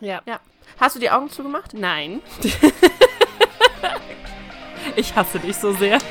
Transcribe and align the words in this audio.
Ja. 0.00 0.20
Ja. 0.26 0.40
Hast 0.78 0.96
du 0.96 1.00
die 1.00 1.10
Augen 1.10 1.30
zugemacht? 1.30 1.72
Nein. 1.74 2.20
ich 4.96 5.16
hasse 5.16 5.38
dich 5.38 5.56
so 5.56 5.72
sehr. 5.72 5.98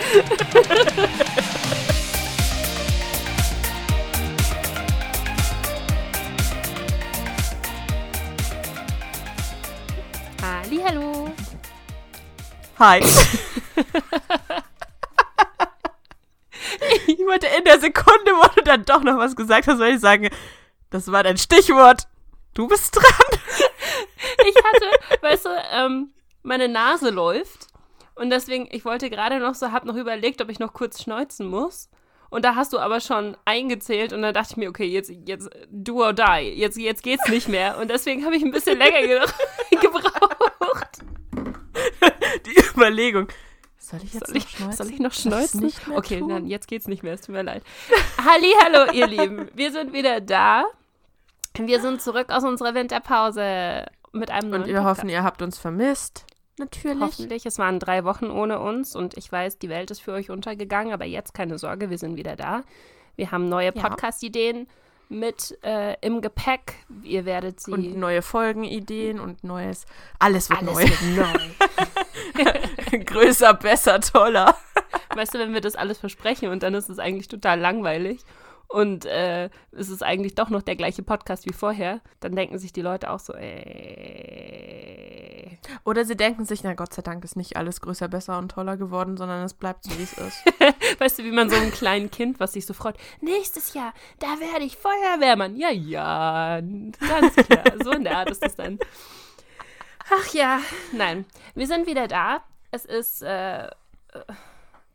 Hallo. 10.88 11.30
Hi. 12.80 13.00
ich 17.08 17.20
wollte 17.20 17.48
in 17.58 17.66
der 17.66 17.82
Sekunde, 17.82 18.32
wo 18.32 18.48
du 18.56 18.62
dann 18.64 18.86
doch 18.86 19.04
noch 19.04 19.18
was 19.18 19.36
gesagt 19.36 19.68
hast, 19.68 19.80
weil 19.80 19.96
ich 19.96 20.00
sagen, 20.00 20.30
das 20.90 21.12
war 21.12 21.24
dein 21.24 21.38
Stichwort. 21.38 22.08
Du 22.54 22.70
bist 22.70 22.96
dran. 22.96 23.04
Ich 24.48 24.56
hatte, 24.56 25.22
weißt 25.22 25.46
du, 25.46 25.50
ähm, 25.74 26.14
meine 26.44 26.68
Nase 26.68 27.10
läuft 27.10 27.68
und 28.16 28.30
deswegen, 28.30 28.68
ich 28.72 28.86
wollte 28.86 29.10
gerade 29.10 29.40
noch 29.40 29.56
so, 29.56 29.72
hab 29.72 29.86
noch 29.86 29.96
überlegt, 29.96 30.42
ob 30.42 30.50
ich 30.50 30.60
noch 30.60 30.74
kurz 30.74 31.02
schneuzen 31.02 31.48
muss. 31.48 31.90
Und 32.30 32.44
da 32.44 32.56
hast 32.56 32.74
du 32.74 32.80
aber 32.80 33.00
schon 33.00 33.38
eingezählt 33.46 34.12
und 34.12 34.22
dann 34.22 34.34
dachte 34.34 34.50
ich 34.52 34.58
mir, 34.58 34.70
okay, 34.70 34.86
jetzt, 34.86 35.12
jetzt, 35.26 35.50
do 35.70 36.04
or 36.04 36.14
die, 36.14 36.54
jetzt, 36.56 36.78
jetzt 36.78 37.04
geht's 37.04 37.28
nicht 37.30 37.48
mehr. 37.48 37.78
Und 37.78 37.90
deswegen 37.90 38.26
habe 38.26 38.36
ich 38.36 38.44
ein 38.44 38.52
bisschen 38.52 38.78
länger 38.78 39.02
ge 39.02 39.20
gebraucht. 39.80 41.04
Die 42.46 42.60
Überlegung. 42.74 43.28
Soll 43.78 44.02
ich 44.04 44.14
jetzt 44.14 44.28
Soll 44.28 44.36
noch 44.36 44.44
ich, 44.44 44.50
schneuzen? 44.50 44.74
soll 44.78 44.94
ich 44.94 45.00
noch 45.00 45.14
schneuzen? 45.14 45.74
okay, 45.96 46.20
tun? 46.20 46.30
dann 46.30 46.48
jetzt 46.48 46.68
geht's 46.68 46.88
nicht 46.88 47.04
mehr, 47.04 47.14
es 47.14 47.22
tut 47.22 47.34
mir 47.36 47.44
leid. 47.44 47.64
Halli, 48.26 48.52
hallo, 48.62 48.92
ihr 48.92 49.08
Lieben. 49.08 49.50
Wir 49.54 49.72
sind 49.72 49.94
wieder 49.94 50.20
da. 50.20 50.66
Wir 51.58 51.80
sind 51.80 52.02
zurück 52.02 52.30
aus 52.30 52.44
unserer 52.44 52.76
Winterpause 52.76 53.86
mit 54.18 54.32
einem 54.32 54.50
neuen 54.50 54.62
Und 54.64 54.68
wir 54.68 54.76
Podcast. 54.78 55.00
hoffen, 55.00 55.10
ihr 55.10 55.24
habt 55.24 55.42
uns 55.42 55.58
vermisst. 55.58 56.26
Natürlich. 56.58 57.02
Hoffentlich. 57.02 57.46
Es 57.46 57.60
waren 57.60 57.80
drei 57.80 58.04
Wochen 58.04 58.32
ohne 58.32 58.60
uns 58.60 58.96
und 58.96 59.16
ich 59.16 59.32
weiß, 59.32 59.60
die 59.60 59.70
Welt 59.70 59.92
ist 59.92 60.02
für 60.02 60.14
euch 60.14 60.30
untergegangen, 60.30 60.92
aber 60.94 61.06
jetzt 61.06 61.34
keine 61.34 61.58
Sorge, 61.58 61.90
wir 61.90 61.98
sind 61.98 62.16
wieder 62.18 62.36
da. 62.36 62.64
Wir 63.16 63.32
haben 63.32 63.48
neue. 63.50 63.72
Podcast-Ideen 63.72 64.68
mit 65.10 65.58
äh, 65.64 65.96
im 66.02 66.22
Gepäck. 66.22 66.74
Ihr 67.04 67.26
werdet 67.26 67.60
sie. 67.60 67.72
Und 67.72 67.98
neue 67.98 68.22
Folgenideen 68.22 69.20
und 69.20 69.44
neues. 69.44 69.86
Alles 70.20 70.50
wird 70.50 70.62
alles 70.62 70.74
neu. 70.76 70.84
wird 70.84 72.54
neu. 72.92 73.00
Größer, 73.06 73.54
besser, 73.54 74.00
toller. 74.02 74.56
weißt 75.16 75.34
du, 75.34 75.40
wenn 75.40 75.54
wir 75.54 75.62
das 75.62 75.76
alles 75.76 75.98
versprechen 76.00 76.50
und 76.50 76.64
dann 76.64 76.74
ist 76.74 76.90
es 76.90 77.00
eigentlich 77.00 77.28
total 77.28 77.60
langweilig 77.60 78.22
und 78.68 79.06
äh, 79.06 79.50
es 79.72 79.90
ist 79.90 80.04
eigentlich 80.04 80.36
doch 80.36 80.50
noch 80.50 80.62
der 80.62 80.76
gleiche 80.76 81.02
Podcast 81.04 81.46
wie 81.46 81.54
vorher, 81.54 82.02
dann 82.20 82.36
denken 82.36 82.60
sich 82.60 82.74
die 82.74 82.82
Leute 82.82 83.10
auch 83.10 83.20
so, 83.20 83.34
ey. 83.34 84.68
Oder 85.86 86.04
sie 86.06 86.18
denken 86.18 86.46
sich, 86.46 86.64
na 86.64 86.74
Gott 86.74 86.94
sei 86.94 87.02
Dank 87.02 87.24
ist 87.24 87.38
nicht 87.38 87.56
alles 87.56 87.80
größer, 87.82 88.08
besser 88.10 88.38
und 88.38 88.52
toller 88.52 88.76
geworden, 88.78 89.16
sondern 89.18 89.44
es 89.44 89.54
bleibt 89.54 89.84
so, 89.86 89.98
wie 89.98 90.04
es 90.04 90.14
ist. 90.14 90.44
Weißt 91.00 91.20
du, 91.20 91.24
wie 91.24 91.32
man 91.32 91.50
so 91.50 91.56
einem 91.56 91.72
kleinen 91.72 92.12
Kind, 92.12 92.42
was 92.42 92.54
sich 92.54 92.66
so 92.66 92.74
freut, 92.74 92.98
nächstes 93.22 93.74
Jahr, 93.74 93.94
da 94.20 94.28
werde 94.40 94.66
ich 94.66 94.76
Feuerwehrmann. 94.78 95.56
Ja, 95.56 95.72
ja, 95.72 96.60
ganz 96.60 97.36
klar. 97.36 97.64
So 97.84 97.92
in 97.92 98.04
der 98.04 98.18
Art 98.18 98.30
ist 98.30 98.44
es 98.46 98.56
dann. 98.56 98.80
Ach 100.10 100.34
ja, 100.34 100.60
nein. 100.92 101.26
Wir 101.56 101.68
sind 101.68 101.88
wieder 101.88 102.08
da. 102.08 102.44
Es 102.72 102.84
ist, 102.86 103.22
äh, 103.24 103.68
äh, 103.68 103.70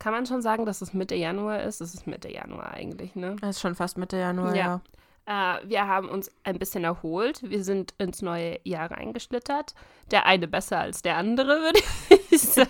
kann 0.03 0.11
man 0.11 0.25
schon 0.25 0.41
sagen, 0.41 0.65
dass 0.65 0.81
es 0.81 0.93
Mitte 0.93 1.15
Januar 1.15 1.63
ist? 1.63 1.79
Es 1.79 1.93
ist 1.93 2.07
Mitte 2.07 2.29
Januar 2.29 2.71
eigentlich, 2.73 3.15
ne? 3.15 3.37
Es 3.41 3.51
ist 3.51 3.61
schon 3.61 3.73
fast 3.73 3.97
Mitte 3.97 4.17
Januar, 4.17 4.53
Ja. 4.53 4.81
ja. 5.25 5.55
Äh, 5.55 5.69
wir 5.69 5.87
haben 5.87 6.09
uns 6.09 6.29
ein 6.43 6.59
bisschen 6.59 6.83
erholt. 6.83 7.41
Wir 7.49 7.63
sind 7.63 7.93
ins 7.97 8.21
neue 8.21 8.59
Jahr 8.65 8.91
reingeschlittert. 8.91 9.73
Der 10.11 10.25
eine 10.25 10.49
besser 10.49 10.79
als 10.79 11.01
der 11.03 11.15
andere, 11.15 11.61
würde 11.61 11.79
ich 12.29 12.41
sagen. 12.41 12.69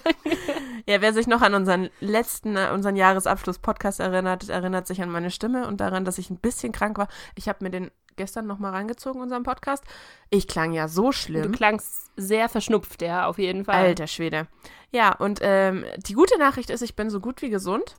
Ja, 0.87 1.01
wer 1.01 1.11
sich 1.13 1.25
noch 1.25 1.41
an 1.41 1.55
unseren 1.55 1.89
letzten, 2.01 2.55
äh, 2.55 2.69
unseren 2.71 2.95
Jahresabschluss-Podcast 2.95 3.99
erinnert, 3.99 4.49
erinnert 4.49 4.85
sich 4.85 5.01
an 5.01 5.09
meine 5.09 5.31
Stimme 5.31 5.67
und 5.67 5.79
daran, 5.81 6.05
dass 6.05 6.19
ich 6.19 6.29
ein 6.29 6.37
bisschen 6.37 6.71
krank 6.71 6.99
war. 6.99 7.07
Ich 7.33 7.49
habe 7.49 7.63
mir 7.63 7.71
den 7.71 7.89
gestern 8.15 8.47
nochmal 8.47 8.71
reingezogen, 8.71 9.21
unseren 9.21 9.43
Podcast. 9.43 9.83
Ich 10.29 10.47
klang 10.47 10.73
ja 10.73 10.87
so 10.87 11.05
Du 11.07 11.11
schlimm. 11.11 11.51
klangst 11.51 12.11
sehr 12.15 12.49
verschnupft, 12.49 13.01
ja, 13.01 13.27
auf 13.27 13.37
jeden 13.39 13.65
Fall. 13.65 13.75
Alter 13.75 14.07
Schwede. 14.07 14.47
Ja, 14.91 15.15
und 15.15 15.39
ähm, 15.41 15.85
die 15.97 16.13
gute 16.13 16.37
Nachricht 16.37 16.69
ist, 16.69 16.81
ich 16.81 16.95
bin 16.95 17.09
so 17.09 17.19
gut 17.19 17.41
wie 17.41 17.49
gesund. 17.49 17.95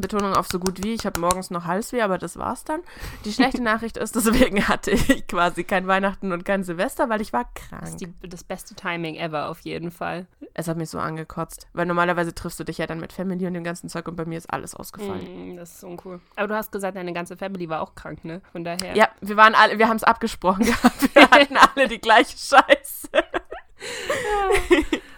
Betonung 0.00 0.34
auf 0.34 0.46
so 0.48 0.58
gut 0.58 0.82
wie. 0.82 0.94
Ich 0.94 1.06
habe 1.06 1.20
morgens 1.20 1.50
noch 1.50 1.64
Halsweh, 1.64 2.02
aber 2.02 2.18
das 2.18 2.36
war's 2.36 2.64
dann. 2.64 2.80
Die 3.24 3.32
schlechte 3.32 3.62
Nachricht 3.62 3.96
ist, 3.96 4.14
deswegen 4.16 4.66
hatte 4.68 4.90
ich 4.90 5.26
quasi 5.26 5.64
kein 5.64 5.86
Weihnachten 5.86 6.32
und 6.32 6.44
kein 6.44 6.64
Silvester, 6.64 7.08
weil 7.08 7.20
ich 7.20 7.32
war 7.32 7.44
Das 7.54 7.68
krank. 7.68 7.82
ist 7.84 8.00
die, 8.00 8.12
das 8.28 8.44
beste 8.44 8.74
Timing 8.74 9.16
ever, 9.16 9.48
auf 9.48 9.60
jeden 9.60 9.90
Fall. 9.90 10.26
Es 10.54 10.68
hat 10.68 10.76
mich 10.76 10.90
so 10.90 10.98
angekotzt. 10.98 11.66
Weil 11.72 11.86
normalerweise 11.86 12.34
triffst 12.34 12.58
du 12.60 12.64
dich 12.64 12.78
ja 12.78 12.86
dann 12.86 13.00
mit 13.00 13.12
Family 13.12 13.46
und 13.46 13.54
dem 13.54 13.64
ganzen 13.64 13.88
Zeug 13.88 14.08
und 14.08 14.16
bei 14.16 14.24
mir 14.24 14.38
ist 14.38 14.52
alles 14.52 14.74
ausgefallen. 14.74 15.52
Mm, 15.54 15.56
das 15.56 15.74
ist 15.76 15.84
uncool. 15.84 16.20
Aber 16.36 16.48
du 16.48 16.54
hast 16.56 16.72
gesagt, 16.72 16.96
deine 16.96 17.12
ganze 17.12 17.36
Family 17.36 17.68
war 17.68 17.80
auch 17.82 17.94
krank, 17.94 18.24
ne? 18.24 18.40
Von 18.52 18.64
daher. 18.64 18.96
Ja, 18.96 19.08
wir 19.20 19.36
waren 19.36 19.54
alle, 19.54 19.78
wir 19.78 19.88
haben 19.88 19.96
es 19.96 20.04
abgesprochen 20.04 20.64
gehabt. 20.66 21.14
Wir 21.14 21.30
hatten 21.30 21.56
alle 21.56 21.88
die 21.88 22.00
gleiche 22.00 22.36
Scheiße. 22.36 23.08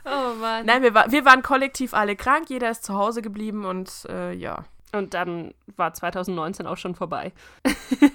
Oh 0.05 0.35
Mann. 0.41 0.67
Nein, 0.67 0.83
wir, 0.83 0.95
war, 0.95 1.13
wir 1.13 1.25
waren 1.25 1.43
kollektiv 1.43 1.95
alle 1.95 2.17
krank, 2.17 2.49
jeder 2.49 2.71
ist 2.71 2.85
zu 2.85 2.95
Hause 2.95 3.23
geblieben 3.23 3.65
und 3.65 4.07
äh, 4.09 4.33
ja. 4.33 4.65
Und 4.93 5.15
dann 5.15 5.55
war 5.77 5.95
2019 5.95 6.67
auch 6.67 6.77
schon 6.77 6.95
vorbei. 6.95 7.33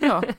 ja. 0.01 0.21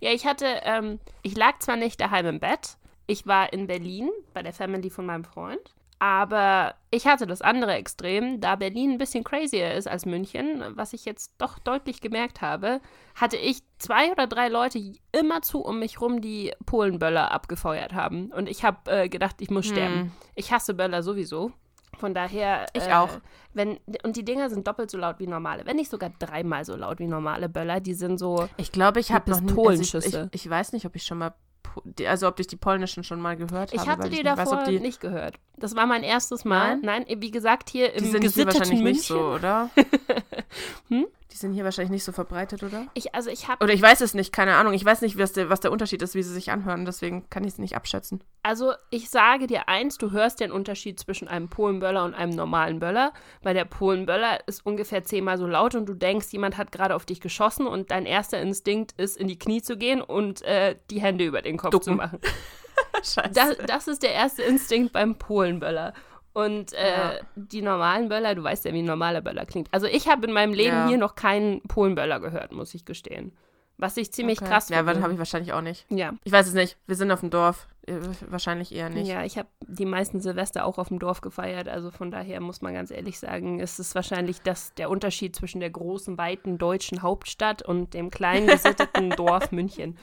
Ja, 0.00 0.12
ich 0.12 0.24
hatte, 0.24 0.46
ähm, 0.62 1.00
ich 1.22 1.36
lag 1.36 1.58
zwar 1.58 1.76
nicht 1.76 2.00
daheim 2.00 2.26
im 2.26 2.40
Bett, 2.40 2.76
ich 3.08 3.26
war 3.26 3.52
in 3.52 3.66
Berlin 3.66 4.10
bei 4.32 4.42
der 4.42 4.52
Family 4.52 4.90
von 4.90 5.04
meinem 5.04 5.24
Freund, 5.24 5.74
aber 5.98 6.74
ich 6.90 7.06
hatte 7.06 7.26
das 7.26 7.42
andere 7.42 7.74
Extrem, 7.74 8.40
da 8.40 8.56
Berlin 8.56 8.92
ein 8.92 8.98
bisschen 8.98 9.24
crazier 9.24 9.74
ist 9.74 9.88
als 9.88 10.04
München, 10.04 10.62
was 10.70 10.92
ich 10.92 11.04
jetzt 11.04 11.34
doch 11.38 11.58
deutlich 11.58 12.00
gemerkt 12.00 12.42
habe, 12.42 12.80
hatte 13.14 13.36
ich 13.36 13.62
zwei 13.78 14.12
oder 14.12 14.26
drei 14.26 14.48
Leute 14.48 14.78
immerzu 15.12 15.60
um 15.60 15.78
mich 15.78 16.00
rum, 16.00 16.20
die 16.20 16.52
Polenböller 16.66 17.32
abgefeuert 17.32 17.94
haben. 17.94 18.32
Und 18.32 18.48
ich 18.48 18.64
habe 18.64 18.90
äh, 18.90 19.08
gedacht, 19.08 19.36
ich 19.40 19.50
muss 19.50 19.66
sterben. 19.66 19.94
Hm. 19.94 20.12
Ich 20.34 20.52
hasse 20.52 20.74
Böller 20.74 21.02
sowieso. 21.02 21.52
Von 21.98 22.14
daher. 22.14 22.66
Ich 22.74 22.86
äh, 22.86 22.92
auch. 22.92 23.08
Wenn, 23.54 23.78
und 24.02 24.16
die 24.16 24.24
Dinger 24.24 24.50
sind 24.50 24.66
doppelt 24.66 24.90
so 24.90 24.98
laut 24.98 25.18
wie 25.18 25.26
normale. 25.26 25.64
Wenn 25.64 25.76
nicht 25.76 25.90
sogar 25.90 26.10
dreimal 26.18 26.64
so 26.64 26.76
laut 26.76 26.98
wie 26.98 27.06
normale 27.06 27.48
Böller. 27.48 27.80
Die 27.80 27.94
sind 27.94 28.18
so. 28.18 28.48
Ich 28.56 28.72
glaube, 28.72 29.00
ich 29.00 29.12
habe 29.12 29.30
noch 29.30 29.40
nie. 29.40 29.66
Also 29.66 29.98
ich, 29.98 30.14
ich, 30.14 30.18
ich 30.32 30.50
weiß 30.50 30.72
nicht, 30.72 30.86
ob 30.86 30.94
ich 30.94 31.04
schon 31.04 31.18
mal. 31.18 31.34
Die- 31.84 32.06
Also, 32.06 32.26
ob 32.28 32.38
ich 32.40 32.46
die 32.46 32.56
polnischen 32.56 33.04
schon 33.04 33.20
mal 33.20 33.36
gehört 33.36 33.72
Ich 33.72 33.80
habe. 33.80 33.90
hatte 33.92 34.08
die 34.08 34.16
ich 34.18 34.24
nicht 34.24 34.26
davor 34.38 34.58
weiß, 34.58 34.68
die, 34.68 34.80
nicht 34.80 35.00
gehört. 35.00 35.34
Das 35.56 35.74
war 35.76 35.86
mein 35.86 36.02
erstes 36.02 36.44
Mal. 36.44 36.78
Nein, 36.78 37.04
wie 37.08 37.30
gesagt, 37.30 37.70
hier 37.70 37.92
im 37.94 37.98
die 38.04 38.10
sind 38.10 38.20
hier 38.22 38.28
gesitteten 38.28 38.58
wahrscheinlich 38.60 38.82
München. 38.82 38.96
nicht 38.98 39.06
so, 39.06 39.32
oder? 39.34 39.70
Hm? 40.88 41.06
Die 41.32 41.36
sind 41.36 41.52
hier 41.52 41.64
wahrscheinlich 41.64 41.90
nicht 41.90 42.04
so 42.04 42.12
verbreitet, 42.12 42.62
oder? 42.62 42.86
Ich, 42.94 43.14
also 43.14 43.30
ich 43.30 43.48
habe, 43.48 43.62
Oder 43.64 43.74
ich 43.74 43.82
weiß 43.82 44.00
es 44.00 44.14
nicht, 44.14 44.32
keine 44.32 44.54
Ahnung. 44.54 44.72
Ich 44.74 44.84
weiß 44.84 45.00
nicht, 45.02 45.18
was 45.18 45.32
der, 45.32 45.50
was 45.50 45.60
der 45.60 45.72
Unterschied 45.72 46.00
ist, 46.02 46.14
wie 46.14 46.22
sie 46.22 46.32
sich 46.32 46.50
anhören. 46.50 46.84
Deswegen 46.84 47.28
kann 47.30 47.44
ich 47.44 47.54
es 47.54 47.58
nicht 47.58 47.76
abschätzen. 47.76 48.22
also 48.42 48.74
ich 48.90 49.10
sage 49.10 49.46
dir 49.46 49.68
eins, 49.68 49.98
du 49.98 50.12
hörst 50.12 50.40
den 50.40 50.52
Unterschied 50.52 51.00
zwischen 51.00 51.26
einem 51.26 51.48
Polenböller 51.48 52.04
und 52.04 52.14
einem 52.14 52.34
normalen 52.34 52.78
Böller, 52.78 53.12
weil 53.42 53.54
der 53.54 53.64
Polenböller 53.64 54.46
ist 54.46 54.64
ungefähr 54.64 55.04
zehnmal 55.04 55.36
so 55.36 55.46
laut 55.46 55.74
und 55.74 55.86
du 55.86 55.94
denkst, 55.94 56.28
jemand 56.30 56.56
hat 56.56 56.70
gerade 56.70 56.94
auf 56.94 57.04
dich 57.04 57.20
geschossen 57.20 57.66
und 57.66 57.90
dein 57.90 58.06
erster 58.06 58.40
Instinkt 58.40 58.92
ist, 58.92 59.16
in 59.16 59.26
die 59.26 59.38
Knie 59.38 59.62
zu 59.62 59.76
gehen 59.76 60.00
und 60.00 60.42
äh, 60.42 60.76
die 60.90 61.00
Hände 61.00 61.24
über 61.24 61.42
den 61.42 61.56
Kopf 61.56 61.72
zu 61.72 61.78
Ducken. 61.78 61.96
machen. 61.96 62.20
Scheiße. 63.02 63.30
Das, 63.34 63.56
das 63.66 63.88
ist 63.88 64.02
der 64.02 64.12
erste 64.12 64.42
Instinkt 64.42 64.92
beim 64.92 65.16
Polenböller. 65.16 65.92
Und 66.36 66.74
äh, 66.74 66.90
Ja. 66.90 67.12
die 67.34 67.62
normalen 67.62 68.10
Böller, 68.10 68.34
du 68.34 68.42
weißt 68.44 68.66
ja, 68.66 68.72
wie 68.74 68.80
ein 68.82 68.84
normaler 68.84 69.22
Böller 69.22 69.46
klingt. 69.46 69.68
Also 69.72 69.86
ich 69.86 70.06
habe 70.06 70.26
in 70.26 70.34
meinem 70.34 70.52
Leben 70.52 70.76
Ja. 70.76 70.86
hier 70.88 70.98
noch 70.98 71.14
keinen 71.14 71.62
Polenböller 71.62 72.20
gehört, 72.20 72.52
muss 72.52 72.74
ich 72.74 72.84
gestehen. 72.84 73.32
Was 73.78 73.96
ich 73.98 74.10
ziemlich 74.12 74.40
Okay. 74.40 74.48
krass 74.50 74.68
Ja, 74.70 74.78
finde. 74.78 74.92
aber 74.92 75.02
habe 75.02 75.12
ich 75.12 75.18
wahrscheinlich 75.18 75.52
auch 75.52 75.60
nicht. 75.60 75.84
ja. 75.90 76.12
Ich 76.24 76.32
weiß 76.32 76.46
es 76.48 76.54
nicht. 76.54 76.76
Wir 76.86 76.96
sind 76.96 77.10
auf 77.10 77.20
dem 77.20 77.30
Dorf. 77.30 77.66
Äh, 77.86 77.98
Wahrscheinlich 78.28 78.72
eher 78.74 78.88
nicht. 78.88 79.06
Ja, 79.06 79.22
ich 79.24 79.36
habe 79.38 79.48
die 79.68 79.84
meisten 79.84 80.20
Silvester 80.20 80.64
auch 80.64 80.78
auf 80.78 80.88
dem 80.88 80.98
Dorf 80.98 81.20
gefeiert. 81.20 81.68
Also 81.68 81.90
von 81.90 82.10
daher 82.10 82.40
muss 82.40 82.62
man 82.62 82.72
ganz 82.74 82.90
ehrlich 82.90 83.18
sagen, 83.18 83.60
es 83.60 83.78
ist 83.78 83.94
wahrscheinlich 83.94 84.40
das, 84.42 84.72
der 84.74 84.88
Unterschied 84.90 85.36
zwischen 85.36 85.60
der 85.60 85.70
großen, 85.70 86.16
weiten 86.18 86.58
deutschen 86.58 87.02
Hauptstadt 87.02 87.62
und 87.62 87.92
dem 87.94 88.10
kleinen, 88.10 88.46
gesitteten 88.48 89.10
Dorf 89.10 89.52
München. 89.52 89.96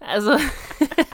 Also, 0.00 0.30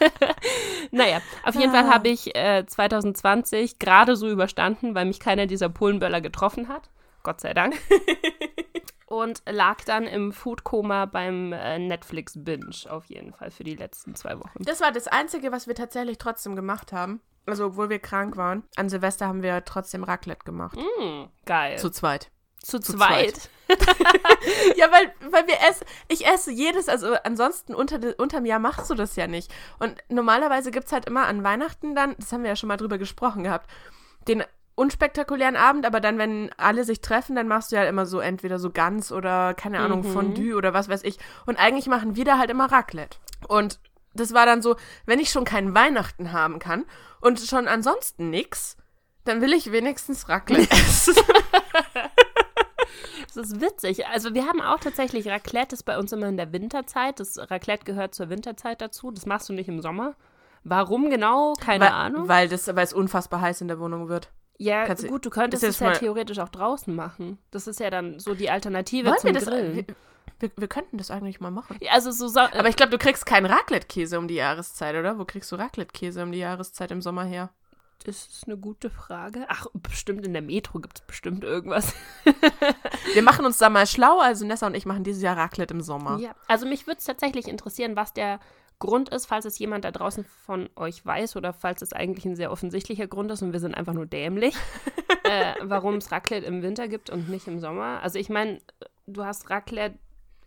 naja, 0.90 1.20
auf 1.44 1.54
jeden 1.54 1.72
Fall 1.72 1.88
habe 1.88 2.08
ich 2.08 2.36
äh, 2.36 2.64
2020 2.66 3.78
gerade 3.78 4.14
so 4.14 4.28
überstanden, 4.28 4.94
weil 4.94 5.06
mich 5.06 5.20
keiner 5.20 5.46
dieser 5.46 5.68
Polenböller 5.68 6.20
getroffen 6.20 6.68
hat. 6.68 6.90
Gott 7.22 7.40
sei 7.40 7.54
Dank. 7.54 7.74
Und 9.06 9.42
lag 9.46 9.84
dann 9.84 10.04
im 10.04 10.32
Foodkoma 10.32 11.04
beim 11.06 11.52
äh, 11.52 11.78
Netflix-Binge 11.78 12.74
auf 12.90 13.04
jeden 13.06 13.32
Fall 13.34 13.50
für 13.50 13.64
die 13.64 13.74
letzten 13.76 14.14
zwei 14.14 14.38
Wochen. 14.38 14.62
Das 14.64 14.80
war 14.80 14.92
das 14.92 15.08
Einzige, 15.08 15.52
was 15.52 15.66
wir 15.66 15.74
tatsächlich 15.74 16.18
trotzdem 16.18 16.56
gemacht 16.56 16.92
haben. 16.92 17.20
Also, 17.46 17.66
obwohl 17.66 17.90
wir 17.90 17.98
krank 17.98 18.38
waren. 18.38 18.62
An 18.76 18.88
Silvester 18.88 19.26
haben 19.28 19.42
wir 19.42 19.64
trotzdem 19.66 20.02
Raclette 20.04 20.44
gemacht. 20.44 20.78
Mm, 20.78 21.24
geil. 21.44 21.78
Zu 21.78 21.90
zweit. 21.90 22.30
Zu, 22.62 22.80
Zu 22.80 22.96
zweit. 22.96 23.50
ja, 24.76 24.90
weil, 24.90 25.12
weil 25.30 25.46
wir 25.46 25.56
essen, 25.68 25.84
ich 26.08 26.26
esse 26.26 26.50
jedes, 26.50 26.88
also 26.88 27.14
ansonsten 27.24 27.74
unter, 27.74 27.98
de- 27.98 28.14
unterm 28.16 28.46
Jahr 28.46 28.58
machst 28.58 28.88
du 28.88 28.94
das 28.94 29.16
ja 29.16 29.26
nicht. 29.26 29.52
Und 29.78 29.96
normalerweise 30.08 30.70
gibt 30.70 30.86
es 30.86 30.92
halt 30.92 31.04
immer 31.04 31.26
an 31.26 31.44
Weihnachten 31.44 31.94
dann, 31.94 32.14
das 32.18 32.32
haben 32.32 32.42
wir 32.42 32.48
ja 32.50 32.56
schon 32.56 32.68
mal 32.68 32.78
drüber 32.78 32.96
gesprochen 32.96 33.44
gehabt, 33.44 33.68
den 34.28 34.42
unspektakulären 34.74 35.56
Abend, 35.56 35.86
aber 35.86 36.00
dann, 36.00 36.18
wenn 36.18 36.50
alle 36.56 36.84
sich 36.84 37.00
treffen, 37.00 37.36
dann 37.36 37.48
machst 37.48 37.72
du 37.72 37.76
ja 37.76 37.84
immer 37.84 38.06
so 38.06 38.20
entweder 38.20 38.58
so 38.58 38.70
Gans 38.70 39.12
oder, 39.12 39.54
keine 39.54 39.78
Ahnung, 39.80 40.00
Mhm. 40.00 40.12
Fondue 40.12 40.54
oder 40.56 40.74
was 40.74 40.88
weiß 40.88 41.04
ich. 41.04 41.18
Und 41.46 41.58
eigentlich 41.58 41.86
machen 41.86 42.16
wir 42.16 42.24
da 42.24 42.38
halt 42.38 42.50
immer 42.50 42.70
Raclette. 42.70 43.18
Und 43.48 43.78
das 44.14 44.32
war 44.32 44.46
dann 44.46 44.62
so, 44.62 44.76
wenn 45.06 45.18
ich 45.18 45.30
schon 45.30 45.44
keinen 45.44 45.74
Weihnachten 45.74 46.32
haben 46.32 46.58
kann 46.58 46.84
und 47.20 47.40
schon 47.40 47.68
ansonsten 47.68 48.30
nix, 48.30 48.76
dann 49.24 49.40
will 49.40 49.52
ich 49.52 49.72
wenigstens 49.72 50.28
Raclette 50.28 50.70
essen. 50.70 51.14
Das 53.34 53.50
ist 53.50 53.60
witzig. 53.60 54.06
Also 54.06 54.32
wir 54.32 54.46
haben 54.46 54.60
auch 54.60 54.78
tatsächlich 54.78 55.26
Raclette, 55.26 55.68
das 55.70 55.80
ist 55.80 55.84
bei 55.84 55.98
uns 55.98 56.12
immer 56.12 56.28
in 56.28 56.36
der 56.36 56.52
Winterzeit. 56.52 57.18
Das 57.18 57.36
Raclette 57.50 57.84
gehört 57.84 58.14
zur 58.14 58.28
Winterzeit 58.30 58.80
dazu. 58.80 59.10
Das 59.10 59.26
machst 59.26 59.48
du 59.48 59.52
nicht 59.52 59.68
im 59.68 59.80
Sommer. 59.80 60.14
Warum 60.62 61.10
genau? 61.10 61.54
Keine 61.60 61.86
weil, 61.86 61.92
Ahnung. 61.92 62.28
Weil, 62.28 62.48
das, 62.48 62.68
weil 62.68 62.84
es 62.84 62.92
unfassbar 62.92 63.40
heiß 63.40 63.60
in 63.60 63.68
der 63.68 63.80
Wohnung 63.80 64.08
wird. 64.08 64.30
Ja, 64.58 64.86
kannst 64.86 65.06
gut, 65.06 65.24
du 65.26 65.30
könntest 65.30 65.64
es 65.64 65.80
ja 65.80 65.92
theoretisch 65.92 66.38
auch 66.38 66.48
draußen 66.48 66.94
machen. 66.94 67.38
Das 67.50 67.66
ist 67.66 67.80
ja 67.80 67.90
dann 67.90 68.20
so 68.20 68.34
die 68.34 68.50
Alternative 68.50 69.08
Wollen 69.08 69.18
zum 69.18 69.28
wir 69.28 69.34
das? 69.34 69.46
Grillen. 69.46 69.86
Wir, 70.40 70.50
wir, 70.56 70.68
könnten 70.68 70.98
das 70.98 71.10
eigentlich 71.10 71.40
mal 71.40 71.50
machen. 71.50 71.76
Ja, 71.80 71.92
also 71.92 72.10
so 72.10 72.38
Aber 72.38 72.68
ich 72.68 72.76
glaube, 72.76 72.90
du 72.90 72.98
kriegst 72.98 73.24
keinen 73.24 73.46
Raclette-Käse 73.46 74.18
um 74.18 74.28
die 74.28 74.34
Jahreszeit, 74.34 74.96
oder? 74.96 75.18
Wo 75.18 75.24
kriegst 75.24 75.50
du 75.52 75.56
Raclette-Käse 75.56 76.22
um 76.22 76.32
die 76.32 76.38
Jahreszeit 76.38 76.90
im 76.90 77.02
Sommer 77.02 77.24
her? 77.24 77.50
das 78.04 78.26
ist 78.26 78.46
eine 78.46 78.58
gute 78.58 78.90
Frage. 78.90 79.46
Ach, 79.48 79.66
bestimmt 79.72 80.26
in 80.26 80.34
der 80.34 80.42
Metro 80.42 80.78
gibt 80.78 80.98
es 80.98 81.06
bestimmt 81.06 81.42
irgendwas. 81.42 81.94
Wir 83.14 83.22
machen 83.22 83.46
uns 83.46 83.56
da 83.58 83.70
mal 83.70 83.86
schlau. 83.86 84.20
Also 84.20 84.46
Nessa 84.46 84.66
und 84.66 84.74
ich 84.74 84.84
machen 84.84 85.04
dieses 85.04 85.22
Jahr 85.22 85.36
Raclette 85.36 85.72
im 85.72 85.80
Sommer. 85.80 86.18
Ja, 86.18 86.34
also 86.46 86.66
mich 86.66 86.86
würde 86.86 86.98
es 86.98 87.04
tatsächlich 87.04 87.48
interessieren, 87.48 87.96
was 87.96 88.12
der 88.12 88.40
Grund 88.78 89.08
ist, 89.08 89.26
falls 89.26 89.44
es 89.44 89.58
jemand 89.58 89.84
da 89.84 89.90
draußen 89.90 90.24
von 90.24 90.68
euch 90.76 91.04
weiß 91.04 91.36
oder 91.36 91.52
falls 91.52 91.80
es 91.82 91.92
eigentlich 91.92 92.24
ein 92.24 92.36
sehr 92.36 92.50
offensichtlicher 92.52 93.06
Grund 93.06 93.30
ist 93.30 93.42
und 93.42 93.52
wir 93.52 93.60
sind 93.60 93.74
einfach 93.74 93.94
nur 93.94 94.06
dämlich, 94.06 94.54
äh, 95.24 95.54
warum 95.62 95.96
es 95.96 96.10
Raclette 96.12 96.46
im 96.46 96.62
Winter 96.62 96.88
gibt 96.88 97.08
und 97.10 97.28
nicht 97.28 97.46
im 97.46 97.60
Sommer. 97.60 98.00
Also 98.02 98.18
ich 98.18 98.28
meine, 98.28 98.60
du 99.06 99.24
hast 99.24 99.48
Raclette 99.50 99.98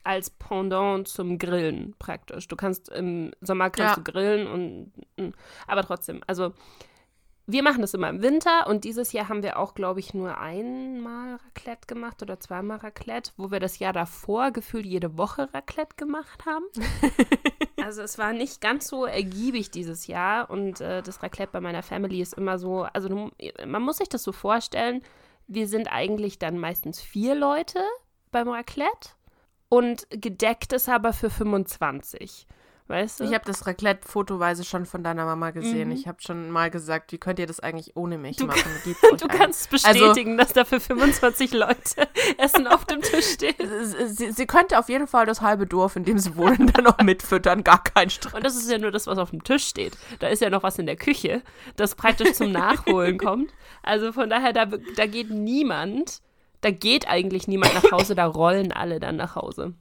als 0.03 0.29
Pendant 0.29 1.07
zum 1.07 1.37
Grillen 1.37 1.93
praktisch. 1.99 2.47
Du 2.47 2.55
kannst 2.55 2.89
im 2.89 3.31
Sommer 3.41 3.69
kannst 3.69 3.97
Ja. 3.97 4.03
du 4.03 4.09
grillen 4.11 4.47
und 4.47 4.91
mm, 5.17 5.33
aber 5.67 5.83
trotzdem, 5.83 6.21
also 6.27 6.53
wir 7.49 7.63
machen 7.63 7.81
das 7.81 7.93
immer 7.93 8.09
im 8.09 8.21
Winter 8.21 8.67
und 8.67 8.83
dieses 8.83 9.13
Jahr 9.13 9.29
haben 9.29 9.41
wir 9.41 9.57
auch, 9.57 9.73
glaube 9.73 10.01
ich, 10.01 10.13
nur 10.13 10.37
einmal 10.37 11.35
Raclette 11.37 11.87
gemacht 11.87 12.21
oder 12.21 12.41
zweimal 12.41 12.79
Raclette, 12.79 13.31
wo 13.37 13.51
wir 13.51 13.61
das 13.61 13.79
Jahr 13.79 13.93
davor 13.93 14.51
gefühlt 14.51 14.85
jede 14.85 15.17
Woche 15.17 15.47
Raclette 15.53 15.95
gemacht 15.95 16.45
haben. 16.45 16.65
also 17.81 18.01
es 18.01 18.17
war 18.17 18.33
nicht 18.33 18.59
ganz 18.59 18.89
so 18.89 19.05
ergiebig 19.05 19.71
dieses 19.71 20.07
Jahr 20.07 20.49
und 20.49 20.81
äh, 20.81 21.01
das 21.01 21.23
Raclette 21.23 21.53
bei 21.53 21.61
meiner 21.61 21.83
Family 21.83 22.21
ist 22.21 22.33
immer 22.33 22.59
so, 22.59 22.83
also 22.83 23.07
du, 23.07 23.31
man 23.65 23.81
muss 23.81 23.97
sich 23.97 24.09
das 24.09 24.23
so 24.23 24.33
vorstellen, 24.33 25.01
wir 25.47 25.69
sind 25.69 25.87
eigentlich 25.87 26.39
dann 26.39 26.57
meistens 26.57 26.99
vier 26.99 27.33
Leute 27.33 27.79
beim 28.29 28.49
Raclette 28.49 29.11
und 29.69 30.05
gedeckt 30.09 30.73
ist 30.73 30.89
aber 30.89 31.13
für 31.13 31.29
25. 31.29 32.45
Weißt 32.89 33.19
du? 33.19 33.25
Ich 33.25 33.33
habe 33.33 33.43
das 33.45 33.67
Raclette 33.67 34.07
fotoweise 34.07 34.63
schon 34.63 34.85
von 34.85 35.03
deiner 35.03 35.25
Mama 35.25 35.51
gesehen. 35.51 35.89
Mhm. 35.89 35.95
Ich 35.95 36.07
habe 36.07 36.21
schon 36.21 36.49
mal 36.51 36.69
gesagt, 36.69 37.11
wie 37.11 37.17
könnt 37.17 37.37
ihr 37.37 37.45
das 37.45 37.59
eigentlich 37.59 37.97
ohne 37.97 38.17
mich 38.17 38.37
Du- 38.37 38.45
machen? 38.45 38.61
Euch 38.85 38.95
Du 39.19 39.27
ein. 39.27 39.37
kannst 39.37 39.69
bestätigen, 39.69 40.37
dass 40.37 40.53
da 40.53 40.63
für 40.63 40.79
25 40.79 41.53
Leute 41.53 42.07
Essen 42.37 42.65
auf 42.65 42.85
dem 42.85 43.01
Tisch 43.01 43.25
steht. 43.33 43.57
Sie, 44.07 44.31
sie 44.31 44.47
könnte 44.47 44.79
auf 44.79 44.87
jeden 44.87 45.07
Fall 45.07 45.25
das 45.25 45.41
halbe 45.41 45.67
Dorf, 45.67 45.97
in 45.97 46.05
dem 46.05 46.17
sie 46.17 46.37
wohnen, 46.37 46.71
dann 46.71 46.85
noch 46.85 46.97
mitfüttern. 46.99 47.63
Gar 47.65 47.83
kein 47.83 48.09
Stress. 48.09 48.33
Und 48.33 48.45
das 48.45 48.55
ist 48.55 48.71
ja 48.71 48.77
nur 48.77 48.91
das, 48.91 49.05
was 49.05 49.17
auf 49.17 49.31
dem 49.31 49.43
Tisch 49.43 49.65
steht. 49.67 49.97
Da 50.19 50.27
ist 50.27 50.41
ja 50.41 50.49
noch 50.49 50.63
was 50.63 50.79
in 50.79 50.85
der 50.85 50.95
Küche, 50.95 51.41
das 51.75 51.93
praktisch 51.95 52.33
zum 52.33 52.51
Nachholen 52.53 53.17
kommt. 53.19 53.51
Also 53.83 54.13
von 54.13 54.29
daher, 54.29 54.53
da, 54.53 54.65
da 54.65 55.05
geht 55.07 55.29
niemand, 55.29 56.21
da 56.61 56.71
geht 56.71 57.07
eigentlich 57.09 57.49
niemand 57.49 57.73
nach 57.73 57.91
Hause, 57.91 58.15
da 58.15 58.25
rollen 58.25 58.71
alle 58.71 58.99
dann 59.01 59.17
nach 59.17 59.35
Hause. 59.35 59.73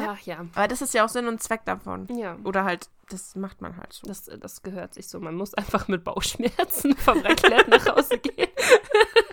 Ach 0.00 0.20
ja. 0.20 0.46
Aber 0.54 0.68
das 0.68 0.82
ist 0.82 0.94
ja 0.94 1.04
auch 1.04 1.08
Sinn 1.08 1.28
und 1.28 1.42
Zweck 1.42 1.64
davon. 1.64 2.06
Ja, 2.16 2.36
Oder 2.44 2.64
halt, 2.64 2.88
das 3.10 3.36
macht 3.36 3.60
man 3.60 3.76
halt 3.76 3.92
so. 3.92 4.06
das, 4.06 4.24
das 4.24 4.62
gehört 4.62 4.94
sich 4.94 5.08
so. 5.08 5.20
Man 5.20 5.34
muss 5.34 5.54
einfach 5.54 5.88
mit 5.88 6.04
Bauchschmerzen 6.04 6.96
vom 6.96 7.18
Raclette 7.20 7.70
nach 7.70 7.86
Hause 7.86 8.18
gehen. 8.18 8.48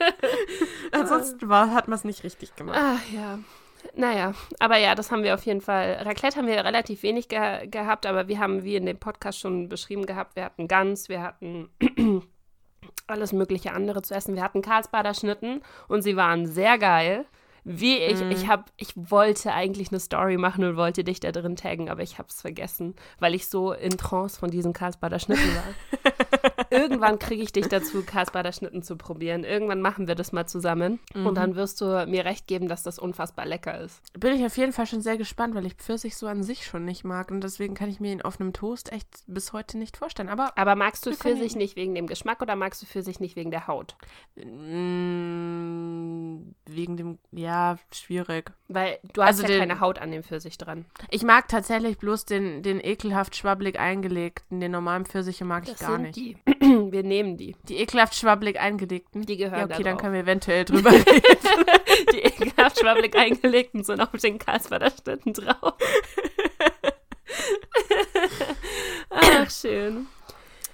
Ansonsten 0.92 1.50
war, 1.50 1.72
hat 1.72 1.88
man 1.88 1.98
es 1.98 2.04
nicht 2.04 2.24
richtig 2.24 2.56
gemacht. 2.56 2.78
Ach 2.80 3.12
ja. 3.14 3.40
Naja, 3.96 4.34
aber 4.60 4.78
ja, 4.78 4.96
das 4.96 5.12
haben 5.12 5.24
wir 5.24 5.34
auf 5.34 5.46
jeden 5.46 5.62
Fall. 5.62 5.94
Raclette 6.02 6.38
haben 6.38 6.48
wir 6.48 6.64
relativ 6.64 7.04
wenig 7.04 7.30
ge 7.30 7.68
gehabt, 7.68 8.06
aber 8.06 8.28
wir 8.28 8.40
haben, 8.40 8.64
wie 8.64 8.76
in 8.76 8.86
dem 8.86 8.98
Podcast 8.98 9.40
schon 9.40 9.70
beschrieben 9.70 10.06
gehabt, 10.06 10.36
wir 10.36 10.46
hatten 10.46 10.68
Gans, 10.68 11.10
wir 11.10 11.22
hatten 11.22 11.70
alles 13.08 13.34
mögliche 13.34 13.74
andere 13.74 14.02
zu 14.02 14.14
essen. 14.14 14.36
Wir 14.36 14.44
hatten 14.44 14.62
Karlsbader 14.62 15.14
Schnitten 15.14 15.62
und 15.88 16.02
sie 16.04 16.16
waren 16.16 16.46
sehr 16.46 16.78
geil. 16.78 17.26
Wie 17.64 17.98
ich, 17.98 18.20
Mhm. 18.22 18.32
ich 18.32 18.48
habe, 18.48 18.66
ich 18.78 18.94
wollte 18.96 19.54
eigentlich 19.54 19.92
eine 19.92 20.00
Story 20.00 20.38
machen 20.38 20.64
und 20.64 20.78
wollte 20.78 21.04
dich 21.04 21.20
da 21.20 21.32
drin 21.32 21.56
taggen, 21.56 21.90
aber 21.90 22.02
ich 22.02 22.18
habe 22.18 22.28
es 22.30 22.42
vergessen, 22.42 22.96
weil 23.20 23.36
ich 23.36 23.48
so 23.50 23.72
in 23.72 23.98
Trance 23.98 24.40
von 24.40 24.50
diesen 24.50 24.74
Karlsbader 24.74 25.20
Schnitten 25.20 25.48
war. 25.56 25.64
Irgendwann 26.72 27.20
kriege 27.20 27.44
ich 27.44 27.52
dich 27.52 27.68
dazu, 27.68 28.02
Karlsbader 28.04 28.52
Schnitten 28.54 28.82
zu 28.82 28.96
probieren. 28.96 29.44
Irgendwann 29.44 29.82
machen 29.82 30.08
wir 30.08 30.16
das 30.16 30.32
mal 30.32 30.48
zusammen 30.48 31.00
Mhm. 31.14 31.26
und 31.28 31.36
dann 31.36 31.56
wirst 31.56 31.82
du 31.82 32.06
mir 32.08 32.26
recht 32.26 32.48
geben, 32.48 32.68
dass 32.68 32.82
das 32.84 32.98
unfassbar 32.98 33.46
lecker 33.46 33.80
ist. 33.80 34.02
Bin 34.20 34.34
ich 34.34 34.46
auf 34.46 34.56
jeden 34.58 34.72
Fall 34.74 34.86
schon 34.88 35.02
sehr 35.02 35.18
gespannt, 35.18 35.54
weil 35.54 35.66
ich 35.66 35.74
Pfirsich 35.76 36.16
so 36.16 36.28
an 36.28 36.44
sich 36.44 36.66
schon 36.66 36.86
nicht 36.86 37.04
mag. 37.04 37.30
Und 37.30 37.42
deswegen 37.44 37.74
kann 37.76 37.90
ich 37.90 38.00
mir 38.00 38.12
ihn 38.14 38.22
auf 38.22 38.40
einem 38.40 38.54
Toast 38.54 38.92
echt 38.92 39.08
bis 39.28 39.54
heute 39.54 39.78
nicht 39.78 39.98
vorstellen. 39.98 40.30
Aber 40.30 40.58
Aber 40.58 40.76
magst 40.76 41.06
du 41.06 41.12
Pfirsich 41.14 41.56
nicht 41.56 41.76
wegen 41.76 41.94
dem 41.94 42.08
Geschmack 42.08 42.42
oder 42.42 42.56
magst 42.56 42.82
du 42.82 42.86
Pfirsich 42.86 43.20
nicht 43.20 43.36
wegen 43.36 43.52
der 43.52 43.68
Haut? 43.68 43.96
wegen 46.66 46.98
dem, 46.98 47.20
ja, 47.32 47.51
schwierig. 47.94 48.52
Weil 48.68 49.00
du 49.14 49.22
hast 49.22 49.28
Also 49.30 49.44
ja 49.44 49.48
den- 49.50 49.60
keine 49.60 49.80
Haut 49.80 50.00
an 50.00 50.12
dem 50.12 50.24
Pfirsich 50.24 50.58
dran. 50.58 50.86
Ich 51.10 51.24
mag 51.24 51.48
tatsächlich 51.48 51.98
bloß 51.98 52.26
den, 52.26 52.64
den 52.64 52.80
ekelhaft 52.84 53.36
schwabbelig 53.36 53.80
eingelegten. 53.80 54.60
Den 54.60 54.72
normalen 54.72 55.06
Pfirsiche 55.06 55.46
mag 55.46 55.64
ich 55.64 55.72
Das 55.72 55.80
gar 55.80 55.92
sind 55.92 56.02
nicht. 56.04 56.16
die. 56.16 56.38
Wir 56.92 57.04
nehmen 57.04 57.38
die. 57.38 57.56
Die 57.64 57.78
ekelhaft 57.78 58.16
schwabbelig 58.16 58.60
eingelegten. 58.60 59.26
Die 59.26 59.38
gehören 59.38 59.60
Ja, 59.60 59.66
okay, 59.66 59.84
da 59.84 59.90
dann 59.90 59.98
können 59.98 60.14
wir 60.14 60.22
eventuell 60.22 60.66
drüber 60.66 60.92
reden. 60.92 61.06
Die 62.14 62.20
ekelhaft 62.20 62.80
schwabbelig 62.80 63.16
eingelegten 63.16 63.84
sind 63.84 64.02
auf 64.02 64.12
den 64.22 64.40
Karlsbader 64.40 64.92
Schnitten 64.92 65.34
drauf. 65.34 65.74
Ach, 69.10 69.50
schön. 69.50 70.08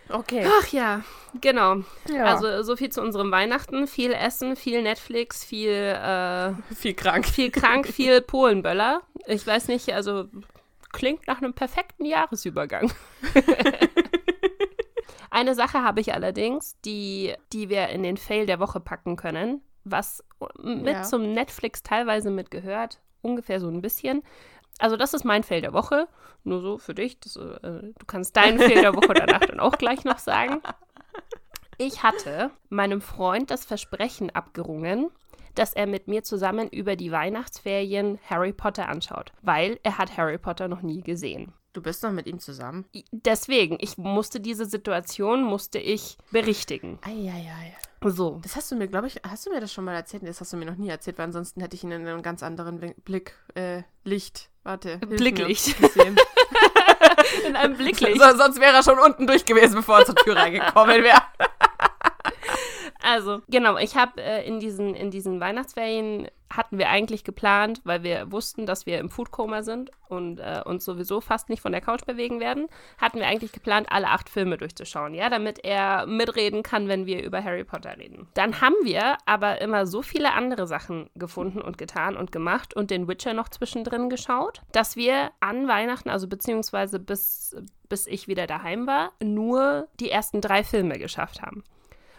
Okay. 0.09 0.45
Ach 0.47 0.67
ja, 0.69 1.01
genau. 1.41 1.77
Ja. 2.09 2.25
Also 2.25 2.63
so 2.63 2.75
viel 2.75 2.89
zu 2.89 3.01
unserem 3.01 3.31
Weihnachten. 3.31 3.87
Viel 3.87 4.11
Essen, 4.13 4.55
viel 4.55 4.81
Netflix, 4.81 5.43
viel, 5.43 5.71
äh, 5.71 6.53
viel 6.73 6.93
krank. 6.93 7.25
viel 7.25 7.51
krank, 7.51 7.87
viel 7.91 8.21
Polenböller. 8.21 9.01
Ich 9.25 9.45
weiß 9.45 9.67
nicht, 9.67 9.93
also 9.93 10.25
klingt 10.93 11.27
nach 11.27 11.37
einem 11.41 11.53
perfekten 11.53 12.05
Jahresübergang. 12.05 12.91
Eine 15.29 15.55
Sache 15.55 15.83
habe 15.83 15.99
ich 15.99 16.13
allerdings, 16.13 16.79
die, 16.85 17.33
die 17.53 17.69
wir 17.69 17.89
in 17.89 18.01
den 18.03 18.17
Fail 18.17 18.45
der 18.45 18.59
Woche 18.59 18.79
packen 18.79 19.17
können, 19.17 19.61
was 19.83 20.23
mit 20.61 20.87
Ja. 20.93 21.03
zum 21.03 21.33
Netflix 21.33 21.83
teilweise 21.83 22.31
mitgehört, 22.31 22.99
ungefähr 23.21 23.59
so 23.59 23.67
ein 23.67 23.81
bisschen. 23.81 24.23
Also 24.79 24.97
das 24.97 25.13
ist 25.13 25.23
mein 25.23 25.43
Fail 25.43 25.61
der 25.61 25.73
Woche, 25.73 26.07
nur 26.43 26.61
so 26.61 26.77
für 26.77 26.93
dich. 26.93 27.19
Das, 27.19 27.35
äh, 27.35 27.59
du 27.61 28.05
kannst 28.05 28.35
deinen 28.35 28.59
Fail 28.59 28.81
der 28.81 28.95
Woche 28.95 29.13
danach 29.13 29.39
dann 29.39 29.59
auch 29.59 29.77
gleich 29.77 30.03
noch 30.03 30.19
sagen. 30.19 30.61
Ich 31.77 32.03
hatte 32.03 32.51
meinem 32.69 33.01
Freund 33.01 33.51
das 33.51 33.65
Versprechen 33.65 34.31
abgerungen, 34.31 35.11
dass 35.53 35.73
er 35.73 35.87
mit 35.87 36.07
mir 36.07 36.23
zusammen 36.23 36.69
über 36.69 36.95
die 36.95 37.11
Weihnachtsferien 37.11 38.19
Harry 38.29 38.53
Potter 38.53 38.89
anschaut, 38.89 39.31
weil 39.41 39.79
er 39.83 39.97
hat 39.97 40.17
Harry 40.17 40.37
Potter 40.37 40.67
noch 40.67 40.81
nie 40.81 41.01
gesehen. 41.01 41.53
Du 41.73 41.81
bist 41.81 42.03
doch 42.03 42.11
mit 42.11 42.25
ihm 42.25 42.39
zusammen. 42.39 42.85
Deswegen, 43.11 43.77
ich 43.79 43.97
musste 43.97 44.39
diese 44.39 44.65
Situation, 44.65 45.43
musste 45.43 45.77
ich 45.79 46.17
berichtigen. 46.31 46.97
Eieiei. 47.03 47.75
So. 48.03 48.39
Das 48.41 48.55
hast 48.55 48.71
du 48.71 48.75
mir, 48.75 48.87
glaube 48.87 49.07
ich, 49.07 49.19
hast 49.27 49.45
du 49.45 49.51
mir 49.51 49.59
das 49.59 49.71
schon 49.73 49.83
mal 49.85 49.93
erzählt? 49.95 50.23
Das 50.25 50.39
hast 50.41 50.53
du 50.53 50.57
mir 50.57 50.65
noch 50.65 50.75
nie 50.77 50.89
erzählt, 50.89 51.17
weil 51.17 51.25
ansonsten 51.25 51.61
hätte 51.61 51.75
ich 51.75 51.83
ihn 51.83 51.91
in 51.91 52.07
einem 52.07 52.21
ganz 52.21 52.41
anderen 52.41 52.79
Blick, 53.03 53.35
äh, 53.55 53.83
Licht, 54.03 54.49
warte. 54.63 54.97
Blicklicht. 54.99 55.77
gesehen. 55.79 56.15
In 57.45 57.55
einem 57.55 57.75
Blicklicht. 57.77 58.19
so, 58.19 58.37
sonst 58.37 58.59
wäre 58.59 58.75
er 58.77 58.83
schon 58.83 58.99
unten 58.99 59.27
durch 59.27 59.45
gewesen, 59.45 59.75
bevor 59.75 59.99
er 59.99 60.05
zur 60.05 60.15
Tür 60.15 60.35
reingekommen 60.35 61.03
wäre. 61.03 61.21
Also, 63.09 63.41
genau, 63.47 63.77
ich 63.77 63.95
habe 63.95 64.21
äh, 64.21 64.45
in, 64.45 64.59
diesen, 64.59 64.93
in 64.93 65.11
diesen 65.11 65.39
Weihnachtsferien 65.39 66.27
hatten 66.49 66.77
wir 66.77 66.89
eigentlich 66.89 67.23
geplant, 67.23 67.79
weil 67.85 68.03
wir 68.03 68.33
wussten, 68.33 68.65
dass 68.65 68.85
wir 68.85 68.99
im 68.99 69.09
Foodkoma 69.09 69.63
sind 69.63 69.91
und 70.09 70.39
äh, 70.39 70.61
uns 70.65 70.83
sowieso 70.83 71.21
fast 71.21 71.47
nicht 71.47 71.61
von 71.61 71.71
der 71.71 71.79
Couch 71.79 72.05
bewegen 72.05 72.41
werden, 72.41 72.67
hatten 72.97 73.19
wir 73.19 73.27
eigentlich 73.27 73.53
geplant, 73.53 73.87
alle 73.91 74.09
acht 74.09 74.27
Filme 74.27 74.57
durchzuschauen, 74.57 75.13
ja, 75.13 75.29
damit 75.29 75.63
er 75.63 76.05
mitreden 76.05 76.63
kann, 76.63 76.89
wenn 76.89 77.05
wir 77.05 77.23
über 77.23 77.41
Harry 77.41 77.63
Potter 77.63 77.97
reden. 77.97 78.27
Dann 78.33 78.59
haben 78.59 78.75
wir 78.83 79.17
aber 79.25 79.61
immer 79.61 79.87
so 79.87 80.01
viele 80.01 80.33
andere 80.33 80.67
Sachen 80.67 81.09
gefunden 81.15 81.61
und 81.61 81.77
getan 81.77 82.17
und 82.17 82.33
gemacht 82.33 82.73
und 82.73 82.91
den 82.91 83.07
Witcher 83.07 83.33
noch 83.33 83.47
zwischendrin 83.47 84.09
geschaut, 84.09 84.63
dass 84.73 84.97
wir 84.97 85.31
an 85.39 85.69
Weihnachten, 85.69 86.09
also 86.09 86.27
beziehungsweise 86.27 86.99
bis, 86.99 87.55
bis 87.87 88.05
ich 88.05 88.27
wieder 88.27 88.47
daheim 88.47 88.85
war, 88.85 89.13
nur 89.23 89.87
die 90.01 90.11
ersten 90.11 90.41
drei 90.41 90.65
Filme 90.65 90.99
geschafft 90.99 91.41
haben. 91.41 91.63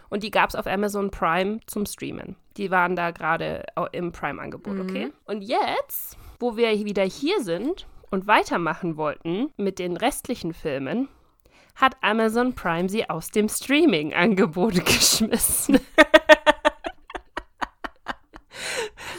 Und 0.09 0.23
die 0.23 0.31
gab 0.31 0.49
es 0.49 0.55
auf 0.55 0.67
Amazon 0.67 1.11
Prime 1.11 1.59
zum 1.67 1.85
Streamen. 1.85 2.35
Die 2.57 2.71
waren 2.71 2.95
da 2.95 3.11
gerade 3.11 3.65
im 3.91 4.11
Prime-Angebot, 4.11 4.79
okay? 4.79 5.05
Mhm. 5.07 5.13
Und 5.25 5.41
jetzt, 5.41 6.17
wo 6.39 6.57
wir 6.57 6.71
wieder 6.85 7.03
hier 7.03 7.41
sind 7.43 7.87
und 8.09 8.27
weitermachen 8.27 8.97
wollten 8.97 9.51
mit 9.57 9.79
den 9.79 9.97
restlichen 9.97 10.53
Filmen, 10.53 11.07
hat 11.75 11.95
Amazon 12.01 12.53
Prime 12.53 12.89
sie 12.89 13.09
aus 13.09 13.29
dem 13.29 13.47
Streaming-Angebot 13.47 14.85
geschmissen. 14.85 15.79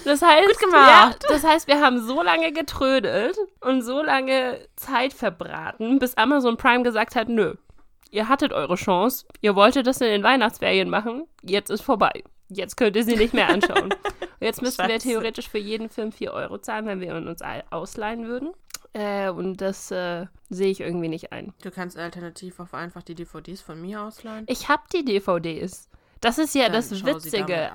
Das 0.04 0.22
heißt. 0.22 0.48
Ja, 0.72 1.14
das 1.28 1.44
heißt, 1.44 1.68
wir 1.68 1.80
haben 1.80 2.00
so 2.00 2.22
lange 2.22 2.52
getrödelt 2.52 3.36
und 3.60 3.82
so 3.82 4.02
lange 4.02 4.58
Zeit 4.76 5.12
verbraten, 5.12 5.98
bis 5.98 6.16
Amazon 6.16 6.56
Prime 6.56 6.82
gesagt 6.82 7.16
hat, 7.16 7.28
nö, 7.28 7.54
ihr 8.10 8.28
hattet 8.28 8.52
eure 8.52 8.76
Chance, 8.76 9.26
ihr 9.40 9.54
wolltet 9.54 9.86
das 9.86 10.00
in 10.00 10.08
den 10.08 10.22
Weihnachtsferien 10.22 10.90
machen, 10.90 11.26
jetzt 11.42 11.70
ist 11.70 11.82
vorbei. 11.82 12.24
Jetzt 12.48 12.76
könnt 12.76 12.96
ihr 12.96 13.04
sie 13.04 13.16
nicht 13.16 13.32
mehr 13.32 13.48
anschauen. 13.48 13.94
jetzt 14.40 14.60
müssten 14.60 14.88
wir 14.88 14.98
theoretisch 14.98 15.48
für 15.48 15.58
jeden 15.58 15.88
Film 15.88 16.10
4 16.10 16.32
Euro 16.32 16.58
zahlen, 16.58 16.86
wenn 16.86 17.00
wir 17.00 17.14
uns 17.14 17.42
ausleihen 17.70 18.26
würden. 18.26 18.50
Äh, 18.92 19.30
und 19.30 19.60
das 19.60 19.92
äh, 19.92 20.26
sehe 20.48 20.70
ich 20.70 20.80
irgendwie 20.80 21.08
nicht 21.08 21.30
ein. 21.30 21.54
Du 21.62 21.70
kannst 21.70 21.96
alternativ 21.96 22.58
auch 22.58 22.72
einfach 22.72 23.02
die 23.02 23.14
DVDs 23.14 23.60
von 23.60 23.80
mir 23.80 24.02
ausleihen. 24.02 24.46
Ich 24.48 24.68
habe 24.68 24.82
die 24.92 25.04
DVDs. 25.04 25.88
Das 26.20 26.38
ist 26.38 26.54
ja 26.54 26.64
Dann 26.64 26.72
das 26.72 27.04
Witzige. 27.04 27.70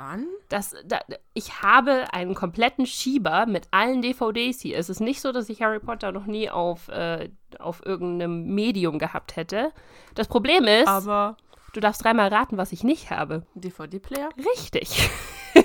Das, 0.50 0.76
da, 0.86 1.00
ich 1.34 1.62
habe 1.62 2.06
einen 2.14 2.36
kompletten 2.36 2.86
Schieber 2.86 3.46
mit 3.46 3.68
allen 3.72 4.02
DVDs 4.02 4.62
hier. 4.62 4.78
Es 4.78 4.90
ist 4.90 5.00
nicht 5.00 5.22
so, 5.22 5.32
dass 5.32 5.50
ich 5.50 5.62
Harry 5.62 5.80
Potter 5.80 6.12
noch 6.12 6.26
nie 6.26 6.50
auf, 6.50 6.88
äh, 6.90 7.30
auf 7.60 7.86
irgendeinem 7.86 8.46
Medium 8.54 9.00
gehabt 9.00 9.36
hätte. 9.36 9.72
Das 10.14 10.28
Problem 10.28 10.66
ist, 10.66 10.88
Aber 10.88 11.38
du 11.74 11.80
darfst 11.80 12.04
dreimal 12.04 12.30
raten, 12.30 12.58
was 12.58 12.72
ich 12.72 12.84
nicht 12.84 13.10
habe. 13.10 13.46
DVD-Player? 13.56 14.30
Richtig. 14.56 15.10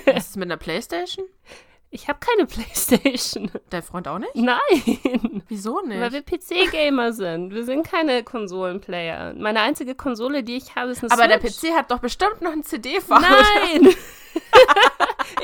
Was 0.06 0.28
ist 0.28 0.36
mit 0.36 0.46
einer 0.46 0.56
Playstation? 0.56 1.26
Ich 1.90 2.08
habe 2.08 2.18
keine 2.20 2.46
Playstation. 2.46 3.50
Dein 3.68 3.82
Freund 3.82 4.06
auch 4.08 4.18
nicht? 4.18 4.34
Nein. 4.36 5.42
Wieso 5.48 5.80
nicht? 5.82 6.00
Weil 6.00 6.12
wir 6.12 6.22
PC-Gamer 6.22 7.12
sind. 7.12 7.52
Wir 7.52 7.64
sind 7.64 7.84
keine 7.86 8.22
Konsolenplayer. 8.22 9.34
Meine 9.34 9.60
einzige 9.60 9.94
Konsole, 9.94 10.42
die 10.44 10.56
ich 10.56 10.76
habe, 10.76 10.92
ist 10.92 11.02
eine 11.02 11.12
Aber 11.12 11.24
Switch. 11.40 11.60
der 11.60 11.70
PC 11.72 11.76
hat 11.76 11.90
doch 11.90 11.98
bestimmt 11.98 12.40
noch 12.42 12.52
ein 12.52 12.62
CD-Fach. 12.62 13.20
Nein. 13.20 13.88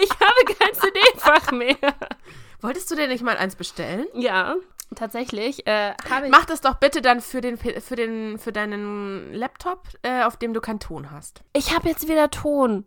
ich 0.00 0.11
habe 0.11 0.55
kein 0.59 0.75
CD-Fach 0.75 1.50
mehr. 1.53 1.76
Wolltest 2.61 2.91
du 2.91 2.95
denn 2.95 3.11
nicht 3.11 3.23
mal 3.25 3.37
eins 3.37 3.57
bestellen? 3.57 4.07
Ja. 4.15 4.55
Tatsächlich 4.95 5.66
äh, 5.66 5.95
habe 6.09 6.26
ich. 6.26 6.33
Mach 6.33 6.45
das 6.45 6.61
doch 6.61 6.75
bitte 6.75 7.02
dann 7.02 7.21
für, 7.21 7.40
den, 7.40 7.59
für, 7.59 7.97
den, 7.97 8.38
für 8.38 8.52
deinen 8.52 9.33
Laptop, 9.35 9.83
äh, 10.02 10.23
auf 10.23 10.37
dem 10.37 10.55
du 10.55 10.61
keinen 10.61 10.78
Ton 10.78 11.11
hast. 11.11 11.43
Ich 11.52 11.75
habe 11.75 11.88
jetzt 11.88 12.09
wieder 12.09 12.31
Ton. 12.31 12.87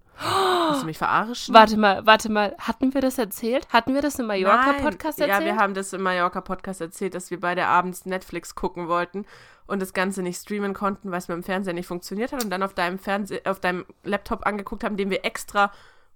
Willst 0.67 0.81
du 0.81 0.85
mich 0.85 0.97
verarschen? 0.97 1.53
Warte 1.53 1.77
mal, 1.77 2.05
warte 2.05 2.31
mal. 2.31 2.55
Hatten 2.57 2.93
wir 2.93 3.01
das 3.01 3.17
erzählt? 3.17 3.67
Hatten 3.69 3.93
wir 3.93 4.01
das 4.01 4.17
im 4.17 4.27
Mallorca-Podcast 4.27 5.19
erzählt? 5.19 5.39
Ja, 5.39 5.45
wir 5.45 5.55
haben 5.57 5.73
das 5.73 5.93
im 5.93 6.01
Mallorca-Podcast 6.01 6.81
erzählt, 6.81 7.15
dass 7.15 7.31
wir 7.31 7.39
beide 7.39 7.65
abends 7.67 8.05
Netflix 8.05 8.55
gucken 8.55 8.87
wollten 8.87 9.25
und 9.67 9.81
das 9.81 9.93
Ganze 9.93 10.21
nicht 10.21 10.41
streamen 10.41 10.73
konnten, 10.73 11.11
weil 11.11 11.19
es 11.19 11.27
mit 11.27 11.35
dem 11.35 11.43
Fernseher 11.43 11.73
nicht 11.73 11.87
funktioniert 11.87 12.31
hat 12.31 12.43
und 12.43 12.49
dann 12.49 12.63
auf 12.63 12.73
deinem, 12.73 12.97
Fernseh 12.97 13.41
auf 13.45 13.59
deinem 13.59 13.85
Laptop 14.03 14.45
angeguckt 14.45 14.83
haben, 14.83 14.97
den 14.97 15.09
wir 15.09 15.25
extra 15.25 15.71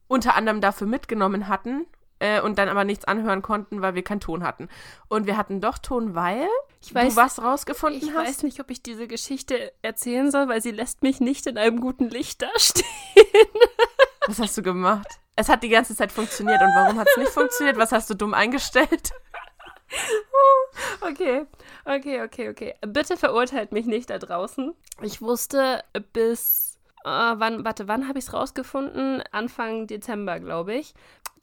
unter 0.07 0.35
anderem 0.35 0.59
dafür 0.59 0.87
mitgenommen 0.87 1.47
hatten 1.47 1.85
äh, 2.23 2.39
und 2.39 2.57
dann 2.57 2.69
aber 2.69 2.85
nichts 2.85 3.03
anhören 3.03 3.41
konnten, 3.41 3.81
weil 3.81 3.95
wir 3.95 4.03
keinen 4.03 4.21
Ton 4.21 4.43
hatten. 4.43 4.69
Und 5.09 5.27
wir 5.27 5.35
hatten 5.35 5.59
doch 5.59 5.77
Ton, 5.77 6.15
weil 6.15 6.47
ich 6.81 6.95
weiß, 6.95 7.15
du 7.15 7.21
was 7.21 7.43
rausgefunden 7.43 8.01
ich 8.01 8.15
hast. 8.15 8.23
Ich 8.23 8.29
weiß 8.29 8.43
nicht, 8.43 8.59
ob 8.61 8.71
ich 8.71 8.81
diese 8.81 9.07
Geschichte 9.07 9.73
erzählen 9.81 10.31
soll, 10.31 10.47
weil 10.47 10.61
sie 10.61 10.71
lässt 10.71 11.03
mich 11.03 11.19
nicht 11.19 11.45
in 11.47 11.57
einem 11.57 11.81
guten 11.81 12.09
Licht 12.09 12.41
dastehen. 12.41 12.87
Was 14.25 14.39
hast 14.39 14.57
du 14.57 14.61
gemacht? 14.61 15.07
Es 15.35 15.49
hat 15.49 15.63
die 15.63 15.69
ganze 15.69 15.95
Zeit 15.95 16.13
funktioniert. 16.13 16.61
Und 16.61 16.73
warum 16.73 16.97
hat 16.97 17.07
es 17.09 17.17
nicht 17.17 17.31
funktioniert? 17.31 17.77
Was 17.77 17.91
hast 17.91 18.09
du 18.09 18.13
dumm 18.13 18.33
eingestellt? 18.33 19.11
Okay, 21.01 21.45
okay, 21.85 22.23
okay, 22.23 22.49
okay. 22.49 22.73
Bitte 22.81 23.15
verurteilt 23.15 23.73
mich 23.73 23.85
nicht 23.85 24.09
da 24.09 24.17
draußen. 24.17 24.73
Ich 25.03 25.21
wusste 25.21 25.83
bis 26.13 26.73
äh, 27.03 27.09
wann, 27.09 27.65
warte, 27.65 27.87
wann 27.87 28.07
habe 28.07 28.19
ich 28.19 28.25
es 28.25 28.33
rausgefunden? 28.33 29.21
Anfang 29.31 29.87
Dezember, 29.87 30.39
glaube 30.39 30.73
ich. 30.75 30.93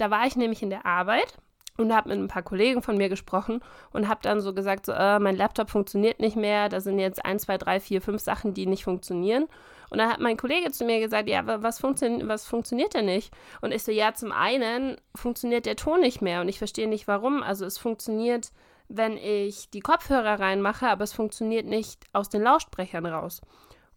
Da 0.01 0.11
war 0.11 0.27
ich 0.27 0.37
nämlich 0.37 0.63
in 0.63 0.71
der 0.71 0.87
Arbeit 0.87 1.37
und 1.77 1.95
habe 1.95 2.11
mit 2.11 2.19
ein 2.19 2.29
paar 2.29 2.43
Kollegen 2.43 2.83
von 2.83 2.97
mir 2.97 3.09
gesprochen 3.09 3.61
und 3.93 4.09
habe 4.09 4.21
dann 4.23 4.41
so 4.41 4.55
gesagt, 4.55 4.87
so, 4.87 4.93
äh, 4.93 5.19
mein 5.19 5.37
Laptop 5.37 5.71
funktioniert 5.71 6.21
nicht 6.21 6.37
mehr, 6.37 6.69
da 6.69 6.81
sind 6.81 6.99
jetzt 6.99 7.25
1, 7.25 7.43
2, 7.43 7.59
3, 7.59 7.81
4, 7.81 8.03
5 8.03 8.23
Sachen, 8.23 8.55
die 8.55 8.67
nicht 8.67 8.85
funktionieren. 8.85 9.47
Und 9.91 9.99
dann 9.99 10.09
hat 10.09 10.21
mein 10.21 10.37
Kollege 10.37 10.71
zu 10.71 10.85
mir 10.85 11.01
gesagt, 11.01 11.29
ja, 11.29 11.43
was, 11.63 11.81
funktio 11.81 12.29
was 12.29 12.47
funktioniert 12.47 12.95
denn 12.95 13.07
nicht? 13.07 13.35
Und 13.61 13.73
ich 13.73 13.83
so, 13.83 13.93
ja, 13.93 14.15
zum 14.15 14.33
einen 14.33 14.97
funktioniert 15.15 15.67
der 15.67 15.77
Ton 15.77 16.01
nicht 16.01 16.23
mehr 16.23 16.41
und 16.41 16.49
ich 16.49 16.59
verstehe 16.59 16.89
nicht 16.89 17.09
warum. 17.09 17.43
Also 17.43 17.67
es 17.67 17.77
funktioniert, 17.77 18.53
wenn 18.89 19.17
ich 19.17 19.71
die 19.71 19.81
Kopfhörer 19.81 20.39
reinmache, 20.39 20.89
aber 20.89 21.05
es 21.05 21.13
funktioniert 21.13 21.67
nicht 21.67 22.05
aus 22.13 22.29
den 22.29 22.43
Lautsprechern 22.43 23.07
raus. 23.07 23.41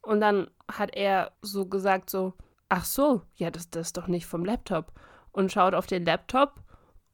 Und 0.01 0.19
dann 0.19 0.50
hat 0.69 0.95
er 0.95 1.31
so 1.41 1.67
gesagt, 1.67 2.10
so, 2.10 2.33
ach 2.69 2.86
so, 2.86 3.22
ja, 3.36 3.51
das, 3.51 3.69
das 3.69 3.88
ist 3.88 3.98
doch 3.98 4.07
nicht 4.07 4.25
vom 4.25 4.43
Laptop 4.43 4.91
und 5.33 5.51
schaut 5.51 5.73
auf 5.73 5.87
den 5.87 6.05
Laptop 6.05 6.53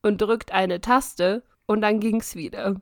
und 0.01 0.21
drückt 0.21 0.51
eine 0.51 0.81
Taste 0.81 1.43
und 1.65 1.81
dann 1.81 1.99
ging's 1.99 2.35
wieder. 2.35 2.75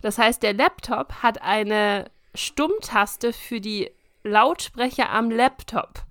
Das 0.00 0.18
heißt, 0.18 0.42
der 0.42 0.54
Laptop 0.54 1.22
hat 1.22 1.42
eine 1.42 2.10
Stummtaste 2.34 3.32
für 3.32 3.60
die 3.60 3.90
Lautsprecher 4.24 5.10
am 5.10 5.30
Laptop. 5.30 6.04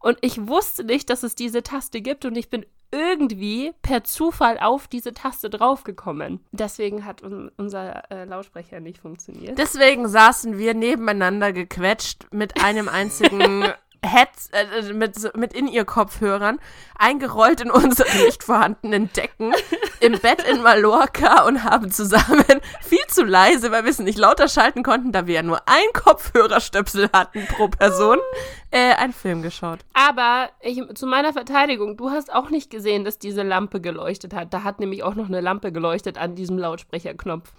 Und 0.00 0.18
ich 0.20 0.46
wusste 0.46 0.84
nicht, 0.84 1.10
dass 1.10 1.22
es 1.22 1.34
diese 1.34 1.62
Taste 1.62 2.00
gibt 2.00 2.24
und 2.24 2.36
ich 2.36 2.50
bin 2.50 2.64
irgendwie 2.90 3.72
per 3.82 4.04
Zufall 4.04 4.58
auf 4.58 4.88
diese 4.88 5.12
Taste 5.12 5.50
draufgekommen. 5.50 6.40
Deswegen 6.52 7.04
hat 7.04 7.22
un 7.22 7.50
unser 7.56 8.10
äh, 8.10 8.24
Lautsprecher 8.24 8.80
nicht 8.80 8.98
funktioniert. 8.98 9.58
Deswegen 9.58 10.08
saßen 10.08 10.56
wir 10.56 10.72
nebeneinander 10.72 11.52
gequetscht 11.52 12.26
mit 12.32 12.64
einem 12.64 12.88
einzigen 12.88 13.64
Heads, 14.04 14.50
äh, 14.52 14.92
mit, 14.92 15.36
mit 15.36 15.52
In-Ear-Kopfhörern, 15.52 16.60
eingerollt 16.96 17.60
in 17.60 17.70
unsere 17.70 18.08
nicht 18.24 18.44
vorhandenen 18.44 19.12
Decken, 19.12 19.52
im 20.00 20.18
Bett 20.18 20.44
in 20.48 20.62
Mallorca 20.62 21.44
und 21.46 21.64
haben 21.64 21.90
zusammen 21.90 22.44
viel 22.82 23.04
zu 23.08 23.24
leise, 23.24 23.72
weil 23.72 23.84
wir 23.84 23.90
es 23.90 23.98
nicht 23.98 24.18
lauter 24.18 24.48
schalten 24.48 24.82
konnten, 24.82 25.12
da 25.12 25.26
wir 25.26 25.34
ja 25.34 25.42
nur 25.42 25.60
ein 25.66 25.92
Kopfhörerstöpsel 25.92 27.10
hatten 27.12 27.46
pro 27.46 27.68
Person, 27.68 28.18
äh, 28.70 28.94
einen 28.94 29.12
Film 29.12 29.42
geschaut. 29.42 29.80
Aber 29.94 30.50
ich, 30.60 30.82
zu 30.94 31.06
meiner 31.06 31.32
Verteidigung, 31.32 31.96
du 31.96 32.10
hast 32.10 32.32
auch 32.32 32.50
nicht 32.50 32.70
gesehen, 32.70 33.04
dass 33.04 33.18
diese 33.18 33.42
Lampe 33.42 33.80
geleuchtet 33.80 34.34
hat. 34.34 34.54
Da 34.54 34.62
hat 34.62 34.80
nämlich 34.80 35.02
auch 35.02 35.14
noch 35.14 35.26
eine 35.26 35.40
Lampe 35.40 35.72
geleuchtet 35.72 36.18
an 36.18 36.34
diesem 36.34 36.58
Lautsprecherknopf. 36.58 37.52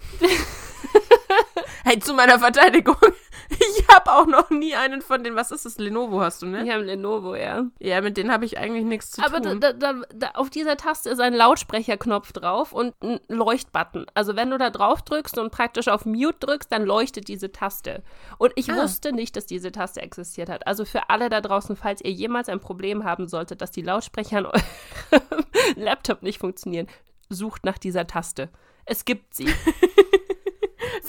Hey, 1.90 2.00
zu 2.00 2.14
meiner 2.14 2.40
Verteidigung. 2.40 2.98
Ich 3.52 3.88
habe 3.88 4.12
auch 4.12 4.28
noch 4.28 4.52
nie 4.52 4.76
einen 4.76 5.02
von 5.02 5.24
den, 5.24 5.36
was 5.36 5.50
ist 5.50 5.66
das, 5.66 5.80
Lenovo 5.80 6.22
hast 6.22 6.44
du, 6.44 6.46
ne? 6.46 6.64
Ich 6.64 6.72
habe 6.72 6.84
Lenovo, 6.84 7.34
ja. 7.34 7.66
Ja, 7.80 8.00
mit 8.00 8.16
denen 8.16 8.32
habe 8.32 8.46
ich 8.46 8.60
eigentlich 8.60 8.86
nichts 8.86 9.10
zu 9.10 9.26
Aber 9.26 9.42
tun. 9.42 9.64
Aber 9.64 9.74
da, 9.74 9.74
da, 9.74 10.02
da, 10.14 10.28
auf 10.36 10.52
dieser 10.52 10.78
Taste 10.78 11.10
ist 11.10 11.20
ein 11.20 11.34
Lautsprecherknopf 11.34 12.32
drauf 12.32 12.74
und 12.74 12.94
ein 13.02 13.20
Leuchtbutton. 13.28 14.06
Also 14.14 14.36
wenn 14.36 14.52
du 14.52 14.60
da 14.60 14.70
drauf 14.70 15.02
drückst 15.02 15.40
und 15.40 15.52
praktisch 15.52 15.88
auf 15.88 16.06
Mute 16.06 16.38
drückst, 16.42 16.72
dann 16.72 16.86
leuchtet 16.86 17.28
diese 17.28 17.52
Taste. 17.52 18.04
Und 18.38 18.52
ich 18.56 18.72
ah. 18.72 18.76
wusste 18.76 19.14
nicht, 19.14 19.36
dass 19.36 19.48
diese 19.48 19.72
Taste 19.72 20.00
existiert 20.00 20.50
hat. 20.50 20.68
Also 20.68 20.86
für 20.86 21.10
alle 21.10 21.30
da 21.30 21.42
draußen, 21.42 21.76
falls 21.76 22.02
ihr 22.02 22.12
jemals 22.12 22.50
ein 22.50 22.60
Problem 22.60 23.04
haben 23.04 23.28
solltet, 23.28 23.62
dass 23.64 23.72
die 23.72 23.82
Lautsprecher 23.82 24.38
an 24.38 24.46
eurem 24.46 25.46
Laptop 25.76 26.22
nicht 26.22 26.38
funktionieren, 26.38 26.88
sucht 27.30 27.66
nach 27.66 27.80
dieser 27.80 28.06
Taste. 28.06 28.50
Es 28.86 29.06
gibt 29.06 29.34
sie. 29.34 29.48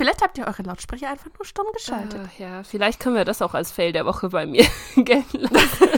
Vielleicht 0.01 0.23
habt 0.23 0.39
ihr 0.39 0.47
eure 0.47 0.63
Lautsprecher 0.63 1.11
einfach 1.11 1.29
nur 1.37 1.45
stumm 1.45 1.67
geschaltet. 1.75 2.19
Uh, 2.19 2.43
ja, 2.43 2.63
vielleicht 2.63 3.01
können 3.01 3.17
wir 3.17 3.27
das 3.27 3.43
auch 3.43 3.53
als 3.53 3.71
Fail 3.71 3.93
der 3.93 4.07
Woche 4.07 4.31
bei 4.31 4.47
mir 4.47 4.65
gelten 4.97 5.41
lassen. 5.41 5.89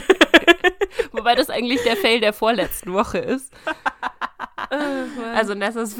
Wobei 1.13 1.35
das 1.35 1.49
eigentlich 1.49 1.81
der 1.83 1.95
Fail 1.95 2.19
der 2.19 2.33
vorletzten 2.33 2.91
Woche 2.93 3.19
ist. 3.19 3.53
Uh, 4.71 5.21
also 5.35 5.53
Nessas, 5.53 5.97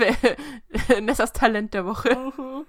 Nessas 0.99 1.31
Talent 1.31 1.75
der 1.75 1.85
Woche. 1.85 2.17
Uh 2.37 2.65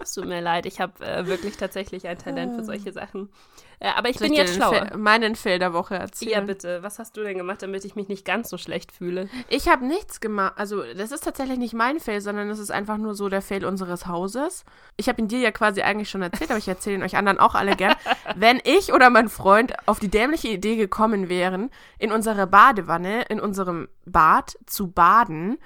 Es 0.00 0.12
tut 0.12 0.26
mir 0.26 0.40
leid, 0.40 0.66
ich 0.66 0.80
habe 0.80 1.04
äh, 1.04 1.26
wirklich 1.26 1.56
tatsächlich 1.56 2.06
ein 2.08 2.18
Talent 2.18 2.54
für 2.56 2.64
solche 2.64 2.92
Sachen. 2.92 3.30
Äh, 3.78 3.88
aber 3.96 4.08
ich 4.10 4.18
Soll 4.18 4.28
bin 4.28 4.36
dir 4.36 4.42
jetzt 4.42 4.54
schlauer. 4.56 4.86
Fe- 4.88 4.98
meinen 4.98 5.34
Fail 5.34 5.58
der 5.58 5.72
Woche 5.72 5.94
erzählen? 5.94 6.30
Ja, 6.32 6.40
bitte. 6.40 6.82
Was 6.82 6.98
hast 6.98 7.16
du 7.16 7.22
denn 7.22 7.38
gemacht, 7.38 7.62
damit 7.62 7.84
ich 7.84 7.94
mich 7.96 8.08
nicht 8.08 8.24
ganz 8.24 8.50
so 8.50 8.58
schlecht 8.58 8.92
fühle? 8.92 9.28
Ich 9.48 9.68
habe 9.68 9.86
nichts 9.86 10.20
gemacht. 10.20 10.54
Also, 10.56 10.82
das 10.94 11.10
ist 11.10 11.24
tatsächlich 11.24 11.58
nicht 11.58 11.74
mein 11.74 12.00
Fail, 12.00 12.20
sondern 12.20 12.50
es 12.50 12.58
ist 12.58 12.70
einfach 12.70 12.98
nur 12.98 13.14
so 13.14 13.28
der 13.28 13.40
Fail 13.40 13.64
unseres 13.64 14.06
Hauses. 14.06 14.64
Ich 14.96 15.08
habe 15.08 15.22
ihn 15.22 15.28
dir 15.28 15.38
ja 15.38 15.52
quasi 15.52 15.80
eigentlich 15.82 16.10
schon 16.10 16.22
erzählt, 16.22 16.50
aber 16.50 16.58
ich 16.58 16.68
erzähle 16.68 16.96
ihn 16.96 17.02
euch 17.02 17.16
anderen 17.16 17.38
auch 17.38 17.54
alle 17.54 17.74
gern. 17.76 17.94
Wenn 18.36 18.60
ich 18.64 18.92
oder 18.92 19.08
mein 19.10 19.28
Freund 19.28 19.72
auf 19.86 20.00
die 20.00 20.08
dämliche 20.10 20.48
Idee 20.48 20.76
gekommen 20.76 21.28
wären, 21.28 21.70
in 21.98 22.12
unserer 22.12 22.46
Badewanne, 22.46 23.22
in 23.22 23.40
unserem 23.40 23.88
Bad 24.04 24.56
zu 24.66 24.90
baden, 24.90 25.56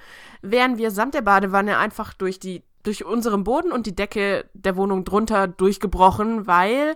wären 0.41 0.77
wir 0.77 0.91
samt 0.91 1.13
der 1.13 1.21
Badewanne 1.21 1.77
einfach 1.77 2.13
durch 2.13 2.39
die 2.39 2.63
durch 2.83 3.05
unseren 3.05 3.43
Boden 3.43 3.71
und 3.71 3.85
die 3.85 3.95
Decke 3.95 4.45
der 4.53 4.75
Wohnung 4.75 5.03
drunter 5.03 5.47
durchgebrochen, 5.47 6.47
weil 6.47 6.95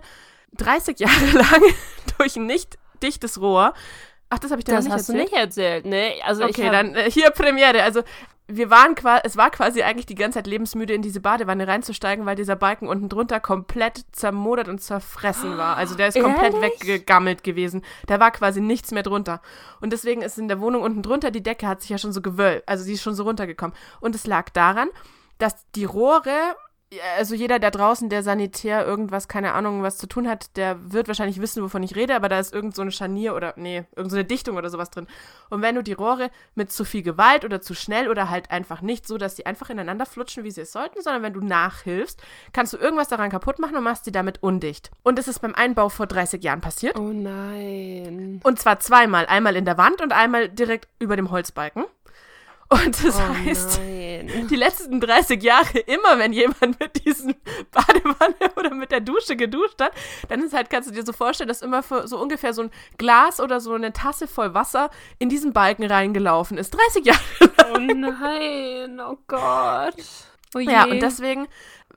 30 0.56 0.98
Jahre 1.00 1.30
lang 1.32 1.62
durch 2.18 2.36
ein 2.36 2.46
nicht 2.46 2.78
dichtes 3.02 3.40
Rohr. 3.40 3.74
Ach, 4.30 4.38
das 4.38 4.50
habe 4.50 4.60
ich 4.60 4.64
dir 4.64 4.72
Das 4.74 4.84
noch 4.86 4.94
nicht 4.94 4.98
hast 5.00 5.08
du 5.08 5.12
erzählt. 5.12 5.30
nicht 5.32 5.40
erzählt, 5.40 5.86
ne? 5.86 6.12
Also 6.24 6.44
Okay, 6.44 6.70
dann 6.70 6.94
äh, 6.94 7.10
hier 7.10 7.30
Premiere. 7.30 7.82
Also 7.82 8.02
wir 8.46 8.68
waren 8.68 8.94
quasi, 8.94 9.22
es 9.24 9.36
war 9.38 9.50
quasi 9.50 9.82
eigentlich 9.82 10.04
die 10.06 10.14
ganze 10.14 10.38
Zeit 10.38 10.46
lebensmüde, 10.46 10.92
in 10.92 11.00
diese 11.00 11.20
Badewanne 11.20 11.66
reinzusteigen, 11.66 12.26
weil 12.26 12.36
dieser 12.36 12.56
Balken 12.56 12.88
unten 12.88 13.08
drunter 13.08 13.40
komplett 13.40 14.04
zermodert 14.12 14.68
und 14.68 14.82
zerfressen 14.82 15.56
war. 15.56 15.76
Also 15.78 15.94
der 15.94 16.08
ist 16.08 16.20
komplett 16.20 16.52
Ehrlich? 16.54 16.72
weggegammelt 16.82 17.42
gewesen. 17.42 17.82
Da 18.06 18.20
war 18.20 18.30
quasi 18.32 18.60
nichts 18.60 18.90
mehr 18.90 19.02
drunter. 19.02 19.40
Und 19.80 19.92
deswegen 19.94 20.20
ist 20.20 20.36
in 20.38 20.48
der 20.48 20.60
Wohnung 20.60 20.82
unten 20.82 21.02
drunter, 21.02 21.30
die 21.30 21.42
Decke 21.42 21.66
hat 21.66 21.80
sich 21.80 21.90
ja 21.90 21.96
schon 21.98 22.12
so 22.12 22.20
gewölbt, 22.20 22.68
also 22.68 22.84
sie 22.84 22.94
ist 22.94 23.02
schon 23.02 23.14
so 23.14 23.22
runtergekommen. 23.22 23.74
Und 24.00 24.14
es 24.14 24.26
lag 24.26 24.50
daran, 24.50 24.88
dass 25.38 25.70
die 25.72 25.84
Rohre, 25.84 26.56
also 27.16 27.34
jeder 27.34 27.58
da 27.58 27.70
draußen, 27.70 28.08
der 28.08 28.22
sanitär 28.22 28.86
irgendwas, 28.86 29.26
keine 29.28 29.52
Ahnung, 29.54 29.82
was 29.82 29.98
zu 29.98 30.06
tun 30.06 30.28
hat, 30.28 30.56
der 30.56 30.92
wird 30.92 31.08
wahrscheinlich 31.08 31.40
wissen, 31.40 31.62
wovon 31.62 31.82
ich 31.82 31.96
rede, 31.96 32.14
aber 32.14 32.28
da 32.28 32.38
ist 32.38 32.54
irgend 32.54 32.74
so 32.74 32.82
eine 32.82 32.92
Scharnier 32.92 33.34
oder, 33.34 33.54
nee, 33.56 33.84
irgend 33.96 34.10
so 34.10 34.16
eine 34.16 34.24
Dichtung 34.24 34.56
oder 34.56 34.70
sowas 34.70 34.90
drin. 34.90 35.06
Und 35.50 35.62
wenn 35.62 35.74
du 35.74 35.82
die 35.82 35.92
Rohre 35.92 36.30
mit 36.54 36.70
zu 36.70 36.84
viel 36.84 37.02
Gewalt 37.02 37.44
oder 37.44 37.60
zu 37.60 37.74
schnell 37.74 38.08
oder 38.08 38.30
halt 38.30 38.50
einfach 38.50 38.80
nicht 38.80 39.06
so, 39.08 39.18
dass 39.18 39.34
die 39.34 39.46
einfach 39.46 39.70
ineinander 39.70 40.06
flutschen, 40.06 40.44
wie 40.44 40.50
sie 40.50 40.62
es 40.62 40.72
sollten, 40.72 41.02
sondern 41.02 41.22
wenn 41.22 41.32
du 41.32 41.40
nachhilfst, 41.40 42.22
kannst 42.52 42.72
du 42.72 42.76
irgendwas 42.76 43.08
daran 43.08 43.30
kaputt 43.30 43.58
machen 43.58 43.76
und 43.76 43.84
machst 43.84 44.04
sie 44.04 44.12
damit 44.12 44.42
undicht. 44.42 44.90
Und 45.02 45.18
das 45.18 45.28
ist 45.28 45.40
beim 45.40 45.54
Einbau 45.54 45.88
vor 45.88 46.06
30 46.06 46.42
Jahren 46.44 46.60
passiert. 46.60 46.98
Oh 46.98 47.12
nein. 47.12 48.40
Und 48.44 48.60
zwar 48.60 48.78
zweimal. 48.80 49.26
Einmal 49.26 49.56
in 49.56 49.64
der 49.64 49.78
Wand 49.78 50.00
und 50.00 50.12
einmal 50.12 50.48
direkt 50.48 50.88
über 50.98 51.16
dem 51.16 51.30
Holzbalken. 51.30 51.84
Und 52.68 53.04
das 53.04 53.16
Oh 53.16 53.20
heißt, 53.44 53.78
nein. 53.80 54.48
die 54.48 54.56
letzten 54.56 55.00
30 55.00 55.42
Jahre, 55.42 55.78
immer 55.80 56.18
wenn 56.18 56.32
jemand 56.32 56.80
mit 56.80 57.04
diesem 57.04 57.34
Badewanne 57.70 58.52
oder 58.56 58.74
mit 58.74 58.90
der 58.90 59.00
Dusche 59.00 59.36
geduscht 59.36 59.80
hat, 59.80 59.92
dann 60.28 60.42
ist 60.42 60.54
halt, 60.54 60.70
kannst 60.70 60.88
du 60.88 60.94
dir 60.94 61.04
so 61.04 61.12
vorstellen, 61.12 61.48
dass 61.48 61.62
immer 61.62 61.82
so 61.82 62.18
ungefähr 62.18 62.54
so 62.54 62.62
ein 62.62 62.70
Glas 62.98 63.40
oder 63.40 63.60
so 63.60 63.74
eine 63.74 63.92
Tasse 63.92 64.26
voll 64.26 64.54
Wasser 64.54 64.90
in 65.18 65.28
diesen 65.28 65.52
Balken 65.52 65.84
reingelaufen 65.84 66.58
ist. 66.58 66.70
30 66.70 67.04
Jahre. 67.06 67.20
Oh 67.74 67.78
nein. 67.78 69.00
Oh 69.00 69.16
Gott. 69.26 69.94
Oh. 70.54 70.58
Ja, 70.58 70.84
und 70.84 71.00
deswegen 71.00 71.46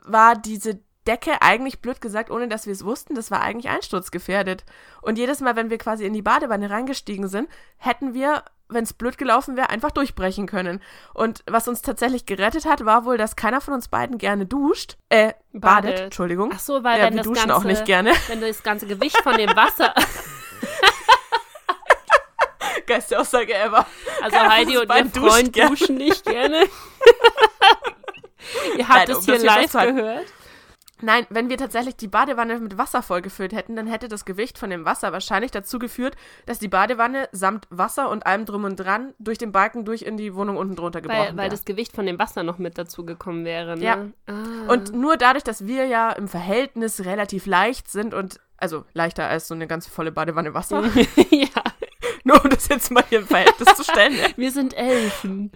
war 0.04 0.36
diese 0.36 0.80
Decke 1.08 1.42
eigentlich, 1.42 1.80
blöd 1.82 2.02
gesagt, 2.02 2.30
ohne 2.30 2.48
dass 2.50 2.66
wir 2.66 2.74
es 2.74 2.84
wussten, 2.84 3.16
das 3.16 3.32
war 3.32 3.42
eigentlich 3.42 3.72
einsturzgefährdet. 3.72 4.66
Und 5.02 5.18
jedes 5.18 5.40
Mal, 5.40 5.56
wenn 5.56 5.70
wir 5.70 5.78
quasi 5.78 6.06
in 6.06 6.14
die 6.14 6.22
Badewanne 6.22 6.70
reingestiegen 6.70 7.28
sind, 7.30 7.48
hätten 7.78 8.14
wir, 8.14 8.44
wenn 8.70 8.84
es 8.84 8.94
blöd 8.94 9.18
gelaufen 9.18 9.58
wäre, 9.58 9.70
einfach 9.70 9.92
durchbrechen 9.92 10.48
können. 10.48 10.82
Und 11.14 11.44
was 11.48 11.68
uns 11.68 11.82
tatsächlich 11.82 12.26
gerettet 12.26 12.66
hat, 12.66 12.86
war 12.86 13.06
wohl, 13.06 13.18
dass 13.18 13.36
keiner 13.36 13.62
von 13.62 13.74
uns 13.74 13.88
beiden 13.88 14.18
gerne 14.18 14.46
duscht. 14.46 14.98
Äh, 15.10 15.34
badet, 15.54 15.92
Badet. 15.92 16.00
Entschuldigung. 16.02 16.52
Ach 16.54 16.60
so, 16.60 16.84
weil 16.84 17.00
ja, 17.00 17.06
wenn 17.06 17.14
wir 17.14 17.24
das 17.24 17.28
duschen 17.28 17.48
ganze, 17.48 17.56
auch 17.56 17.64
nicht 17.64 17.86
gerne. 17.86 18.12
Wenn 18.28 18.42
das 18.42 18.64
ganze 18.64 18.88
Gewicht 18.88 19.18
von 19.18 19.38
dem 19.38 19.56
Wasser, 19.56 19.94
Geilste 22.86 23.20
Aussage 23.20 23.54
ever. 23.54 23.86
also 24.22 24.38
Keiner 24.38 24.50
Heidi 24.50 24.78
und 24.78 24.90
ihr 24.90 25.06
Freund 25.08 25.58
duschen 25.58 25.98
nicht 25.98 26.24
gerne. 26.24 26.64
ihr 28.78 28.88
habt 28.88 29.10
Nein, 29.10 29.12
es 29.12 29.18
um 29.18 29.26
hier 29.26 29.44
live 29.44 29.72
gehört. 29.72 30.28
Nein, 31.02 31.26
wenn 31.30 31.50
wir 31.50 31.58
tatsächlich 31.58 31.96
die 31.96 32.08
Badewanne 32.08 32.60
mit 32.60 32.78
Wasser 32.78 33.02
vollgefüllt 33.02 33.54
hätten, 33.54 33.76
dann 33.76 33.88
hätte 33.88 34.08
das 34.08 34.26
Gewicht 34.26 34.58
von 34.58 34.70
dem 34.70 34.86
Wasser 34.86 35.12
wahrscheinlich 35.12 35.52
dazu 35.52 35.80
geführt, 35.80 36.16
dass 36.46 36.60
die 36.60 36.68
Badewanne 36.68 37.30
samt 37.32 37.68
Wasser 37.70 38.10
und 38.10 38.26
allem 38.26 38.46
drum 38.46 38.64
und 38.64 38.78
dran 38.78 39.14
durch 39.20 39.38
den 39.38 39.52
Balken 39.52 39.86
durch 39.86 40.02
in 40.02 40.18
die 40.18 40.34
Wohnung 40.34 40.58
unten 40.58 40.76
drunter 40.76 41.02
gebrochen 41.02 41.20
Weil, 41.20 41.30
weil 41.30 41.38
wäre. 41.38 41.50
das 41.50 41.66
Gewicht 41.66 41.96
von 41.96 42.06
dem 42.06 42.20
Wasser 42.20 42.44
noch 42.44 42.58
mit 42.58 42.78
dazu 42.78 43.06
gekommen 43.06 43.46
wäre. 43.46 43.78
Ne? 43.78 43.84
Ja. 43.84 44.06
Ah. 44.26 44.72
Und 44.72 44.94
nur 44.94 45.18
dadurch, 45.18 45.44
dass 45.44 45.68
wir 45.68 45.86
ja 45.86 46.12
im 46.12 46.28
Verhältnis 46.28 47.06
relativ 47.06 47.46
leicht 47.46 47.90
sind 47.90 48.14
und 48.14 48.40
also 48.58 48.86
leichter 48.94 49.28
als 49.28 49.48
so 49.48 49.54
eine 49.54 49.68
ganz 49.68 49.88
volle 49.88 50.12
Badewanne 50.12 50.54
Wasser, 50.54 50.84
ja, 51.30 51.57
nur 52.28 52.44
um 52.44 52.50
das 52.50 52.68
jetzt 52.68 52.92
mal 52.92 53.04
hier 53.10 53.20
im 53.20 53.28
Verhältnis 53.28 53.76
zu 53.76 53.84
stellen. 53.84 54.14
wir 54.36 54.52
sind 54.52 54.76
Elfen. 54.78 55.52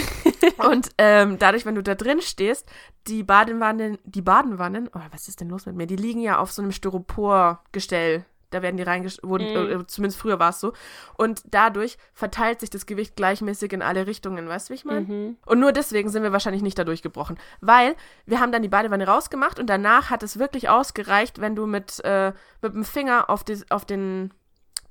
Und 0.68 0.90
ähm, 0.98 1.38
dadurch, 1.38 1.66
wenn 1.66 1.74
du 1.74 1.82
da 1.82 1.94
drin 1.94 2.20
stehst, 2.22 2.68
die 3.06 3.22
Badewannen, 3.22 3.98
die 4.04 4.22
Badenwannen, 4.22 4.88
oh, 4.94 5.00
was 5.10 5.28
ist 5.28 5.40
denn 5.40 5.50
los 5.50 5.66
mit 5.66 5.76
mir? 5.76 5.86
Die 5.86 5.96
liegen 5.96 6.20
ja 6.20 6.38
auf 6.38 6.52
so 6.52 6.62
einem 6.62 6.72
Styroporgestell. 6.72 8.24
Da 8.50 8.62
werden 8.62 8.76
die 8.76 8.84
reingestellt, 8.84 9.24
Mhm. 9.28 9.80
äh, 9.80 9.86
zumindest 9.88 10.20
früher 10.20 10.38
war 10.38 10.50
es 10.50 10.60
so. 10.60 10.72
Und 11.16 11.42
dadurch 11.46 11.98
verteilt 12.12 12.60
sich 12.60 12.70
das 12.70 12.86
Gewicht 12.86 13.16
gleichmäßig 13.16 13.72
in 13.72 13.82
alle 13.82 14.06
Richtungen, 14.06 14.48
weißt 14.48 14.68
du, 14.68 14.72
wie 14.72 14.76
ich 14.76 14.84
meine? 14.84 15.00
Mhm. 15.00 15.36
Und 15.44 15.58
nur 15.58 15.72
deswegen 15.72 16.08
sind 16.08 16.22
wir 16.22 16.30
wahrscheinlich 16.30 16.62
nicht 16.62 16.78
dadurch 16.78 17.02
gebrochen. 17.02 17.36
Weil 17.60 17.96
wir 18.26 18.38
haben 18.38 18.52
dann 18.52 18.62
die 18.62 18.68
Badewanne 18.68 19.08
rausgemacht 19.08 19.58
und 19.58 19.66
danach 19.66 20.10
hat 20.10 20.22
es 20.22 20.38
wirklich 20.38 20.68
ausgereicht, 20.68 21.40
wenn 21.40 21.56
du 21.56 21.66
mit, 21.66 21.98
äh, 22.04 22.32
mit 22.62 22.74
dem 22.74 22.84
Finger 22.84 23.28
auf, 23.28 23.42
die, 23.42 23.60
auf 23.70 23.84
den 23.84 24.32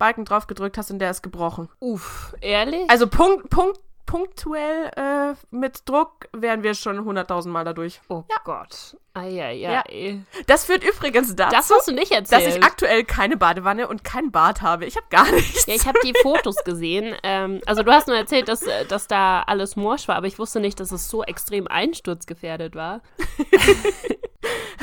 Balken 0.04 0.26
drauf 0.26 0.48
gedrückt 0.48 0.78
hast 0.78 0.92
und 0.92 1.00
der 1.00 1.12
ist 1.12 1.24
gebrochen. 1.24 1.70
Uff, 1.80 2.36
ehrlich? 2.42 2.90
Also 2.90 3.08
Punkt, 3.08 3.50
Punkt, 3.50 3.80
punktuell 4.06 4.92
äh, 4.98 5.34
mit 5.50 5.88
Druck 5.88 6.28
wären 6.34 6.62
wir 6.62 6.74
schon 6.74 7.00
100.000 7.00 7.48
Mal 7.48 7.64
dadurch. 7.64 8.02
oh 8.10 8.24
Gott. 8.44 8.98
Eieiei. 9.14 10.20
Das 10.48 10.66
führt 10.66 10.84
übrigens 10.84 11.34
dazu, 11.38 11.56
Das 11.56 11.72
hast 11.72 11.88
du 11.88 11.94
nicht 11.94 12.12
dass 12.12 12.32
erzählt. 12.32 12.58
ich 12.58 12.64
aktuell 12.66 13.06
keine 13.06 13.38
Badewanne 13.38 13.88
und 13.88 14.04
kein 14.04 14.30
Bad 14.30 14.62
habe. 14.62 14.86
Ich 14.86 14.98
habe 14.98 15.06
gar 15.10 15.32
nichts. 15.32 15.68
Ja, 15.68 15.76
ich 15.76 15.88
habe 15.88 16.00
die 16.04 16.14
Fotos 16.22 16.56
gesehen. 16.66 17.16
Ähm, 17.24 17.62
also 17.66 17.84
du 17.84 17.94
hast 17.94 18.10
nur 18.10 18.18
erzählt, 18.18 18.50
dass, 18.50 18.64
äh, 18.64 18.86
dass 18.86 19.08
da 19.08 19.44
alles 19.44 19.78
morsch 19.78 20.10
war, 20.10 20.18
aber 20.18 20.28
ich 20.28 20.38
wusste 20.38 20.60
nicht, 20.60 20.82
dass 20.82 20.92
es 20.92 21.10
so 21.10 21.24
extrem 21.24 21.66
einsturzgefährdet 21.70 22.76
war. 22.76 23.00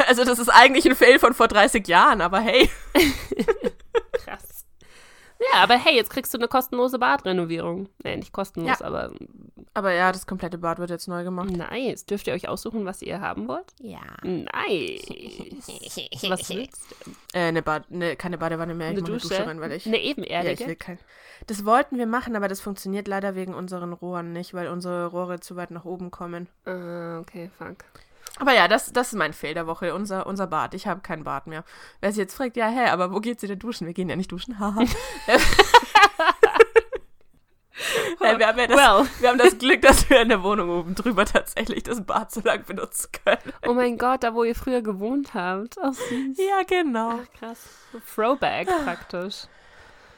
Also 0.08 0.24
das 0.24 0.38
ist 0.38 0.48
eigentlich 0.48 0.86
ein 0.86 0.96
Fail 0.96 1.18
von 1.18 1.34
vor 1.34 1.46
30 1.46 1.86
Jahren, 1.86 2.20
aber 2.22 2.40
hey. 2.40 2.70
Krass. 4.24 4.42
Ja, 5.52 5.62
aber 5.62 5.74
hey, 5.78 5.94
jetzt 5.96 6.10
kriegst 6.10 6.32
du 6.34 6.38
eine 6.38 6.48
kostenlose 6.48 6.98
Badrenovierung. 6.98 7.88
Nee, 8.04 8.16
nicht 8.16 8.32
kostenlos, 8.32 8.78
Ja. 8.80 8.86
aber 8.86 9.10
Aber 9.72 9.92
ja, 9.92 10.12
das 10.12 10.26
komplette 10.26 10.58
Bad 10.58 10.78
wird 10.78 10.90
jetzt 10.90 11.08
neu 11.08 11.24
gemacht. 11.24 11.50
nice. 11.50 12.04
Dürft 12.04 12.26
ihr 12.26 12.34
euch 12.34 12.48
aussuchen, 12.48 12.84
was 12.84 13.00
ihr 13.02 13.20
haben 13.20 13.48
wollt? 13.48 13.64
Ja. 13.80 14.00
Nice. 14.22 15.06
Was 16.28 16.48
willst 16.50 16.82
du? 17.04 17.10
Äh, 17.32 17.44
eine 17.48 17.62
Bad, 17.62 17.90
ne, 17.90 18.16
keine 18.16 18.36
Badewanne 18.38 18.74
mehr. 18.74 18.88
Ich 18.90 18.98
Eine 18.98 19.02
Dusche? 19.06 19.28
Dusche 19.28 19.46
rein, 19.46 19.60
weil 19.60 19.72
ich. 19.72 19.86
Eine 19.86 19.96
ja, 19.96 20.02
ich 20.02 20.10
ebenerdige? 20.18 20.66
will 20.66 20.76
kein. 20.76 20.98
Das 21.46 21.64
wollten 21.64 21.96
wir 21.96 22.06
machen, 22.06 22.36
aber 22.36 22.48
das 22.48 22.60
funktioniert 22.60 23.08
leider 23.08 23.34
wegen 23.34 23.54
unseren 23.54 23.94
Rohren 23.94 24.32
nicht, 24.32 24.52
weil 24.52 24.68
unsere 24.68 25.06
Rohre 25.06 25.40
zu 25.40 25.56
weit 25.56 25.70
nach 25.70 25.86
oben 25.86 26.10
kommen. 26.10 26.48
Ah, 26.66 27.18
okay, 27.20 27.50
fuck. 27.56 27.76
Aber 28.40 28.54
ja, 28.54 28.68
das, 28.68 28.92
das 28.92 29.08
ist 29.08 29.18
mein 29.18 29.34
Fail 29.34 29.54
der 29.54 29.66
Woche, 29.66 29.94
unser, 29.94 30.26
unser 30.26 30.46
Bad. 30.46 30.74
Ich 30.74 30.86
habe 30.86 31.02
kein 31.02 31.24
Bad 31.24 31.46
mehr. 31.46 31.62
Wer 32.00 32.10
sich 32.10 32.18
jetzt 32.18 32.34
fragt, 32.34 32.56
ja, 32.56 32.68
hä, 32.68 32.86
aber 32.88 33.12
wo 33.12 33.20
geht 33.20 33.38
sie 33.38 33.46
denn 33.46 33.58
duschen? 33.58 33.86
Wir 33.86 33.92
gehen 33.92 34.08
ja 34.08 34.16
nicht 34.16 34.32
duschen. 34.32 34.58
Haha. 34.58 34.84
Nein, 38.20 38.38
wir, 38.38 38.46
haben 38.46 38.58
ja 38.58 38.66
das, 38.66 38.76
Well. 38.76 39.06
wir 39.20 39.28
haben 39.28 39.38
das 39.38 39.58
Glück, 39.58 39.82
dass 39.82 40.08
wir 40.10 40.20
in 40.20 40.28
der 40.28 40.42
Wohnung 40.42 40.70
oben 40.70 40.94
drüber 40.94 41.24
tatsächlich 41.24 41.82
das 41.82 42.04
Bad 42.04 42.30
so 42.30 42.40
lange 42.42 42.64
benutzen 42.64 43.10
können. 43.24 43.52
Oh 43.66 43.72
mein 43.72 43.96
Gott, 43.98 44.22
da 44.22 44.34
wo 44.34 44.44
ihr 44.44 44.54
früher 44.54 44.82
gewohnt 44.82 45.34
habt. 45.34 45.76
Oh, 45.82 45.92
süß. 45.92 46.38
Ja, 46.38 46.62
genau. 46.66 47.20
Ach, 47.22 47.38
krass. 47.38 47.68
Throwback 48.14 48.68
praktisch. 48.84 49.44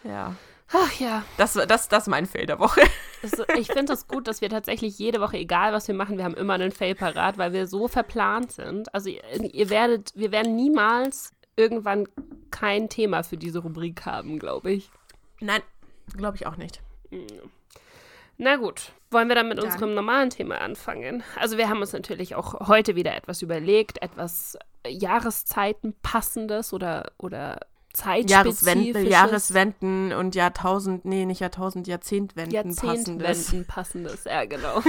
Ja. 0.05 0.35
Ach 0.73 1.01
ja. 1.01 1.25
Das, 1.37 1.55
das, 1.55 1.89
das 1.89 2.05
ist 2.05 2.09
mein 2.09 2.27
Fail 2.27 2.47
der 2.47 2.59
Woche. 2.59 2.81
Also, 3.25 3.45
ich 3.57 3.69
finde 3.69 3.93
es 3.93 4.09
gut, 4.09 4.27
dass 4.27 4.41
wir 4.41 4.51
tatsächlich 4.51 4.99
jede 4.99 5.21
Woche, 5.21 5.37
egal 5.37 5.73
was 5.73 5.87
wir 5.87 5.95
machen, 5.95 6.19
wir 6.19 6.25
haben 6.25 6.35
immer 6.35 6.55
einen 6.55 6.73
Fail 6.73 6.97
parat, 6.97 7.39
weil 7.39 7.53
wir 7.53 7.69
so 7.69 7.87
verplant 7.87 8.51
sind. 8.51 8.93
Also 8.93 9.11
ihr, 9.11 9.23
ihr 9.55 9.71
werdet, 9.71 10.11
wir 10.17 10.33
werden 10.33 10.57
niemals 10.57 11.33
irgendwann 11.55 12.09
kein 12.51 12.89
Thema 12.89 13.23
für 13.23 13.37
diese 13.37 13.61
Rubrik 13.61 14.05
haben, 14.07 14.41
glaube 14.41 14.73
ich. 14.73 14.91
Nein, 15.39 15.63
glaube 16.17 16.37
ich 16.37 16.47
auch 16.47 16.57
nicht. 16.57 16.81
Na 18.39 18.57
gut, 18.57 18.91
wollen 19.13 19.29
wir 19.29 19.37
dann 19.37 19.49
mit 19.49 19.59
Dann. 19.59 19.67
unserem 19.67 19.95
normalen 19.95 20.31
Thema 20.31 20.61
anfangen? 20.61 21.23
Also 21.37 21.59
wir 21.59 21.69
haben 21.69 21.81
uns 21.81 21.93
natürlich 21.93 22.35
auch 22.35 22.67
heute 22.67 22.97
wieder 22.97 23.15
etwas 23.15 23.41
überlegt, 23.41 24.03
etwas 24.03 24.59
Jahreszeiten 24.85 25.95
passendes 26.03 26.73
oder, 26.73 27.13
oder 27.19 27.61
Jahreswenden, 28.27 29.07
Jahreswenden 29.07 30.13
und 30.13 30.35
Jahrtausend, 30.35 31.05
nee, 31.05 31.27
nicht 31.27 31.41
Jahrtausend, 31.41 31.87
Jahrzehntwenden 31.87 32.53
Jahrzehntwenden 32.53 33.19
passendes. 33.19 33.67
passendes. 33.69 34.25
Ja, 34.25 34.45
genau. 34.45 34.83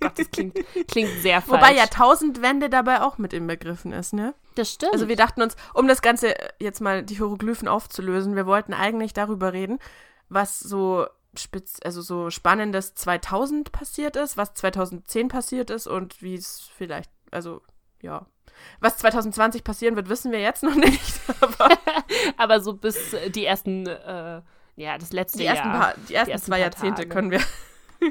Gott, 0.00 0.18
das 0.18 0.30
klingt, 0.30 0.58
klingt 0.88 1.10
sehr 1.20 1.40
falsch. 1.42 1.62
Wobei 1.62 1.74
Jahrtausendwende 1.74 2.68
dabei 2.68 3.00
auch 3.00 3.18
mit 3.18 3.32
inbegriffen 3.32 3.92
ist, 3.92 4.12
ne? 4.12 4.34
das 4.54 4.70
stimmt. 4.70 4.92
Also 4.92 5.08
wir 5.08 5.16
dachten 5.16 5.42
uns, 5.42 5.56
um 5.72 5.88
das 5.88 6.02
Ganze 6.02 6.38
äh, 6.38 6.48
jetzt 6.58 6.80
mal 6.80 7.02
die 7.02 7.16
Hieroglyphen 7.16 7.68
aufzulösen, 7.68 8.36
wir 8.36 8.46
wollten 8.46 8.74
eigentlich 8.74 9.12
darüber 9.12 9.52
reden, 9.52 9.78
was 10.28 10.60
so 10.60 11.06
spitz, 11.36 11.78
also 11.84 12.02
so 12.02 12.30
spannendes 12.30 12.94
2000 12.94 13.72
passiert 13.72 14.16
ist, 14.16 14.36
was 14.36 14.54
2010 14.54 15.28
passiert 15.28 15.70
ist 15.70 15.86
und 15.86 16.22
wie 16.22 16.34
es 16.34 16.68
vielleicht, 16.76 17.10
also 17.30 17.62
ja, 18.00 18.26
was 18.80 18.98
2020 18.98 19.64
passieren 19.64 19.96
wird, 19.96 20.08
wissen 20.08 20.32
wir 20.32 20.40
jetzt 20.40 20.62
noch 20.62 20.74
nicht. 20.74 21.20
Aber 21.40 21.68
Aber 22.36 22.60
so 22.60 22.74
bis 22.74 23.12
äh, 23.12 23.30
die 23.30 23.44
ersten, 23.44 23.86
äh, 23.86 24.42
ja, 24.76 24.98
das 24.98 25.12
letzte 25.12 25.38
die 25.38 25.46
ersten, 25.46 25.68
Jahr. 25.68 25.78
paar, 25.78 25.94
die 26.08 26.14
ersten, 26.14 26.32
ersten 26.32 26.46
zwei 26.46 26.60
Jahrzehnte 26.60 27.02
Tage. 27.02 27.08
können 27.08 27.30
wir, 27.30 27.40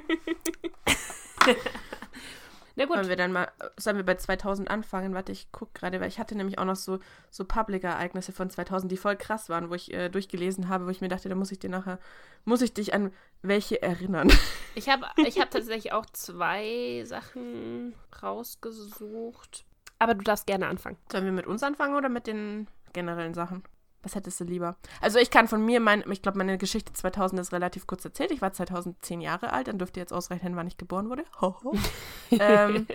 Na 2.75 2.85
gut, 2.85 2.97
wollen 2.97 3.07
wir 3.09 3.15
dann 3.15 3.31
mal, 3.31 3.51
sollen 3.77 3.97
wir 3.97 4.03
bei 4.03 4.15
2000 4.15 4.67
anfangen? 4.71 5.13
Warte, 5.13 5.31
ich 5.31 5.51
gucke 5.51 5.73
gerade, 5.75 6.01
weil 6.01 6.07
ich 6.07 6.17
hatte 6.17 6.35
nämlich 6.35 6.57
auch 6.57 6.65
noch 6.65 6.75
so, 6.75 6.97
so 7.29 7.45
Public-Ereignisse 7.45 8.31
von 8.31 8.49
2000, 8.49 8.91
die 8.91 8.97
voll 8.97 9.15
krass 9.15 9.47
waren, 9.49 9.69
wo 9.69 9.75
ich 9.75 9.93
äh, 9.93 10.09
durchgelesen 10.09 10.69
habe, 10.69 10.87
wo 10.87 10.89
ich 10.89 10.99
mir 10.99 11.07
dachte, 11.07 11.29
da 11.29 11.35
muss 11.35 11.51
ich 11.51 11.59
dir 11.59 11.69
nachher, 11.69 11.99
muss 12.45 12.63
ich 12.63 12.73
dich 12.73 12.95
an 12.95 13.11
welche 13.43 13.79
erinnern. 13.83 14.31
ich 14.73 14.89
habe 14.89 15.05
ich 15.17 15.39
hab 15.39 15.51
tatsächlich 15.51 15.93
auch 15.93 16.07
zwei 16.07 17.03
Sachen 17.05 17.93
rausgesucht. 18.23 19.65
Aber 19.99 20.13
du 20.15 20.23
darfst 20.23 20.47
gerne 20.47 20.67
anfangen. 20.67 20.97
Sollen 21.11 21.25
wir 21.25 21.31
mit 21.31 21.47
uns 21.47 21.63
anfangen 21.63 21.95
oder 21.95 22.09
mit 22.09 22.27
den 22.27 22.67
generellen 22.93 23.33
Sachen? 23.33 23.63
Was 24.03 24.15
hättest 24.15 24.37
du 24.41 24.43
lieber? 24.43 24.75
Also 24.99 25.17
ich 25.17 25.31
kann 25.31 25.47
von 25.47 25.63
mir, 25.63 25.79
mein, 25.79 26.03
ich 26.11 26.21
glaube, 26.21 26.37
meine 26.37 26.57
Geschichte 26.57 26.91
2000 26.91 27.39
ist 27.39 27.53
relativ 27.53 27.87
kurz 27.87 28.03
erzählt. 28.03 28.31
Ich 28.31 28.41
war 28.41 28.51
2010 28.51 29.21
Jahre 29.21 29.53
alt, 29.53 29.69
dann 29.69 29.77
dürft 29.77 29.95
ihr 29.95 30.01
jetzt 30.01 30.11
ausrechnen, 30.11 30.57
wann 30.57 30.67
ich 30.67 30.75
geboren 30.77 31.09
wurde. 31.09 31.23
Hoho. 31.39 31.73
ähm, 32.31 32.85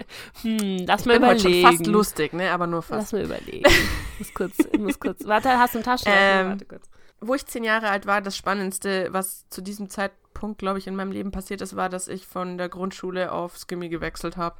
Hm, 0.43 0.85
lass 0.87 1.01
ich 1.01 1.07
mal 1.07 1.17
überlegen. 1.17 1.67
fast 1.67 1.87
lustig, 1.87 2.35
ne? 2.35 2.51
Aber 2.53 2.67
nur 2.67 2.83
fast. 2.83 3.13
Lass 3.13 3.13
mal 3.13 3.25
überlegen. 3.25 3.67
Ich 3.67 4.19
muss 4.19 4.35
kurz, 4.35 4.59
ich 4.71 4.79
muss 4.79 5.01
kurz. 5.01 5.25
Warte, 5.25 5.59
hast 5.59 5.75
du 5.75 5.79
einen 5.79 5.85
Taschenrechner? 5.85 6.41
Ähm, 6.41 6.49
Warte 6.51 6.65
kurz. 6.67 6.91
Wo 7.21 7.35
ich 7.35 7.47
zehn 7.47 7.65
Jahre 7.65 7.89
alt 7.89 8.07
war, 8.07 8.21
das 8.21 8.37
Spannendste, 8.37 9.09
was 9.11 9.49
zu 9.49 9.63
diesem 9.63 9.89
Zeitpunkt, 9.89 10.59
glaube 10.59 10.79
ich, 10.79 10.87
in 10.87 10.95
meinem 10.95 11.11
Leben 11.11 11.31
passiert 11.31 11.63
ist, 11.63 11.75
war, 11.75 11.89
dass 11.89 12.07
ich 12.07 12.27
von 12.27 12.59
der 12.59 12.69
Grundschule 12.69 13.33
aufs 13.33 13.67
Gimmi 13.67 13.89
gewechselt 13.89 14.37
habe. 14.37 14.57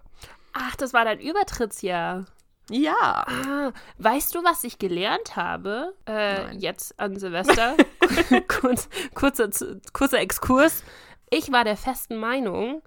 Ach, 0.53 0.77
das 0.77 0.93
war 0.93 1.05
dein 1.05 1.21
Übertrittsjahr. 1.21 2.27
Ja. 2.71 3.25
Ah, 3.27 3.73
weißt 3.99 4.35
du, 4.35 4.45
was 4.45 4.65
ich 4.65 4.79
gelernt 4.79 5.37
habe? 5.37 5.95
Äh, 6.07 6.55
jetzt 6.57 6.99
an 7.01 7.19
Silvester. 7.19 7.77
Kurz, 8.49 8.89
kurzer, 9.15 9.51
kurzer 9.93 10.19
Exkurs. 10.21 10.83
Ich 11.31 11.53
war 11.53 11.65
der 11.65 11.77
festen 11.77 12.17
Meinung, 12.17 12.83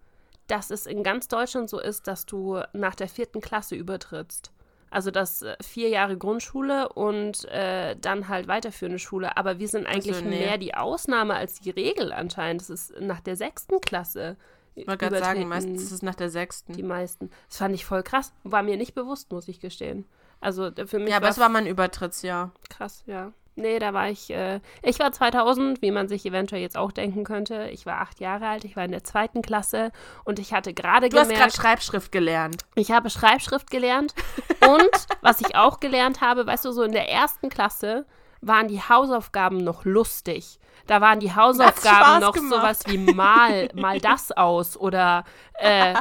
dass 0.47 0.71
es 0.71 0.85
in 0.85 1.03
ganz 1.03 1.27
Deutschland 1.27 1.69
so 1.69 1.79
ist, 1.79 2.07
dass 2.07 2.25
du 2.25 2.59
nach 2.73 2.95
der 2.95 3.07
vierten 3.07 3.39
Klasse 3.39 3.75
übertrittst. 3.75 4.51
Also 4.89 5.09
das 5.09 5.41
äh, 5.41 5.55
vier 5.63 5.89
Jahre 5.89 6.17
Grundschule 6.17 6.89
und 6.89 7.45
äh, 7.45 7.95
dann 7.95 8.27
halt 8.27 8.47
weiterführende 8.47 8.99
Schule. 8.99 9.37
Aber 9.37 9.57
wir 9.57 9.67
sind 9.67 9.87
eigentlich 9.87 10.21
nee. 10.21 10.39
mehr 10.39 10.57
die 10.57 10.73
Ausnahme 10.73 11.35
als 11.35 11.61
die 11.61 11.69
Regel 11.69 12.11
anscheinend. 12.11 12.61
Das 12.61 12.69
ist 12.69 12.99
nach 12.99 13.21
der 13.21 13.37
sechsten 13.37 13.79
Klasse. 13.79 14.35
Ich 14.75 14.87
wollte 14.87 15.09
gerade 15.09 15.19
sagen, 15.19 15.47
meistens 15.47 15.83
ist 15.83 15.91
es 15.91 16.01
nach 16.01 16.15
der 16.15 16.29
sechsten. 16.29 16.73
die 16.73 16.83
meisten. 16.83 17.29
Das 17.47 17.57
fand 17.57 17.75
ich 17.75 17.85
voll 17.85 18.03
krass. 18.03 18.33
War 18.43 18.63
mir 18.63 18.77
nicht 18.77 18.93
bewusst, 18.95 19.31
muss 19.31 19.47
ich 19.47 19.59
gestehen. 19.59 20.05
Also 20.39 20.67
äh, 20.67 20.87
für 20.87 20.99
mich 20.99 21.09
Ja, 21.09 21.17
aber 21.17 21.25
war 21.25 21.31
es 21.31 21.37
war 21.39 21.49
mein 21.49 21.67
Übertrittsjahr. 21.67 22.51
krass, 22.69 23.03
ja. 23.05 23.31
Nee, 23.57 23.79
da 23.79 23.93
war 23.93 24.09
ich, 24.09 24.29
äh, 24.31 24.61
ich 24.81 24.97
war 24.99 25.11
2000, 25.11 25.81
wie 25.81 25.91
man 25.91 26.07
sich 26.07 26.25
eventuell 26.25 26.61
jetzt 26.61 26.77
auch 26.77 26.93
denken 26.93 27.25
könnte. 27.25 27.67
Ich 27.73 27.85
war 27.85 27.99
acht 27.99 28.21
Jahre 28.21 28.47
alt, 28.47 28.63
ich 28.63 28.77
war 28.77 28.85
in 28.85 28.91
der 28.91 29.03
zweiten 29.03 29.41
Klasse 29.41 29.91
und 30.23 30.39
ich 30.39 30.53
hatte 30.53 30.73
gerade 30.73 31.09
Du 31.09 31.17
hast 31.17 31.27
gerade 31.27 31.33
gemerkt, 31.35 31.55
Schreibschrift 31.55 32.11
gelernt. 32.13 32.63
ich 32.75 32.91
habe 32.91 33.09
Schreibschrift 33.09 33.69
gelernt 33.69 34.15
und 34.67 34.89
was 35.21 35.41
ich 35.41 35.55
auch 35.57 35.81
gelernt 35.81 36.21
habe, 36.21 36.47
weißt 36.47 36.63
du, 36.63 36.71
so 36.71 36.81
in 36.83 36.93
der 36.93 37.09
ersten 37.09 37.49
Klasse 37.49 38.05
waren 38.39 38.69
die 38.69 38.79
Hausaufgaben 38.81 39.57
noch 39.57 39.83
lustig. 39.83 40.57
Da 40.87 40.99
waren 40.99 41.19
die 41.19 41.33
Hausaufgaben 41.33 42.21
noch 42.21 42.33
gemacht. 42.33 42.53
sowas 42.53 42.79
wie 42.87 42.97
mal, 42.97 43.69
mal 43.75 43.99
das 43.99 44.31
aus 44.31 44.75
oder 44.75 45.23
äh, 45.59 45.93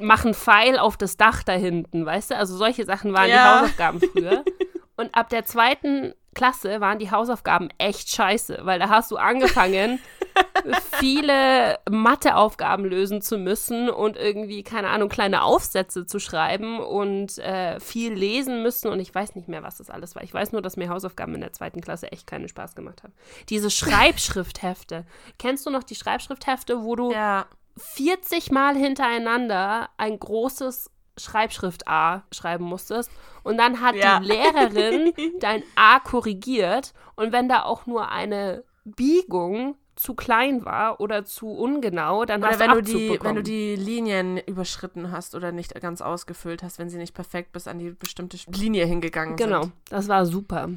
mach 0.00 0.24
einen 0.24 0.34
Pfeil 0.34 0.78
auf 0.78 0.96
das 0.96 1.16
Dach 1.16 1.42
da 1.42 1.52
hinten, 1.52 2.04
weißt 2.06 2.30
du? 2.32 2.36
Also 2.36 2.56
solche 2.56 2.84
Sachen 2.84 3.12
waren 3.12 3.28
Ja. 3.28 3.36
die 3.36 3.60
Hausaufgaben 3.60 4.00
früher. 4.00 4.44
Und 4.96 5.14
ab 5.14 5.28
der 5.28 5.44
zweiten 5.44 6.14
Klasse 6.34 6.80
waren 6.80 6.98
die 6.98 7.10
Hausaufgaben 7.10 7.68
echt 7.78 8.10
scheiße, 8.10 8.60
weil 8.62 8.78
da 8.78 8.88
hast 8.88 9.10
du 9.10 9.16
angefangen, 9.16 10.00
viele 10.98 11.78
Matheaufgaben 11.90 12.84
lösen 12.84 13.20
zu 13.20 13.38
müssen 13.38 13.90
und 13.90 14.16
irgendwie, 14.16 14.62
keine 14.62 14.88
Ahnung, 14.88 15.08
kleine 15.08 15.42
Aufsätze 15.42 16.06
zu 16.06 16.18
schreiben 16.18 16.80
und 16.80 17.38
äh, 17.38 17.78
viel 17.80 18.12
lesen 18.14 18.62
müssen 18.62 18.88
und 18.90 19.00
ich 19.00 19.14
weiß 19.14 19.34
nicht 19.34 19.48
mehr, 19.48 19.62
was 19.62 19.78
das 19.78 19.90
alles 19.90 20.14
war. 20.14 20.22
Ich 20.22 20.32
weiß 20.32 20.52
nur, 20.52 20.62
dass 20.62 20.76
mir 20.76 20.88
Hausaufgaben 20.88 21.34
in 21.34 21.40
der 21.40 21.52
zweiten 21.52 21.80
Klasse 21.80 22.10
echt 22.12 22.26
keinen 22.26 22.48
Spaß 22.48 22.74
gemacht 22.74 23.02
haben. 23.02 23.12
Diese 23.48 23.70
Schreibschrifthefte. 23.70 25.04
Kennst 25.38 25.66
du 25.66 25.70
noch 25.70 25.82
die 25.82 25.94
Schreibschrifthefte, 25.94 26.82
wo 26.82 26.96
du 26.96 27.12
Ja. 27.12 27.46
40 27.76 28.52
Mal 28.52 28.76
hintereinander 28.76 29.88
ein 29.96 30.18
großes 30.18 30.90
Schreibschrift 31.16 31.86
A 31.88 32.22
schreiben 32.32 32.64
musstest 32.64 33.10
und 33.42 33.56
dann 33.58 33.80
hat 33.80 33.94
Ja. 33.96 34.18
die 34.20 34.26
Lehrerin 34.26 35.12
dein 35.40 35.62
A 35.76 35.98
korrigiert 36.00 36.92
und 37.16 37.32
wenn 37.32 37.48
da 37.48 37.64
auch 37.64 37.86
nur 37.86 38.10
eine 38.10 38.64
Biegung 38.84 39.76
zu 39.96 40.14
klein 40.14 40.64
war 40.64 41.00
oder 41.00 41.24
zu 41.24 41.48
ungenau, 41.50 42.24
dann 42.24 42.40
Oder 42.42 42.50
hast 42.52 42.58
wenn 42.58 42.70
du 42.72 42.82
die, 42.82 43.18
wenn 43.22 43.36
du 43.36 43.42
die 43.42 43.76
Linien 43.76 44.38
überschritten 44.38 45.12
hast 45.12 45.34
oder 45.34 45.52
nicht 45.52 45.74
ganz 45.80 46.00
ausgefüllt 46.00 46.62
hast, 46.62 46.78
wenn 46.78 46.88
sie 46.90 46.98
nicht 46.98 47.14
perfekt 47.14 47.52
bis 47.52 47.68
an 47.68 47.78
die 47.78 47.90
bestimmte 47.90 48.36
Linie 48.50 48.86
hingegangen 48.86 49.36
Genau, 49.36 49.62
sind. 49.62 49.72
das 49.90 50.08
war 50.08 50.26
super. 50.26 50.68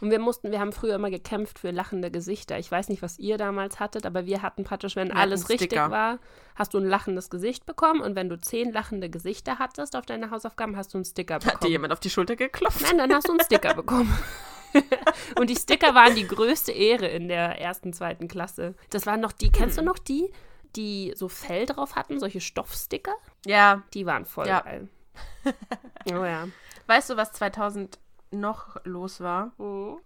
Und 0.00 0.10
wir 0.10 0.18
mussten, 0.18 0.50
wir 0.50 0.58
haben 0.58 0.72
früher 0.72 0.94
immer 0.94 1.10
gekämpft 1.10 1.58
für 1.58 1.70
lachende 1.70 2.10
Gesichter. 2.10 2.58
Ich 2.58 2.70
weiß 2.70 2.88
nicht, 2.88 3.02
was 3.02 3.18
ihr 3.18 3.36
damals 3.36 3.78
hattet, 3.78 4.06
aber 4.06 4.24
wir 4.24 4.40
hatten 4.42 4.64
praktisch, 4.64 4.96
wenn 4.96 5.08
Wir 5.08 5.16
alles 5.16 5.48
richtig 5.50 5.72
Sticker. 5.72 5.90
war, 5.90 6.18
hast 6.54 6.72
du 6.74 6.78
ein 6.78 6.86
lachendes 6.88 7.28
Gesicht 7.30 7.66
bekommen 7.66 8.00
und 8.00 8.16
wenn 8.16 8.28
du 8.30 8.38
zehn 8.40 8.72
lachende 8.72 9.10
Gesichter 9.10 9.58
hattest 9.58 9.94
auf 9.94 10.06
deine 10.06 10.30
Hausaufgaben, 10.30 10.76
hast 10.76 10.94
du 10.94 10.98
einen 10.98 11.04
Sticker 11.04 11.38
bekommen. 11.38 11.54
Hat 11.54 11.62
dir 11.62 11.68
jemand 11.70 11.92
auf 11.92 12.00
die 12.00 12.10
Schulter 12.10 12.36
geklopft? 12.36 12.80
Nein, 12.82 12.98
dann 12.98 13.12
hast 13.14 13.28
du 13.28 13.32
einen 13.32 13.40
Sticker 13.44 13.74
bekommen. 13.76 14.12
und 15.38 15.50
die 15.50 15.56
Sticker 15.56 15.94
waren 15.94 16.14
die 16.14 16.26
größte 16.26 16.72
Ehre 16.72 17.06
in 17.06 17.28
der 17.28 17.60
ersten, 17.60 17.92
zweiten 17.92 18.28
Klasse. 18.28 18.74
Das 18.90 19.06
waren 19.06 19.20
noch 19.20 19.32
die, 19.32 19.50
kennst 19.50 19.76
du 19.76 19.80
Hm. 19.80 19.86
noch 19.86 19.98
die, 19.98 20.30
die 20.76 21.12
so 21.16 21.28
Fell 21.28 21.66
drauf 21.66 21.96
hatten, 21.96 22.18
solche 22.20 22.40
Stoffsticker? 22.40 23.14
Ja. 23.44 23.82
Die 23.94 24.06
waren 24.06 24.24
voll 24.26 24.46
Ja. 24.46 24.60
geil. 24.60 24.88
Oh 26.08 26.24
ja. 26.24 26.48
Weißt 26.86 27.10
du, 27.10 27.16
was 27.16 27.32
2000 27.32 27.98
noch 28.30 28.76
los 28.84 29.20
war? 29.20 29.52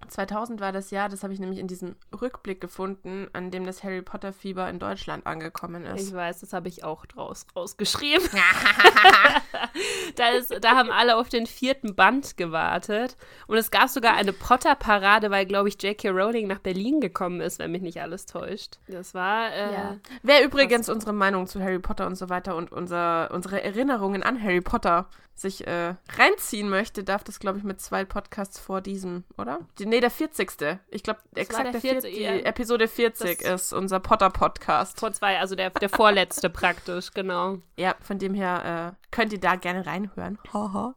2000 0.09 0.61
war 0.61 0.73
das 0.73 0.91
Jahr, 0.91 1.09
das 1.09 1.23
habe 1.23 1.33
ich 1.33 1.41
nämlich 1.41 1.59
in 1.59 1.67
diesem 1.69 1.97
Rückblick 2.21 2.61
gefunden, 2.61 3.29
an 3.33 3.51
dem 3.51 3.65
das 3.65 3.83
Harry 3.83 4.03
Potter 4.03 4.33
Fieber 4.33 4.69
in 4.69 4.79
Deutschland 4.79 5.27
angekommen 5.27 5.85
Ich 5.95 6.03
ist. 6.03 6.15
weiß, 6.15 6.41
das 6.41 6.53
habe 6.53 6.69
ich 6.69 6.85
auch 6.85 7.07
draus 7.07 7.47
rausgeschrieben. 7.57 8.29
da, 10.17 10.29
ist, 10.31 10.53
da 10.63 10.71
haben 10.77 10.91
alle 10.91 11.17
auf 11.17 11.29
den 11.29 11.47
vierten 11.47 11.95
Band 11.95 12.37
gewartet. 12.37 13.17
Und 13.47 13.57
es 13.57 13.71
gab 13.71 13.89
sogar 13.89 14.15
eine 14.15 14.33
Potter-Parade, 14.33 15.31
weil, 15.31 15.47
glaube 15.47 15.69
ich, 15.69 15.83
J.K. 15.83 16.11
Rowling 16.11 16.47
nach 16.47 16.59
Berlin 16.59 17.01
gekommen 17.01 17.41
ist, 17.41 17.59
wenn 17.59 17.73
mich 17.73 17.83
nicht 17.83 18.01
alles 18.01 18.27
täuscht. 18.27 18.79
Das 18.89 19.15
war. 19.15 19.51
Äh, 19.53 19.73
Ja. 19.73 19.97
Wer 20.23 20.45
übrigens 20.45 20.89
unsere 20.89 21.13
Meinung 21.13 21.47
zu 21.47 21.61
Harry 21.63 21.79
Potter 21.79 22.07
und 22.07 22.17
so 22.17 22.29
weiter 22.29 22.57
und 22.57 22.73
unser, 22.73 23.31
unsere 23.33 23.63
Erinnerungen 23.63 24.23
an 24.23 24.43
Harry 24.43 24.61
Potter 24.61 25.07
sich 25.35 25.67
äh, 25.67 25.95
reinziehen 26.19 26.69
möchte, 26.69 27.03
darf 27.03 27.25
das, 27.25 27.39
glaube 27.39 27.57
ich, 27.59 27.65
mit 27.65 27.81
zwei 27.81 28.05
Podcasts 28.11 28.59
vor 28.59 28.83
diesem, 28.83 29.25
oder? 29.39 29.61
Die, 29.79 29.87
nee, 29.87 30.01
der 30.01 30.11
40. 30.11 30.79
Ich 30.91 31.03
glaube, 31.03 31.21
exakt 31.35 31.65
der 31.65 31.73
der 31.73 31.81
40, 31.81 32.03
40, 32.13 32.21
ja. 32.21 32.33
die 32.35 32.45
Episode 32.45 32.87
40 32.89 33.39
Das- 33.41 33.63
ist 33.63 33.73
unser 33.73 34.01
Potter-Podcast. 34.01 35.01
Vor 35.01 35.13
zwei, 35.15 35.39
also 35.41 35.55
der, 35.55 35.71
der 35.71 35.89
vorletzte 35.89 36.51
praktisch, 36.51 37.13
genau. 37.13 37.59
Ja, 37.79 37.95
von 38.03 38.19
dem 38.19 38.35
her 38.35 38.95
äh, 38.95 39.07
könnt 39.11 39.33
ihr 39.33 39.41
da 39.41 39.57
gerne 39.57 39.87
reinhören. 39.87 40.39
Haha. 40.53 40.95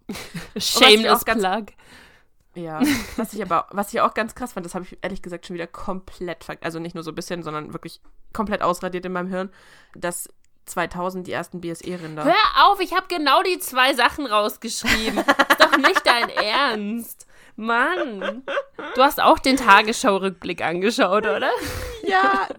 Shameless 0.58 1.24
ganz- 1.24 1.42
Plug. 1.42 1.66
Ja, 2.56 2.82
was 3.18 3.34
ich 3.34 3.42
aber, 3.42 3.68
was 3.72 3.92
ich 3.94 4.02
auch 4.02 4.14
ganz 4.14 4.36
krass 4.36 4.54
fand, 4.54 4.64
das 4.66 4.76
habe 4.76 4.86
ich 4.86 4.98
ehrlich 5.02 5.24
gesagt 5.24 5.48
schon 5.48 5.56
wieder 5.56 5.66
komplett, 5.66 6.46
also 6.62 6.78
nicht 6.78 6.94
nur 6.94 7.04
so 7.04 7.12
ein 7.12 7.16
bisschen, 7.16 7.42
sondern 7.42 7.74
wirklich 7.74 8.00
komplett 8.32 8.62
ausradiert 8.62 9.06
in 9.08 9.12
meinem 9.12 9.30
Hirn, 9.30 9.50
dass 9.96 10.30
2000 10.66 11.28
die 11.28 11.32
ersten 11.32 11.62
BSE-Rinder. 11.62 12.24
Hör 12.26 12.68
auf, 12.68 12.80
ich 12.80 12.94
habe 12.94 13.08
genau 13.08 13.44
die 13.44 13.60
zwei 13.60 13.94
Sachen 13.94 14.26
rausgeschrieben. 14.26 15.20
ist 15.50 15.60
doch 15.60 15.78
nicht 15.78 16.06
dein 16.06 16.30
Ernst. 16.30 17.28
Mann. 17.56 18.44
Du 18.96 19.02
hast 19.02 19.22
auch 19.22 19.40
den 19.40 19.58
Tagesschau-Rückblick 19.58 20.62
angeschaut, 20.62 21.26
oder? 21.26 21.52
Ja, 22.06 22.50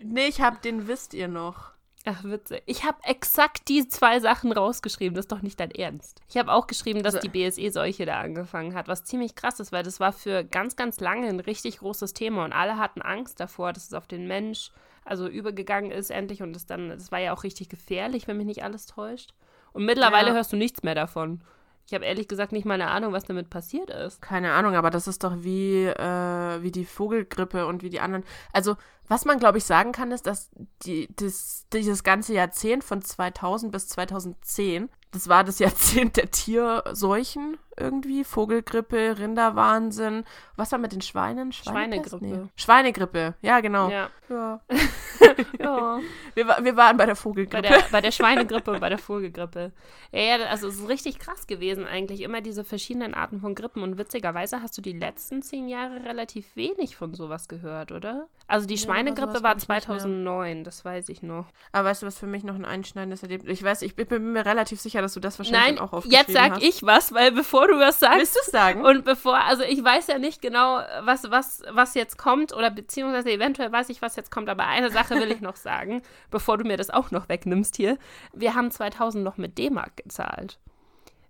nee, 0.00 0.28
ich 0.28 0.40
habe 0.40 0.56
den 0.64 0.88
wisst 0.88 1.12
ihr 1.12 1.28
noch. 1.28 1.72
Ach, 2.06 2.24
witzig. 2.24 2.62
Ich 2.64 2.84
habe 2.84 2.96
exakt 3.02 3.68
die 3.68 3.86
zwei 3.86 4.18
Sachen 4.18 4.50
rausgeschrieben. 4.50 5.14
Das 5.14 5.24
ist 5.24 5.32
doch 5.32 5.42
nicht 5.42 5.60
dein 5.60 5.70
Ernst. 5.70 6.22
Ich 6.26 6.38
habe 6.38 6.52
auch 6.52 6.66
geschrieben, 6.66 7.02
dass 7.02 7.20
die 7.20 7.28
BSE-Seuche 7.28 8.06
da 8.06 8.20
angefangen 8.20 8.74
hat, 8.74 8.88
was 8.88 9.04
ziemlich 9.04 9.34
krass 9.34 9.60
ist, 9.60 9.72
weil 9.72 9.82
das 9.82 10.00
war 10.00 10.14
für 10.14 10.42
ganz, 10.42 10.76
ganz 10.76 11.00
lange 11.00 11.28
ein 11.28 11.40
richtig 11.40 11.80
großes 11.80 12.14
Thema 12.14 12.46
und 12.46 12.54
alle 12.54 12.78
hatten 12.78 13.02
Angst 13.02 13.40
davor, 13.40 13.74
dass 13.74 13.84
es 13.84 13.92
auf 13.92 14.06
den 14.06 14.26
Mensch 14.26 14.70
also 15.08 15.26
übergegangen 15.28 15.90
ist 15.90 16.10
endlich 16.10 16.42
und 16.42 16.54
es 16.54 16.66
dann, 16.66 16.90
das 16.90 17.10
war 17.10 17.18
ja 17.18 17.32
auch 17.32 17.42
richtig 17.44 17.68
gefährlich, 17.68 18.28
wenn 18.28 18.36
mich 18.36 18.46
nicht 18.46 18.62
alles 18.64 18.86
täuscht. 18.86 19.34
Und 19.72 19.84
mittlerweile 19.84 20.28
Ja. 20.28 20.34
hörst 20.34 20.52
du 20.52 20.56
nichts 20.56 20.82
mehr 20.82 20.94
davon. 20.94 21.42
Ich 21.86 21.94
habe 21.94 22.04
ehrlich 22.04 22.28
gesagt 22.28 22.52
nicht 22.52 22.66
mal 22.66 22.74
eine 22.74 22.90
Ahnung, 22.90 23.14
was 23.14 23.24
damit 23.24 23.48
passiert 23.48 23.88
ist. 23.88 24.20
Keine 24.20 24.52
Ahnung, 24.52 24.74
aber 24.74 24.90
das 24.90 25.08
ist 25.08 25.24
doch 25.24 25.36
wie, 25.38 25.84
äh, 25.86 26.62
wie 26.62 26.70
die 26.70 26.84
Vogelgrippe 26.84 27.66
und 27.66 27.82
wie 27.82 27.88
die 27.88 28.00
anderen. 28.00 28.24
Also, 28.52 28.76
was 29.08 29.24
man, 29.24 29.38
glaube 29.38 29.56
ich, 29.56 29.64
sagen 29.64 29.92
kann, 29.92 30.12
ist, 30.12 30.26
dass 30.26 30.50
die, 30.84 31.08
das, 31.16 31.64
dieses 31.72 32.04
ganze 32.04 32.34
Jahrzehnt 32.34 32.84
von 32.84 33.00
2000 33.00 33.72
bis 33.72 33.88
2010, 33.88 34.90
das 35.12 35.28
war 35.28 35.44
das 35.44 35.58
Jahrzehnt 35.58 36.16
der 36.16 36.30
Tierseuchen 36.30 37.58
irgendwie. 37.78 38.24
Vogelgrippe, 38.24 39.18
Rinderwahnsinn. 39.18 40.24
Was 40.56 40.72
war 40.72 40.78
mit 40.78 40.92
den 40.92 41.00
Schweinen? 41.00 41.52
Schweinegrippe. 41.52 42.24
Nee. 42.24 42.48
Schweinegrippe, 42.56 43.34
ja, 43.40 43.60
genau. 43.60 43.88
Ja. 43.88 44.10
Ja. 44.28 44.60
ja. 45.58 46.00
Wir, 46.34 46.46
wir 46.46 46.76
waren 46.76 46.96
bei 46.96 47.06
der 47.06 47.12
Bei 47.12 47.16
Vogelgrippe. 47.16 47.62
der, 47.62 47.82
bei 47.90 48.00
der 48.00 48.10
Schweinegrippe 48.10 48.72
und 48.72 48.80
bei 48.80 48.88
der 48.88 48.98
Vogelgrippe. 48.98 49.72
Ja, 50.12 50.20
ja, 50.20 50.44
also 50.46 50.68
es 50.68 50.80
ist 50.80 50.88
richtig 50.88 51.18
krass 51.18 51.46
gewesen 51.46 51.86
eigentlich. 51.86 52.20
Immer 52.22 52.40
diese 52.40 52.64
verschiedenen 52.64 53.14
Arten 53.14 53.40
von 53.40 53.54
Grippen. 53.54 53.82
Und 53.82 53.96
witzigerweise 53.96 54.60
hast 54.60 54.76
du 54.76 54.82
die 54.82 54.92
letzten 54.92 55.42
zehn 55.42 55.68
Jahre 55.68 56.04
relativ 56.04 56.54
wenig 56.56 56.96
von 56.96 57.14
sowas 57.14 57.48
gehört, 57.48 57.92
oder? 57.92 58.26
Also 58.48 58.66
die 58.66 58.74
Ja, 58.74 58.80
Schweinegrippe 58.80 59.38
sowas 59.38 59.42
war 59.42 59.54
weiß 59.54 59.62
ich 59.62 59.68
nicht 59.68 59.68
mehr. 59.68 59.78
2009, 59.98 60.64
das 60.64 60.84
weiß 60.84 61.08
ich 61.08 61.22
noch. 61.22 61.46
Aber 61.72 61.88
weißt 61.88 62.02
du, 62.02 62.06
was 62.06 62.18
für 62.18 62.26
mich 62.26 62.44
noch 62.44 62.54
ein 62.54 62.64
einschneidendes 62.64 63.22
Erlebnis 63.22 63.52
Ich 63.52 63.62
weiß, 63.62 63.82
ich 63.82 63.94
bin 63.94 64.32
mir 64.32 64.44
relativ 64.44 64.80
sicher, 64.80 64.97
dass 65.02 65.14
du 65.14 65.20
das 65.20 65.38
wahrscheinlich 65.38 65.76
Nein, 65.76 65.78
auch 65.78 65.92
aufgeschrieben 65.92 66.26
jetzt 66.26 66.32
sag 66.32 66.52
hast. 66.52 66.62
ich 66.62 66.82
was, 66.82 67.12
weil 67.14 67.32
bevor 67.32 67.68
du 67.68 67.78
was 67.78 68.00
sagst, 68.00 68.18
Willst 68.18 68.34
du 68.36 68.40
es 68.44 68.50
sagen? 68.50 68.84
Und 68.84 69.04
bevor, 69.04 69.38
also 69.38 69.62
ich 69.62 69.82
weiß 69.82 70.06
ja 70.08 70.18
nicht 70.18 70.42
genau, 70.42 70.80
was, 71.02 71.30
was, 71.30 71.62
was 71.70 71.94
jetzt 71.94 72.18
kommt, 72.18 72.52
oder 72.54 72.70
beziehungsweise 72.70 73.30
eventuell 73.30 73.70
weiß 73.72 73.88
ich, 73.90 74.02
was 74.02 74.16
jetzt 74.16 74.30
kommt, 74.30 74.48
aber 74.48 74.66
eine 74.66 74.90
Sache 74.90 75.14
will 75.16 75.30
ich 75.30 75.40
noch 75.42 75.56
sagen, 75.56 76.02
bevor 76.30 76.58
du 76.58 76.64
mir 76.64 76.76
das 76.76 76.90
auch 76.90 77.10
noch 77.10 77.28
wegnimmst 77.28 77.76
hier. 77.76 77.98
Wir 78.32 78.54
haben 78.54 78.70
2000 78.70 79.22
noch 79.24 79.36
mit 79.36 79.58
D-Mark 79.58 79.96
gezahlt. 79.96 80.58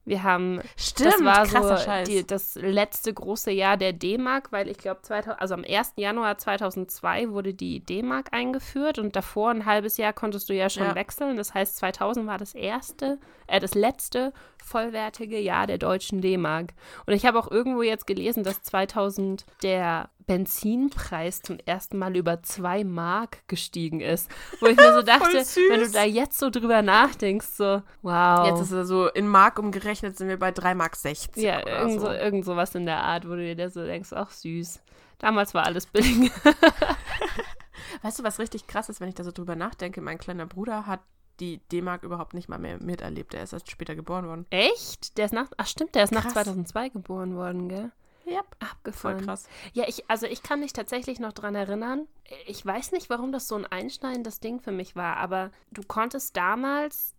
Wir 0.09 0.23
haben, 0.23 0.63
Stimmt, 0.79 1.21
das 1.21 1.23
war 1.23 1.45
so 1.77 1.93
die, 2.07 2.27
das 2.27 2.55
letzte 2.55 3.13
große 3.13 3.51
Jahr 3.51 3.77
der 3.77 3.93
D-Mark, 3.93 4.51
weil 4.53 4.69
ich 4.69 4.79
glaube, 4.79 5.01
also 5.39 5.53
am 5.53 5.65
1. 5.69 5.93
Januar 5.97 6.39
2002 6.39 7.29
wurde 7.29 7.53
die 7.53 7.81
D-Mark 7.81 8.29
eingeführt 8.33 8.99
und 8.99 9.15
davor 9.17 9.51
ein 9.51 9.67
halbes 9.67 9.99
Jahr 9.99 10.15
konntest 10.15 10.49
du 10.49 10.55
ja 10.55 10.71
schon 10.71 10.85
Ja. 10.87 10.95
wechseln. 10.95 11.37
Das 11.37 11.53
heißt, 11.53 11.77
2000 11.77 12.27
war 12.27 12.39
das 12.39 12.55
erste, 12.55 13.19
äh, 13.49 13.61
das 13.61 13.75
letzte 13.75 14.33
vollwertige 14.65 15.39
Jahr 15.39 15.67
der 15.67 15.79
deutschen 15.79 16.21
D-Mark. 16.21 16.75
Und 17.07 17.15
ich 17.15 17.27
habe 17.27 17.39
auch 17.39 17.51
irgendwo 17.51 17.83
jetzt 17.83 18.07
gelesen, 18.07 18.45
dass 18.45 18.63
2000 18.63 19.47
der 19.63 20.11
Benzinpreis 20.27 21.41
zum 21.41 21.59
ersten 21.65 21.99
Mal 21.99 22.15
über 22.15 22.43
2 22.43 22.85
Mark 22.85 23.49
gestiegen 23.49 24.01
ist. 24.01 24.31
Wo 24.61 24.67
ich 24.67 24.77
mir 24.77 24.93
so 24.93 25.03
dachte, 25.07 25.39
wenn 25.71 25.81
du 25.81 25.91
da 25.91 26.05
jetzt 26.05 26.39
so 26.39 26.51
drüber 26.51 26.83
nachdenkst, 26.83 27.49
so, 27.49 27.83
wow. 28.03 28.47
Jetzt 28.47 28.61
ist 28.61 28.73
er 28.73 28.85
so 28.85 29.09
in 29.09 29.27
Mark 29.27 29.59
umgerechnet, 29.59 30.19
sind 30.19 30.29
wir 30.29 30.39
bei 30.39 30.53
3 30.53 30.75
Mark 30.75 30.97
60. 30.97 31.43
Ja, 31.43 31.67
irgend, 31.67 32.01
so, 32.01 32.07
so. 32.07 32.13
irgend 32.13 32.45
sowas 32.45 32.75
in 32.75 32.85
der 32.85 33.03
Art, 33.03 33.27
wo 33.27 33.35
du 33.35 33.55
dir 33.55 33.71
so 33.71 33.85
denkst, 33.85 34.13
ach 34.13 34.31
süß. 34.31 34.81
Damals 35.19 35.55
war 35.55 35.65
alles 35.65 35.87
billig. 35.87 36.31
Weißt 38.03 38.19
du, 38.19 38.23
was 38.23 38.39
richtig 38.39 38.67
krass 38.67 38.89
ist, 38.89 39.01
wenn 39.01 39.09
ich 39.09 39.15
da 39.15 39.25
so 39.25 39.33
drüber 39.33 39.57
nachdenke? 39.57 40.01
Mein 40.01 40.19
kleiner 40.19 40.47
Bruder 40.47 40.87
hat 40.87 41.01
die 41.41 41.59
D-Mark 41.69 42.03
überhaupt 42.03 42.35
nicht 42.35 42.49
mal 42.49 42.59
mehr 42.59 42.83
miterlebt. 42.83 43.35
Er 43.35 43.43
ist 43.43 43.53
erst 43.53 43.71
später 43.71 43.95
geboren 43.95 44.27
worden. 44.27 44.47
Echt? 44.51 45.17
Der 45.19 45.27
ist 45.27 45.33
nach, 45.33 45.49
ach 45.57 45.67
stimmt, 45.67 45.95
der 45.95 46.05
ist 46.05 46.13
nach 46.13 46.23
Krass. 46.23 46.33
2002 46.35 46.89
geboren 46.91 47.37
worden, 47.37 47.69
gell? 47.69 47.93
Ja, 48.25 48.41
Abgefahren. 48.59 49.17
voll 49.19 49.27
krass. 49.27 49.49
Ja, 49.73 49.85
ich, 49.89 50.09
also 50.11 50.27
ich 50.27 50.43
kann 50.43 50.61
mich 50.61 50.75
tatsächlich 50.75 51.19
noch 51.19 51.33
dran 51.33 51.55
erinnern. 51.55 52.07
Ich 52.47 52.65
weiß 52.65 52.93
nicht, 52.93 53.09
warum 53.09 53.33
das 53.33 53.49
so 53.49 53.55
ein 53.55 53.65
einschneidendes 53.65 54.41
Ding 54.41 54.61
für 54.61 54.73
mich 54.73 54.97
war, 54.97 55.17
aber 55.17 55.51
du 55.71 55.83
konntest 55.83 56.37
damals, 56.37 57.15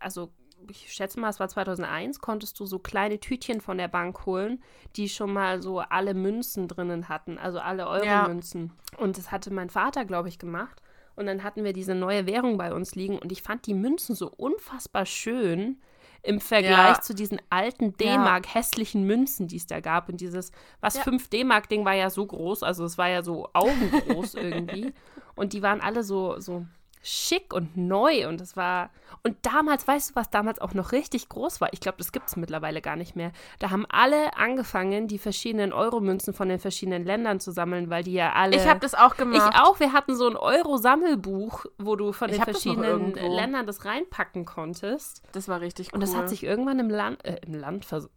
also 0.00 0.30
ich 0.70 0.90
schätze 0.92 1.20
mal, 1.20 1.28
es 1.28 1.38
war 1.40 1.48
2001, 1.48 2.20
konntest 2.20 2.58
du 2.58 2.64
so 2.64 2.78
kleine 2.78 3.20
Tütchen 3.20 3.60
von 3.60 3.76
der 3.76 3.88
Bank 3.88 4.24
holen, 4.24 4.62
die 4.96 5.10
schon 5.10 5.32
mal 5.32 5.60
so 5.60 5.80
alle 5.80 6.14
Münzen 6.14 6.68
drinnen 6.68 7.10
hatten, 7.10 7.36
also 7.36 7.58
alle 7.58 7.86
Euro-Münzen. 7.86 8.72
Und 8.96 9.18
das 9.18 9.30
hatte 9.30 9.52
mein 9.52 9.68
Vater, 9.68 10.06
glaube 10.06 10.28
ich, 10.30 10.38
gemacht. 10.38 10.80
Und 11.16 11.26
dann 11.26 11.42
hatten 11.42 11.64
wir 11.64 11.72
diese 11.72 11.94
neue 11.94 12.26
Währung 12.26 12.58
bei 12.58 12.72
uns 12.72 12.94
liegen 12.94 13.18
und 13.18 13.32
ich 13.32 13.42
fand 13.42 13.66
die 13.66 13.74
Münzen 13.74 14.14
so 14.14 14.30
unfassbar 14.36 15.06
schön 15.06 15.80
im 16.22 16.40
Vergleich 16.40 16.96
Ja. 16.96 17.00
zu 17.00 17.14
diesen 17.14 17.40
alten 17.50 17.94
Ja. 18.00 18.16
D-Mark 18.16 18.52
hässlichen 18.54 19.04
Münzen, 19.04 19.48
die 19.48 19.56
es 19.56 19.66
da 19.66 19.80
gab. 19.80 20.08
Und 20.08 20.20
dieses, 20.20 20.52
was 20.80 20.96
Ja. 20.96 21.02
5 21.02 21.28
D-Mark-Ding 21.28 21.84
war 21.84 21.94
ja 21.94 22.10
so 22.10 22.26
groß, 22.26 22.62
also 22.62 22.84
es 22.84 22.98
war 22.98 23.08
ja 23.08 23.22
so 23.22 23.48
augengroß 23.52 24.34
irgendwie. 24.34 24.92
Und 25.36 25.52
die 25.52 25.62
waren 25.62 25.80
alle 25.80 26.02
so, 26.02 26.38
so 26.40 26.66
schick 27.06 27.54
und 27.54 27.76
neu 27.76 28.28
und 28.28 28.40
es 28.40 28.56
war 28.56 28.90
und 29.22 29.36
damals, 29.42 29.86
weißt 29.86 30.10
du, 30.10 30.14
was 30.16 30.30
damals 30.30 30.60
auch 30.60 30.74
noch 30.74 30.92
richtig 30.92 31.28
groß 31.28 31.60
war? 31.60 31.72
Ich 31.72 31.80
glaube, 31.80 31.98
das 31.98 32.10
gibt 32.10 32.26
es 32.28 32.36
mittlerweile 32.36 32.80
gar 32.80 32.96
nicht 32.96 33.14
mehr. 33.14 33.32
Da 33.60 33.70
haben 33.70 33.86
alle 33.88 34.36
angefangen, 34.36 35.06
die 35.06 35.18
verschiedenen 35.18 35.72
Euromünzen 35.72 36.34
von 36.34 36.48
den 36.48 36.58
verschiedenen 36.58 37.04
Ländern 37.04 37.38
zu 37.38 37.52
sammeln, 37.52 37.90
weil 37.90 38.02
die 38.02 38.12
ja 38.12 38.32
alle 38.32 38.56
Ich 38.56 38.66
habe 38.66 38.80
das 38.80 38.94
auch 38.94 39.12
ich 39.12 39.18
gemacht. 39.18 39.54
auch, 39.60 39.78
wir 39.78 39.92
hatten 39.92 40.16
so 40.16 40.28
ein 40.28 40.36
Euro-Sammelbuch, 40.36 41.66
wo 41.78 41.94
du 41.96 42.12
von 42.12 42.28
Ich 42.28 42.36
den 42.36 42.44
das 42.44 42.50
verschiedenen 42.62 43.14
irgendwo. 43.14 43.34
Ländern 43.34 43.66
das 43.66 43.84
reinpacken 43.84 44.44
konntest. 44.44 45.22
Das 45.32 45.46
war 45.48 45.60
richtig 45.60 45.88
cool. 45.88 45.94
Und 45.94 46.00
das 46.02 46.16
hat 46.16 46.28
sich 46.28 46.42
irgendwann 46.42 46.78
im 46.80 46.90
Land, 46.90 47.24
äh, 47.24 47.40
im 47.46 47.54
Land, 47.54 47.84
vers 47.84 48.08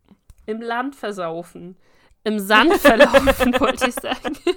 im 0.45 0.61
Land 0.61 0.95
versaufen. 0.95 1.77
Im 2.23 2.39
Sand 2.39 2.75
verlaufen, 2.77 3.53
wollte 3.59 3.87
ich 3.89 3.95
sagen. 3.95 4.37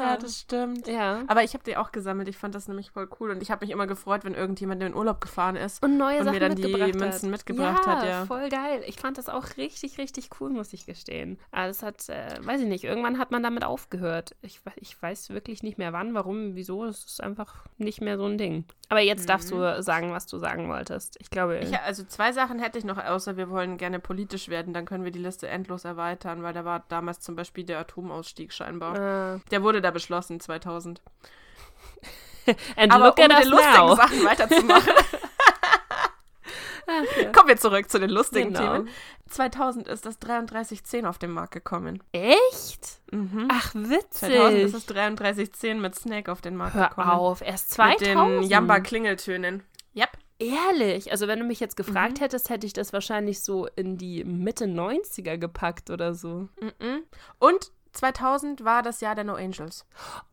Ja, 0.00 0.16
das 0.16 0.40
stimmt. 0.40 0.86
ja. 0.86 1.22
Aber 1.26 1.42
ich 1.44 1.54
habe 1.54 1.64
die 1.64 1.76
auch 1.76 1.92
gesammelt. 1.92 2.28
Ich 2.28 2.36
fand 2.36 2.54
das 2.54 2.68
nämlich 2.68 2.90
voll 2.90 3.08
cool. 3.20 3.30
Und 3.30 3.42
ich 3.42 3.50
habe 3.50 3.64
mich 3.64 3.70
immer 3.72 3.86
gefreut, 3.86 4.24
wenn 4.24 4.34
irgendjemand 4.34 4.82
in 4.82 4.88
den 4.92 4.96
Urlaub 4.96 5.20
gefahren 5.20 5.56
ist. 5.56 5.82
Und 5.82 5.96
neue 5.96 6.18
Und 6.18 6.24
Sachen 6.24 6.34
mir 6.34 6.40
dann 6.40 6.56
die 6.56 6.68
Münzen 6.72 7.02
hat. 7.10 7.22
mitgebracht 7.30 7.86
ja, 7.86 7.96
hat, 7.96 8.04
ja. 8.04 8.26
voll 8.26 8.48
geil. 8.48 8.82
Ich 8.86 8.96
fand 8.96 9.18
das 9.18 9.28
auch 9.28 9.56
richtig, 9.56 9.98
richtig 9.98 10.30
cool, 10.40 10.50
muss 10.50 10.72
ich 10.72 10.86
gestehen. 10.86 11.38
Aber 11.50 11.66
das 11.66 11.82
hat, 11.82 12.08
äh, 12.08 12.36
weiß 12.42 12.60
ich 12.62 12.68
nicht, 12.68 12.84
irgendwann 12.84 13.18
hat 13.18 13.30
man 13.30 13.42
damit 13.42 13.64
aufgehört. 13.64 14.34
Ich, 14.42 14.60
ich 14.76 15.00
weiß 15.02 15.30
wirklich 15.30 15.62
nicht 15.62 15.78
mehr 15.78 15.92
wann, 15.92 16.14
warum, 16.14 16.54
wieso. 16.54 16.84
Es 16.84 17.04
ist 17.04 17.22
einfach 17.22 17.66
nicht 17.78 18.00
mehr 18.00 18.16
so 18.16 18.24
ein 18.26 18.38
Ding. 18.38 18.64
Aber 18.88 19.00
jetzt 19.00 19.28
darfst 19.28 19.50
du 19.50 19.82
sagen, 19.82 20.12
was 20.12 20.26
du 20.26 20.38
sagen 20.38 20.68
wolltest. 20.68 21.16
Ich 21.20 21.30
glaube, 21.30 21.52
Mhm. 21.52 21.62
Ich, 21.62 21.78
also 21.80 22.04
zwei 22.04 22.32
Sachen 22.32 22.58
hätte 22.58 22.78
ich 22.78 22.84
noch, 22.84 22.98
außer 22.98 23.36
wir 23.36 23.50
wollen 23.50 23.76
gerne 23.76 23.98
politisch 24.00 24.48
werden. 24.48 24.72
Dann 24.72 24.84
können 24.86 25.04
wir 25.04 25.10
die 25.10 25.18
Liste 25.18 25.48
endlos 25.48 25.84
erweitern, 25.84 26.42
weil 26.42 26.52
da 26.54 26.64
war 26.64 26.84
damals 26.88 27.20
zum 27.20 27.36
Beispiel 27.36 27.64
der 27.64 27.78
Atomausstieg 27.80 28.52
scheinbar. 28.52 29.34
äh, 29.36 29.38
Der 29.50 29.62
wurde 29.62 29.80
da 29.82 29.90
beschlossen, 29.90 30.40
2000. 30.40 31.00
and 32.76 32.92
Aber 32.92 33.06
look 33.06 33.18
um 33.18 33.24
at 33.24 33.28
mit 33.30 33.44
den 33.44 33.50
lustigen 33.50 33.86
now. 33.86 33.94
Sachen 33.96 34.24
weiterzumachen, 34.24 34.92
kommen 37.32 37.48
wir 37.48 37.56
zurück 37.56 37.90
zu 37.90 37.98
den 38.00 38.10
lustigen 38.10 38.52
Genau. 38.52 38.72
Themen. 38.74 38.88
2000 39.30 39.88
ist 39.88 40.04
das 40.04 40.18
3310 40.18 41.06
auf 41.06 41.18
den 41.18 41.30
Markt 41.30 41.52
gekommen. 41.52 42.02
Echt? 42.12 43.00
Mhm. 43.12 43.48
Ach, 43.50 43.70
2000 43.72 43.90
witzig. 43.90 44.64
ist 44.64 44.74
das 44.74 44.86
3310 44.86 45.80
mit 45.80 45.94
Snake 45.94 46.30
auf 46.30 46.42
den 46.42 46.54
Markt 46.56 46.74
Hör 46.74 46.88
gekommen. 46.88 47.08
auf, 47.10 47.40
erst 47.40 47.70
Mit 47.78 47.98
2000. 48.00 48.42
den 48.42 48.50
Jamba-Klingeltönen. 48.50 49.62
Yep. 49.96 50.10
Ehrlich, 50.38 51.12
also 51.12 51.28
wenn 51.28 51.38
du 51.38 51.44
mich 51.46 51.60
jetzt 51.60 51.76
gefragt 51.76 52.18
Mhm. 52.18 52.24
hättest, 52.24 52.50
hätte 52.50 52.66
ich 52.66 52.72
das 52.72 52.92
wahrscheinlich 52.92 53.42
so 53.42 53.68
in 53.76 53.96
die 53.96 54.24
Mitte 54.24 54.64
90er 54.66 55.38
gepackt 55.38 55.88
oder 55.88 56.14
so. 56.14 56.48
Mhm. 56.60 57.04
Und 57.38 57.70
2000 57.92 58.64
war 58.64 58.82
das 58.82 59.00
Jahr 59.00 59.14
der 59.14 59.24
No 59.24 59.34
Angels. 59.34 59.84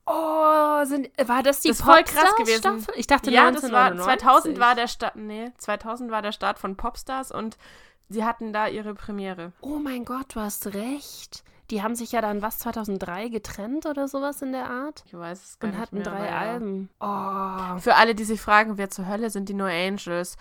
Oh, 0.06 0.86
sind, 0.86 1.10
war 1.26 1.43
das 1.43 1.62
die 1.62 1.69
Das 1.69 1.82
voll 1.82 2.04
krass 2.04 2.36
gewesen. 2.38 2.60
Staffel? 2.60 2.93
Ich 2.98 3.08
dachte 3.08 3.32
Ja, 3.32 3.52
das 3.52 3.63
war 3.72 3.91
1999. 3.91 4.04
2000 4.22 4.60
war 4.60 4.76
der 4.76 4.88
Start. 4.88 5.15
Nee, 5.15 5.52
2000 5.58 6.12
war 6.12 6.22
der 6.22 6.32
Start 6.32 6.60
von 6.60 6.76
Popstars 6.76 7.32
und 7.32 7.58
sie 8.08 8.24
hatten 8.24 8.54
da 8.54 8.67
ihre 8.67 8.93
Premiere. 8.95 9.52
Oh 9.62 9.78
mein 9.78 10.06
Gott, 10.06 10.36
du 10.36 10.39
hast 10.39 10.74
recht. 10.74 11.43
Die 11.69 11.84
haben 11.84 11.93
sich 11.95 12.12
ja 12.13 12.22
dann 12.22 12.41
was 12.41 12.58
2003 12.60 13.30
getrennt 13.30 13.86
oder 13.86 14.08
sowas 14.08 14.41
in 14.41 14.52
der 14.54 14.69
Art 14.72 15.04
Ich 15.06 15.13
weiß 15.13 15.43
es 15.43 15.60
gar 15.60 15.67
und 15.67 15.76
nicht 15.76 15.82
hatten 15.82 15.95
mehr, 15.98 16.06
drei 16.06 16.15
aber 16.17 16.26
ja. 16.26 16.38
Alben. 16.39 16.89
Oh, 17.00 17.80
Für 17.80 17.95
alle, 17.95 18.15
die 18.15 18.24
sich 18.24 18.41
fragen, 18.41 18.78
wer 18.80 18.89
zur 18.89 19.08
Hölle 19.08 19.30
sind 19.30 19.50
die 19.50 19.54
No 19.54 19.65
Angels? 19.65 20.36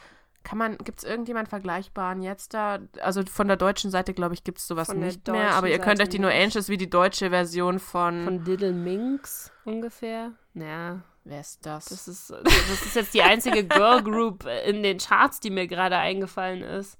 Kann 0.44 0.56
man, 0.58 0.78
gibt 0.78 0.98
es 1.00 1.04
irgendjemand 1.04 1.48
Vergleichbaren 1.48 2.22
jetzt 2.22 2.54
da? 2.54 2.78
Also 3.02 3.22
von 3.26 3.48
der 3.48 3.56
deutschen 3.56 3.90
Seite, 3.90 4.14
glaube 4.14 4.34
ich, 4.34 4.44
gibt 4.44 4.58
es 4.58 4.66
sowas 4.66 4.88
Von 4.88 5.00
nicht 5.00 5.26
mehr. 5.26 5.50
Aber 5.52 5.68
ihr 5.68 5.78
könnt 5.78 5.98
Seite 5.98 6.02
euch 6.04 6.08
die 6.10 6.18
No. 6.20 6.28
Angels 6.28 6.68
wie 6.68 6.76
die 6.78 6.88
deutsche 6.88 7.30
Version 7.30 7.78
von. 7.78 8.24
von 8.24 8.44
Diddle 8.44 8.72
Minx 8.72 9.52
ungefähr. 9.64 10.32
Ja, 10.54 11.00
wer 11.24 11.40
ist 11.40 11.66
das? 11.66 11.86
das 11.86 12.08
ist, 12.08 12.30
das 12.30 12.82
ist 12.86 12.96
jetzt 12.96 13.12
die 13.14 13.22
einzige 13.22 13.64
Girl 13.64 14.02
Group 14.02 14.46
in 14.66 14.82
den 14.82 14.98
Charts, 14.98 15.40
die 15.40 15.50
mir 15.50 15.66
gerade 15.66 15.96
eingefallen 15.98 16.62
ist. 16.62 16.98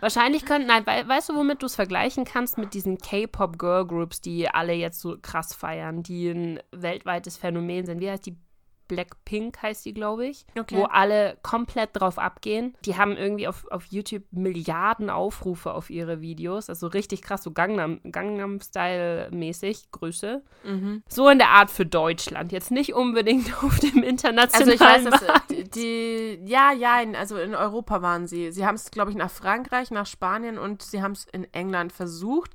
Wahrscheinlich 0.00 0.44
könnten, 0.44 0.68
nein, 0.68 0.86
wei- 0.86 1.06
weißt 1.06 1.28
du, 1.30 1.34
womit 1.34 1.62
du 1.62 1.66
es 1.66 1.74
vergleichen 1.74 2.24
kannst? 2.24 2.56
Mit 2.58 2.72
diesen 2.74 2.98
K-Pop 2.98 3.58
Girl 3.58 3.86
Groups, 3.86 4.20
die 4.20 4.48
alle 4.48 4.72
jetzt 4.72 5.00
so 5.00 5.16
krass 5.20 5.54
feiern, 5.54 6.02
die 6.02 6.30
ein 6.30 6.60
weltweites 6.72 7.36
Phänomen 7.36 7.84
sind. 7.86 8.00
Wie 8.00 8.10
heißt 8.10 8.26
die? 8.26 8.36
Blackpink 8.94 9.62
heißt 9.62 9.84
die, 9.84 9.94
glaube 9.94 10.26
ich, 10.26 10.44
Okay. 10.58 10.76
wo 10.76 10.84
alle 10.84 11.36
komplett 11.42 11.90
drauf 11.94 12.18
abgehen. 12.18 12.74
Die 12.84 12.96
haben 12.96 13.16
irgendwie 13.16 13.48
auf, 13.48 13.66
auf 13.70 13.86
YouTube 13.86 14.24
Milliarden 14.30 15.10
Aufrufe 15.10 15.72
auf 15.74 15.90
ihre 15.90 16.20
Videos, 16.20 16.68
also 16.68 16.86
richtig 16.86 17.22
krass, 17.22 17.42
so 17.42 17.50
Gangnam, 17.52 18.00
Gangnam-Style-mäßig, 18.10 19.90
Größe. 19.90 20.42
Mhm. 20.64 21.02
So 21.08 21.28
in 21.28 21.38
der 21.38 21.48
Art 21.48 21.70
für 21.70 21.86
Deutschland, 21.86 22.52
jetzt 22.52 22.70
nicht 22.70 22.94
unbedingt 22.94 23.52
auf 23.64 23.78
dem 23.78 23.98
Also 23.98 24.08
internationalen 24.08 24.72
ich 24.74 24.80
weiß, 24.80 25.04
dass 25.04 25.20
Markt. 25.26 25.52
äh, 25.52 25.64
die, 25.64 26.40
ja, 26.46 26.72
ja, 26.72 27.00
in, 27.00 27.16
also 27.16 27.36
in 27.36 27.54
Europa 27.54 28.02
waren 28.02 28.26
sie. 28.26 28.52
Sie 28.52 28.66
haben 28.66 28.74
es, 28.76 28.90
glaube 28.90 29.10
ich, 29.10 29.16
nach 29.16 29.30
Frankreich, 29.30 29.90
nach 29.90 30.06
Spanien 30.06 30.58
und 30.58 30.82
sie 30.82 31.02
haben 31.02 31.12
es 31.12 31.26
in 31.32 31.52
England 31.52 31.92
versucht. 31.92 32.52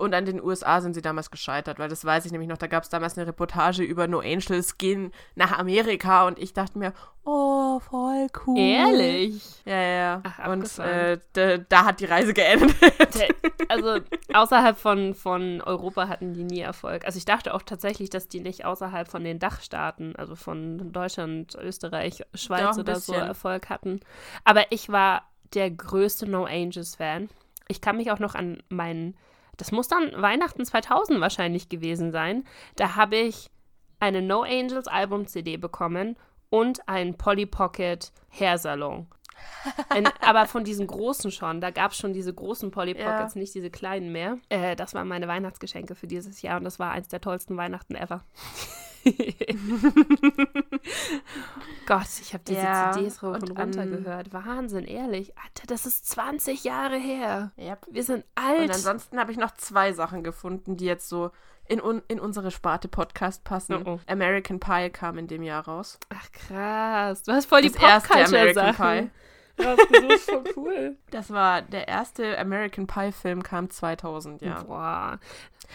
Und 0.00 0.14
an 0.14 0.24
den 0.24 0.42
USA 0.42 0.80
sind 0.80 0.94
sie 0.94 1.02
damals 1.02 1.30
gescheitert, 1.30 1.78
weil 1.78 1.90
das 1.90 2.04
weiß 2.04 2.24
ich 2.24 2.32
nämlich 2.32 2.48
noch. 2.48 2.56
Da 2.56 2.68
gab 2.68 2.84
es 2.84 2.88
damals 2.88 3.18
eine 3.18 3.26
Reportage 3.26 3.82
über 3.82 4.08
No 4.08 4.20
Angels 4.20 4.78
gehen 4.78 5.12
nach 5.34 5.58
Amerika 5.58 6.26
und 6.26 6.38
ich 6.38 6.54
dachte 6.54 6.78
mir, 6.78 6.94
oh, 7.24 7.80
voll 7.80 8.28
cool. 8.46 8.58
Ehrlich? 8.58 9.62
Ja, 9.66 9.80
ja. 9.82 10.22
Ach, 10.24 10.48
und 10.48 10.78
äh, 10.78 11.18
da, 11.34 11.58
da 11.58 11.84
hat 11.84 12.00
die 12.00 12.06
Reise 12.06 12.32
geendet. 12.32 12.74
Also 13.68 14.00
außerhalb 14.32 14.76
von, 14.76 15.14
von 15.14 15.60
Europa 15.60 16.08
hatten 16.08 16.32
die 16.32 16.42
nie 16.42 16.58
Erfolg. 16.58 17.04
Also 17.04 17.18
ich 17.18 17.24
dachte 17.24 17.54
auch 17.54 17.62
tatsächlich, 17.62 18.10
dass 18.10 18.26
die 18.26 18.40
nicht 18.40 18.64
außerhalb 18.64 19.06
von 19.06 19.22
den 19.22 19.38
Dachstaaten, 19.38 20.16
also 20.16 20.34
von 20.34 20.92
Deutschland, 20.92 21.54
Österreich, 21.54 22.24
Schweiz 22.34 22.78
oder 22.78 22.96
so. 22.96 23.12
Erfolg 23.12 23.68
hatten. 23.68 24.00
Aber 24.44 24.72
ich 24.72 24.88
war 24.88 25.22
der 25.54 25.70
größte 25.70 26.28
No 26.28 26.46
Angels 26.46 26.96
Fan. 26.96 27.28
Ich 27.68 27.80
kann 27.80 27.96
mich 27.96 28.10
auch 28.10 28.18
noch 28.18 28.34
an 28.34 28.60
meinen, 28.70 29.16
das 29.60 29.72
muss 29.72 29.88
dann 29.88 30.10
Weihnachten 30.20 30.64
2000 30.64 31.20
wahrscheinlich 31.20 31.68
gewesen 31.68 32.12
sein. 32.12 32.44
Da 32.76 32.96
habe 32.96 33.16
ich 33.16 33.50
eine 33.98 34.22
No 34.22 34.42
Angels 34.42 34.88
Album 34.88 35.26
CD 35.26 35.58
bekommen 35.58 36.16
und 36.48 36.88
einen 36.88 37.16
Polly 37.16 37.44
Pocket 37.44 38.10
Hairsalon. 38.30 39.06
Ein, 39.90 40.08
aber 40.20 40.46
von 40.46 40.64
diesen 40.64 40.86
großen 40.86 41.30
schon. 41.30 41.60
Da 41.60 41.70
gab 41.70 41.92
es 41.92 41.98
schon 41.98 42.14
diese 42.14 42.32
großen 42.32 42.70
Polly 42.70 42.98
Ja. 42.98 43.10
Pockets, 43.10 43.34
nicht 43.34 43.54
diese 43.54 43.70
kleinen 43.70 44.12
mehr. 44.12 44.38
Äh, 44.48 44.76
das 44.76 44.94
waren 44.94 45.08
meine 45.08 45.28
Weihnachtsgeschenke 45.28 45.94
für 45.94 46.06
dieses 46.06 46.40
Jahr 46.40 46.56
und 46.56 46.64
das 46.64 46.78
war 46.78 46.92
eins 46.92 47.08
der 47.08 47.20
tollsten 47.20 47.56
Weihnachten 47.58 47.94
ever. 47.94 48.24
Gott, 51.86 52.06
ich 52.20 52.32
habe 52.32 52.44
diese 52.46 52.60
Ja, 52.60 52.92
CDs 52.92 53.22
hoch 53.22 53.28
und 53.34 53.50
und 53.50 53.58
runter 53.58 53.82
an- 53.82 53.90
gehört. 53.90 54.32
Wahnsinn, 54.32 54.84
ehrlich. 54.84 55.32
Alter, 55.36 55.66
das 55.66 55.86
ist 55.86 56.06
20 56.10 56.64
Jahre 56.64 56.96
her. 56.96 57.52
Yep. 57.58 57.86
Wir 57.90 58.04
sind 58.04 58.24
Und 58.36 58.44
alt. 58.44 58.70
ansonsten 58.70 59.18
habe 59.18 59.32
ich 59.32 59.38
noch 59.38 59.54
zwei 59.56 59.92
Sachen 59.92 60.22
gefunden, 60.22 60.76
die 60.76 60.84
jetzt 60.86 61.08
so 61.08 61.30
in, 61.66 61.80
un 61.80 62.02
in 62.08 62.18
unsere 62.20 62.50
Sparte 62.50 62.88
Podcast 62.88 63.44
passen. 63.44 63.82
Oh, 63.86 63.94
oh. 63.94 64.00
American 64.06 64.58
Pie 64.60 64.90
kam 64.90 65.18
in 65.18 65.26
dem 65.28 65.42
Jahr 65.42 65.64
raus. 65.64 65.98
Ach 66.08 66.32
krass. 66.32 67.22
Du 67.22 67.32
hast 67.32 67.46
voll 67.46 67.62
die 67.62 67.70
Das 67.72 67.82
erste 67.82 68.12
American 68.14 68.66
Popculture-Sachen. 68.66 69.10
Rausgesucht, 69.64 70.20
voll 70.20 70.44
cool. 70.56 70.96
Das 71.10 71.30
war 71.30 71.62
der 71.62 71.88
erste 71.88 72.38
American 72.38 72.86
Pie 72.86 73.12
Film, 73.12 73.42
kam 73.42 73.70
2000, 73.70 74.42
ja. 74.42 74.62
Boah. 74.62 75.18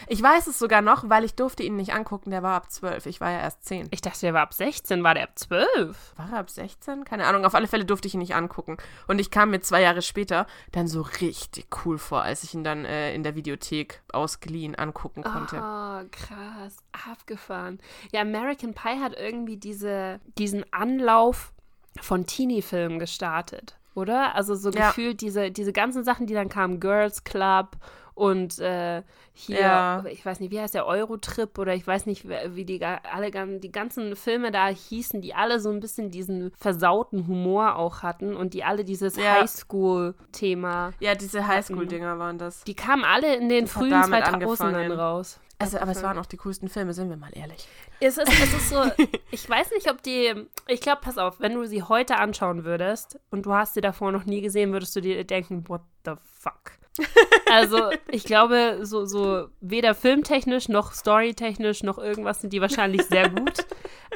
Ich 0.07 0.21
weiß 0.21 0.47
es 0.47 0.59
sogar 0.59 0.81
noch, 0.81 1.09
weil 1.09 1.23
ich 1.23 1.35
durfte 1.35 1.63
ihn 1.63 1.75
nicht 1.75 1.93
angucken, 1.93 2.29
der 2.29 2.43
war 2.43 2.55
ab 2.55 2.71
12. 2.71 3.05
Ich 3.05 3.21
war 3.21 3.31
ja 3.31 3.39
erst 3.39 3.65
10. 3.65 3.87
Ich 3.91 4.01
dachte, 4.01 4.21
der 4.21 4.33
war 4.33 4.41
ab 4.41 4.53
16. 4.53 5.03
War 5.03 5.13
der 5.13 5.23
ab 5.23 5.31
12? 5.35 6.13
War 6.17 6.31
er 6.31 6.39
ab 6.39 6.49
16? 6.49 7.05
Keine 7.05 7.25
Ahnung, 7.25 7.45
auf 7.45 7.55
alle 7.55 7.67
Fälle 7.67 7.85
durfte 7.85 8.07
ich 8.07 8.13
ihn 8.13 8.19
nicht 8.19 8.35
angucken. 8.35 8.77
Und 9.07 9.19
ich 9.19 9.31
kam 9.31 9.51
mir 9.51 9.61
zwei 9.61 9.81
Jahre 9.81 10.01
später 10.01 10.47
dann 10.71 10.87
so 10.87 11.01
richtig 11.01 11.67
cool 11.85 11.97
vor, 11.97 12.21
als 12.21 12.43
ich 12.43 12.53
ihn 12.53 12.63
dann 12.63 12.85
äh, 12.85 13.13
in 13.13 13.23
der 13.23 13.35
Videothek 13.35 14.01
ausgeliehen 14.11 14.75
angucken 14.75 15.23
konnte. 15.23 15.57
Oh, 15.57 16.05
krass. 16.11 16.77
Abgefahren. 17.09 17.79
Ja, 18.11 18.21
American 18.21 18.73
Pie 18.73 19.01
hat 19.01 19.15
irgendwie 19.17 19.57
diese, 19.57 20.19
diesen 20.37 20.65
Anlauf 20.73 21.53
von 22.01 22.25
Teenie-Filmen 22.25 22.99
gestartet, 22.99 23.77
oder? 23.93 24.35
Also 24.35 24.55
so 24.55 24.69
Ja. 24.69 24.87
gefühlt 24.89 25.21
diese, 25.21 25.51
diese 25.51 25.73
ganzen 25.73 26.03
Sachen, 26.03 26.27
die 26.27 26.33
dann 26.33 26.49
kamen, 26.49 26.79
Girls 26.79 27.23
Club 27.23 27.77
und 28.13 28.59
äh, 28.59 29.03
hier, 29.33 29.59
Ja. 29.59 30.05
ich 30.09 30.25
weiß 30.25 30.39
nicht, 30.39 30.49
wie 30.51 30.59
heißt 30.61 30.73
der, 30.73 30.85
Eurotrip 30.85 31.57
oder 31.57 31.73
ich 31.75 31.85
weiß 31.85 32.05
nicht, 32.05 32.25
wie 32.27 32.63
die 32.63 32.81
alle 32.85 33.31
die 33.59 33.71
ganzen 33.71 34.15
Filme 34.15 34.51
da 34.51 34.67
hießen, 34.67 35.21
die 35.21 35.33
alle 35.33 35.59
so 35.59 35.69
ein 35.69 35.81
bisschen 35.81 36.11
diesen 36.11 36.51
versauten 36.57 37.27
Humor 37.27 37.75
auch 37.75 38.03
hatten 38.03 38.35
und 38.35 38.53
die 38.53 38.63
alle 38.63 38.85
dieses 38.85 39.17
Ja. 39.17 39.33
Highschool-Thema, 39.41 40.91
Ja, 40.99 41.15
diese 41.15 41.45
Highschool-Dinger 41.47 42.17
waren 42.19 42.37
das. 42.37 42.63
die 42.63 42.75
kamen 42.75 43.03
alle 43.03 43.35
in 43.35 43.49
den 43.49 43.65
hat 43.65 43.69
frühen 43.71 43.89
damit 43.91 44.23
2000ern 44.23 44.33
angefangen. 44.33 44.91
raus. 44.91 45.39
Also, 45.57 45.77
aber 45.79 45.91
es 45.91 46.03
waren 46.03 46.17
auch 46.17 46.25
die 46.25 46.35
coolsten 46.37 46.67
Filme, 46.67 46.93
sind 46.93 47.09
wir 47.09 47.15
mal 47.15 47.31
ehrlich. 47.33 47.65
Es 47.99 48.17
ist, 48.17 48.27
es 48.27 48.53
ist 48.53 48.69
so, 48.69 48.83
ich 49.31 49.49
weiß 49.49 49.71
nicht, 49.71 49.89
ob 49.89 50.01
die, 50.03 50.33
ich 50.67 50.81
glaube, 50.81 51.01
pass 51.01 51.17
auf, 51.17 51.39
wenn 51.39 51.53
du 51.53 51.65
sie 51.65 51.83
heute 51.83 52.17
anschauen 52.17 52.63
würdest 52.63 53.19
und 53.31 53.45
du 53.45 53.53
hast 53.53 53.73
sie 53.73 53.81
davor 53.81 54.11
noch 54.11 54.25
nie 54.25 54.41
gesehen, 54.41 54.73
würdest 54.73 54.95
du 54.95 55.01
dir 55.01 55.23
denken, 55.23 55.67
what 55.67 55.81
the 56.05 56.13
fuck? 56.39 56.73
Also, 57.51 57.89
ich 58.09 58.23
glaube, 58.23 58.79
so, 58.83 59.05
so 59.05 59.47
weder 59.59 59.93
filmtechnisch 59.95 60.69
noch 60.69 60.93
storytechnisch 60.93 61.83
noch 61.83 61.97
irgendwas 61.97 62.41
sind 62.41 62.53
die 62.53 62.61
wahrscheinlich 62.61 63.03
sehr 63.03 63.29
gut. 63.29 63.65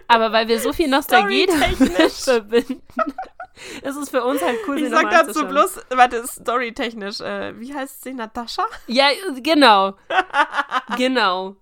Aber 0.07 0.31
weil 0.31 0.47
wir 0.47 0.59
so 0.59 0.71
viel 0.73 0.87
Nostalgie 0.89 1.45
damit 1.45 2.11
verbinden, 2.11 2.81
ist 3.83 3.95
es 3.97 4.09
für 4.09 4.23
uns 4.23 4.41
halt 4.41 4.57
cool, 4.67 4.77
sie 4.77 4.85
Ich 4.85 4.89
sag 4.89 5.09
dazu 5.09 5.45
bloß, 5.45 5.81
warte, 5.89 6.25
storytechnisch, 6.25 7.19
äh, 7.19 7.59
wie 7.59 7.73
heißt 7.73 8.03
sie, 8.03 8.13
Natascha? 8.13 8.65
Ja, 8.87 9.09
genau. 9.41 9.95
genau. 10.95 11.57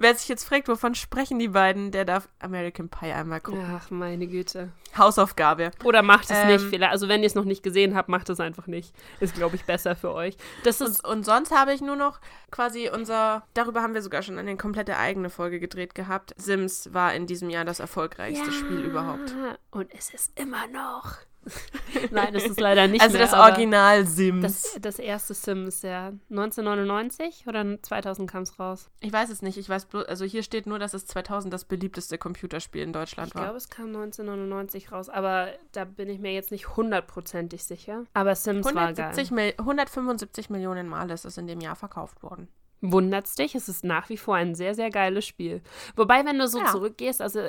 Wer 0.00 0.14
sich 0.14 0.28
jetzt 0.28 0.44
fragt, 0.44 0.66
wovon 0.68 0.94
sprechen 0.94 1.38
die 1.38 1.48
beiden, 1.48 1.90
der 1.90 2.06
darf 2.06 2.26
American 2.38 2.88
Pie 2.88 3.12
einmal 3.12 3.42
gucken. 3.42 3.62
Ach, 3.70 3.90
meine 3.90 4.26
Güte. 4.26 4.70
Hausaufgabe. 4.96 5.72
Oder 5.84 6.00
macht 6.02 6.30
es 6.30 6.36
Ähm, 6.38 6.46
nicht. 6.48 6.64
Vielleicht. 6.64 6.90
Also 6.90 7.06
wenn 7.06 7.20
ihr 7.20 7.26
es 7.26 7.34
noch 7.34 7.44
nicht 7.44 7.62
gesehen 7.62 7.94
habt, 7.94 8.08
macht 8.08 8.30
es 8.30 8.40
einfach 8.40 8.66
nicht. 8.66 8.94
Ist, 9.20 9.34
glaube 9.34 9.56
ich, 9.56 9.64
besser 9.66 9.94
für 9.96 10.12
euch. 10.12 10.38
Das 10.64 10.80
ist. 10.80 11.04
Und, 11.04 11.18
und 11.18 11.24
sonst 11.26 11.54
habe 11.54 11.74
ich 11.74 11.82
nur 11.82 11.96
noch 11.96 12.18
quasi 12.50 12.88
unser, 12.88 13.44
darüber 13.52 13.82
haben 13.82 13.92
wir 13.92 14.00
sogar 14.00 14.22
schon 14.22 14.38
eine 14.38 14.56
komplette 14.56 14.96
eigene 14.96 15.28
Folge 15.28 15.60
gedreht 15.60 15.94
gehabt. 15.94 16.34
Sims 16.38 16.94
war 16.94 17.12
in 17.12 17.26
diesem 17.26 17.50
Jahr 17.50 17.66
das 17.66 17.78
erfolgreichste 17.78 18.52
Spiel 18.52 18.80
überhaupt. 18.80 19.34
Und 19.70 19.92
es 19.94 20.14
ist 20.14 20.32
immer 20.40 20.66
noch. 20.68 21.18
Nein, 22.10 22.34
es 22.34 22.44
ist 22.46 22.60
leider 22.60 22.86
nicht 22.88 23.00
Also 23.02 23.18
mehr. 23.18 23.26
das 23.26 23.34
Original 23.34 24.06
Sims. 24.06 24.42
Das, 24.42 24.78
das 24.80 24.98
erste 24.98 25.34
Sims, 25.34 25.82
ja. 25.82 26.12
1999 26.30 27.44
oder 27.46 27.80
2000 27.82 28.30
kam 28.30 28.42
es 28.42 28.58
raus? 28.58 28.90
ich 29.00 29.12
weiß 29.12 29.30
es 29.30 29.42
nicht, 29.42 29.56
ich 29.58 29.68
weiß 29.68 29.86
bloß, 29.86 30.04
also 30.06 30.24
hier 30.24 30.42
steht 30.42 30.66
nur, 30.66 30.78
dass 30.78 30.94
es 30.94 31.06
2000 31.06 31.52
das 31.52 31.64
beliebteste 31.64 32.18
Computerspiel 32.18 32.82
in 32.82 32.92
Deutschland 32.92 33.28
Ich 33.28 33.34
war. 33.34 33.42
glaube, 33.44 33.56
es 33.58 33.68
kam 33.68 33.86
1999 33.86 34.92
raus, 34.92 35.08
aber 35.08 35.48
da 35.72 35.84
bin 35.84 36.08
ich 36.08 36.18
mir 36.20 36.32
jetzt 36.32 36.50
nicht 36.50 36.76
hundertprozentig 36.76 37.64
sicher. 37.64 38.04
Aber 38.14 38.34
Sims 38.34 38.66
war 38.66 38.72
geil. 38.92 39.12
170 39.12 39.30
Mil 39.30 39.54
175 39.58 40.50
Millionen 40.50 40.88
Mal 40.88 41.10
ist 41.10 41.24
es 41.24 41.36
in 41.38 41.46
dem 41.46 41.60
Jahr 41.60 41.76
verkauft 41.76 42.22
worden. 42.22 42.48
Wundert's 42.82 43.34
dich? 43.34 43.54
Es 43.54 43.68
ist 43.68 43.84
nach 43.84 44.08
wie 44.08 44.16
vor 44.16 44.36
ein 44.36 44.54
sehr, 44.54 44.74
sehr 44.74 44.88
geiles 44.90 45.26
Spiel. 45.26 45.60
Wobei, 45.96 46.24
wenn 46.24 46.38
du 46.38 46.48
so 46.48 46.60
Ja. 46.60 46.66
zurückgehst, 46.66 47.20
also 47.20 47.40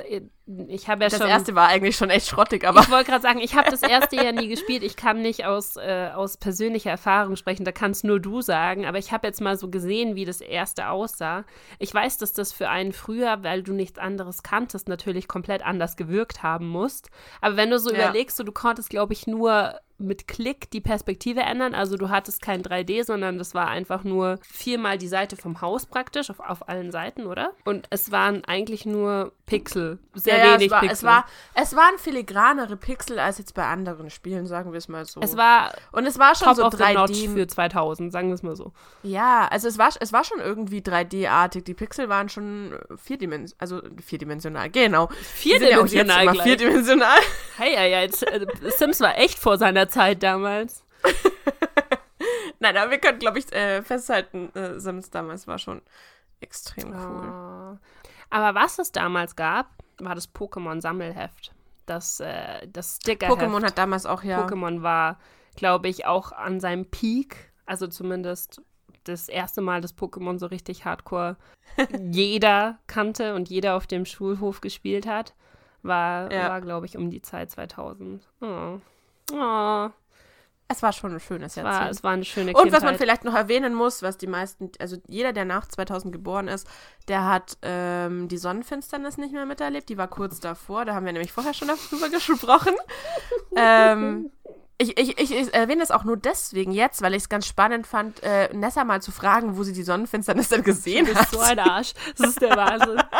ich 0.68 0.88
habe 0.88 1.04
ja 1.04 1.08
Das 1.08 1.18
schon. 1.20 1.26
erste 1.28 1.54
war 1.54 1.68
eigentlich 1.68 1.96
schon 1.96 2.10
echt 2.10 2.28
schrottig, 2.28 2.66
aber 2.68 2.80
Ich 2.80 2.90
wollte 2.90 3.10
gerade 3.10 3.22
sagen, 3.22 3.38
ich 3.40 3.54
habe 3.56 3.70
das 3.70 3.82
erste 3.82 4.16
ja 4.16 4.32
nie 4.32 4.48
gespielt. 4.48 4.82
Ich 4.82 4.94
kann 4.94 5.22
nicht 5.22 5.46
aus, 5.46 5.76
äh, 5.76 6.10
aus 6.14 6.36
persönlicher 6.36 6.90
Erfahrung 6.90 7.36
sprechen, 7.36 7.64
da 7.64 7.72
kannst 7.72 8.04
nur 8.04 8.20
du 8.20 8.42
sagen. 8.42 8.84
Aber 8.84 8.98
ich 8.98 9.10
habe 9.12 9.26
jetzt 9.26 9.40
mal 9.40 9.56
so 9.56 9.70
gesehen, 9.70 10.16
wie 10.16 10.26
das 10.26 10.42
erste 10.42 10.88
aussah. 10.88 11.44
Ich 11.78 11.94
weiß, 11.94 12.18
dass 12.18 12.34
das 12.34 12.52
für 12.52 12.68
einen 12.68 12.92
früher, 12.92 13.42
weil 13.42 13.62
du 13.62 13.72
nichts 13.72 13.98
anderes 13.98 14.42
kanntest, 14.42 14.88
natürlich 14.88 15.28
komplett 15.28 15.64
anders 15.64 15.96
gewirkt 15.96 16.42
haben 16.42 16.68
musst. 16.68 17.08
Aber 17.40 17.56
wenn 17.56 17.70
du 17.70 17.78
so 17.78 17.90
Ja. 17.90 17.96
überlegst, 18.04 18.36
so, 18.36 18.44
du 18.44 18.52
konntest, 18.52 18.90
glaube 18.90 19.14
ich, 19.14 19.26
nur 19.26 19.78
mit 19.98 20.26
Klick 20.28 20.70
die 20.70 20.80
Perspektive 20.80 21.40
ändern. 21.40 21.74
Also 21.74 21.96
du 21.96 22.08
hattest 22.08 22.42
kein 22.42 22.62
3D, 22.62 23.04
sondern 23.04 23.38
das 23.38 23.54
war 23.54 23.68
einfach 23.68 24.04
nur 24.04 24.38
viermal 24.42 24.98
die 24.98 25.08
Seite 25.08 25.36
vom 25.36 25.60
Haus 25.60 25.86
praktisch 25.86 26.30
auf, 26.30 26.40
auf 26.40 26.68
allen 26.68 26.90
Seiten, 26.90 27.26
oder? 27.26 27.52
Und 27.64 27.86
es 27.90 28.10
waren 28.10 28.44
eigentlich 28.44 28.84
nur 28.86 29.32
Pixel. 29.46 29.98
Sehr 30.14 30.38
ja, 30.38 30.44
ja, 30.44 30.52
wenig 30.54 30.66
es, 30.66 30.72
war, 30.72 30.80
Pixel. 30.80 30.94
es, 30.94 31.02
war, 31.04 31.26
es 31.54 31.76
waren 31.76 31.98
filigranere 31.98 32.76
Pixel 32.76 33.18
als 33.18 33.38
jetzt 33.38 33.54
bei 33.54 33.64
anderen 33.64 34.10
Spielen, 34.10 34.46
sagen 34.46 34.72
wir 34.72 34.78
es 34.78 34.88
mal 34.88 35.04
so. 35.04 35.20
es 35.20 35.36
war 35.36 35.72
Und 35.92 36.06
es 36.06 36.18
war 36.18 36.34
schon 36.34 36.48
Top 36.48 36.56
so 36.56 36.64
of 36.64 36.74
the 36.74 36.94
Notch 36.94 37.12
3D. 37.12 37.32
für 37.32 37.46
2000, 37.46 38.12
sagen 38.12 38.28
wir 38.28 38.34
es 38.34 38.42
mal 38.42 38.56
so. 38.56 38.72
Ja, 39.02 39.46
also 39.48 39.68
es 39.68 39.78
war, 39.78 39.90
es 40.00 40.12
war 40.12 40.24
schon 40.24 40.40
irgendwie 40.40 40.80
3D-artig. 40.80 41.64
Die 41.64 41.74
Pixel 41.74 42.08
waren 42.08 42.28
schon 42.28 42.78
vierdimensional, 42.96 43.56
also 43.58 43.80
vierdimensional, 44.04 44.70
genau. 44.70 45.08
Ja 45.08 45.16
Vierdimensional 45.34 46.26
gleich. 46.28 46.42
vierdimensional. 46.42 47.18
Hey, 47.56 47.74
ja, 47.74 47.84
ja, 47.84 48.00
jetzt, 48.00 48.22
äh, 48.22 48.46
Sims 48.76 49.00
war 49.00 49.18
echt 49.18 49.38
vor 49.38 49.58
seiner 49.58 49.81
Zeit 49.88 50.22
damals. 50.22 50.84
Nein, 52.60 52.76
aber 52.76 52.90
wir 52.90 52.98
können, 52.98 53.18
glaube 53.18 53.38
ich, 53.38 53.52
äh, 53.52 53.82
festhalten, 53.82 54.54
äh, 54.54 54.78
Sims 54.78 55.10
damals 55.10 55.46
war 55.46 55.58
schon 55.58 55.82
extrem 56.40 56.90
cool. 56.92 57.28
Ah. 57.28 57.78
Aber 58.30 58.58
was 58.60 58.78
es 58.78 58.92
damals 58.92 59.36
gab, 59.36 59.70
war 59.98 60.14
das 60.14 60.32
Pokémon-Sammelheft. 60.32 61.52
Das, 61.86 62.20
äh, 62.20 62.66
das 62.68 62.96
Stickerheft. 62.96 63.40
Pokémon 63.40 63.64
hat 63.64 63.78
damals 63.78 64.06
auch 64.06 64.22
ja. 64.22 64.40
Pokémon 64.46 64.82
war, 64.82 65.18
glaube 65.56 65.88
ich, 65.88 66.06
auch 66.06 66.32
an 66.32 66.60
seinem 66.60 66.86
Peak. 66.86 67.52
Also 67.66 67.86
zumindest 67.88 68.62
das 69.04 69.28
erste 69.28 69.60
Mal, 69.60 69.80
dass 69.80 69.96
Pokémon 69.96 70.38
so 70.38 70.46
richtig 70.46 70.84
hardcore 70.84 71.36
jeder 72.10 72.78
kannte 72.86 73.34
und 73.34 73.48
jeder 73.50 73.74
auf 73.74 73.86
dem 73.86 74.04
Schulhof 74.04 74.60
gespielt 74.60 75.06
hat. 75.06 75.34
War, 75.82 76.32
Ja. 76.32 76.48
war 76.48 76.60
glaube 76.60 76.86
ich, 76.86 76.96
um 76.96 77.10
die 77.10 77.22
Zeit 77.22 77.50
2000. 77.50 78.28
Oh. 78.40 78.78
Oh. 79.32 79.88
Es 80.68 80.82
war 80.82 80.92
schon 80.94 81.12
ein 81.12 81.20
schönes 81.20 81.56
War, 81.58 81.64
Jahrzehnt. 81.64 81.90
es 81.90 82.02
war 82.02 82.12
eine 82.12 82.24
schöne 82.24 82.52
Und 82.52 82.62
Kindheit. 82.62 82.72
was 82.72 82.82
man 82.82 82.96
vielleicht 82.96 83.24
noch 83.24 83.34
erwähnen 83.34 83.74
muss, 83.74 84.00
was 84.02 84.16
die 84.16 84.26
meisten, 84.26 84.70
also 84.78 84.96
jeder, 85.06 85.34
der 85.34 85.44
nach 85.44 85.66
2000 85.66 86.12
geboren 86.14 86.48
ist, 86.48 86.66
der 87.08 87.26
hat 87.28 87.58
ähm, 87.60 88.28
die 88.28 88.38
Sonnenfinsternis 88.38 89.18
nicht 89.18 89.32
mehr 89.34 89.44
miterlebt. 89.44 89.90
Die 89.90 89.98
war 89.98 90.08
kurz 90.08 90.40
davor. 90.40 90.86
Da 90.86 90.94
haben 90.94 91.04
wir 91.04 91.12
nämlich 91.12 91.30
vorher 91.32 91.52
schon 91.52 91.68
darüber 91.68 92.08
gesprochen. 92.10 92.72
ähm, 93.54 94.30
ich, 94.78 94.98
ich, 94.98 95.18
ich, 95.20 95.30
ich 95.30 95.54
erwähne 95.54 95.80
das 95.82 95.90
auch 95.90 96.04
nur 96.04 96.16
deswegen 96.16 96.72
jetzt, 96.72 97.02
weil 97.02 97.12
ich 97.14 97.24
es 97.24 97.28
ganz 97.28 97.46
spannend 97.46 97.86
fand, 97.86 98.22
äh, 98.22 98.48
Nessa 98.54 98.82
mal 98.84 99.02
zu 99.02 99.12
fragen, 99.12 99.56
wo 99.58 99.62
sie 99.64 99.74
die 99.74 99.82
Sonnenfinsternis 99.82 100.48
denn 100.48 100.62
gesehen 100.64 101.04
Du 101.04 101.14
hat. 101.14 101.20
bist 101.20 101.32
so 101.32 101.40
ein 101.40 101.58
Arsch. 101.58 101.92
Das 102.16 102.30
ist 102.30 102.40
der 102.40 102.56
Wahnsinn. 102.56 102.96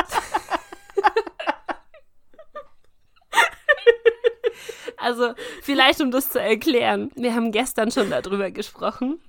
Also, 5.02 5.34
vielleicht 5.62 6.00
um 6.00 6.10
das 6.10 6.30
zu 6.30 6.40
erklären. 6.40 7.10
Wir 7.16 7.34
haben 7.34 7.52
gestern 7.52 7.90
schon 7.90 8.10
darüber 8.10 8.50
gesprochen, 8.50 9.20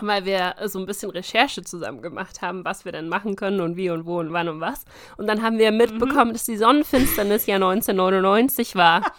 weil 0.00 0.24
wir 0.24 0.56
so 0.64 0.78
ein 0.78 0.86
bisschen 0.86 1.10
Recherche 1.10 1.62
zusammen 1.62 2.02
gemacht 2.02 2.42
haben, 2.42 2.64
was 2.64 2.84
wir 2.84 2.92
denn 2.92 3.08
machen 3.08 3.36
können 3.36 3.60
und 3.60 3.76
wie 3.76 3.90
und 3.90 4.06
wo 4.06 4.18
und 4.18 4.32
wann 4.32 4.48
und 4.48 4.60
was. 4.60 4.84
Und 5.16 5.26
dann 5.26 5.42
haben 5.42 5.58
wir 5.58 5.70
mitbekommen, 5.72 6.32
dass 6.32 6.44
die 6.44 6.56
Sonnenfinsternis 6.56 7.46
ja 7.46 7.56
1999 7.56 8.74
war. 8.74 9.12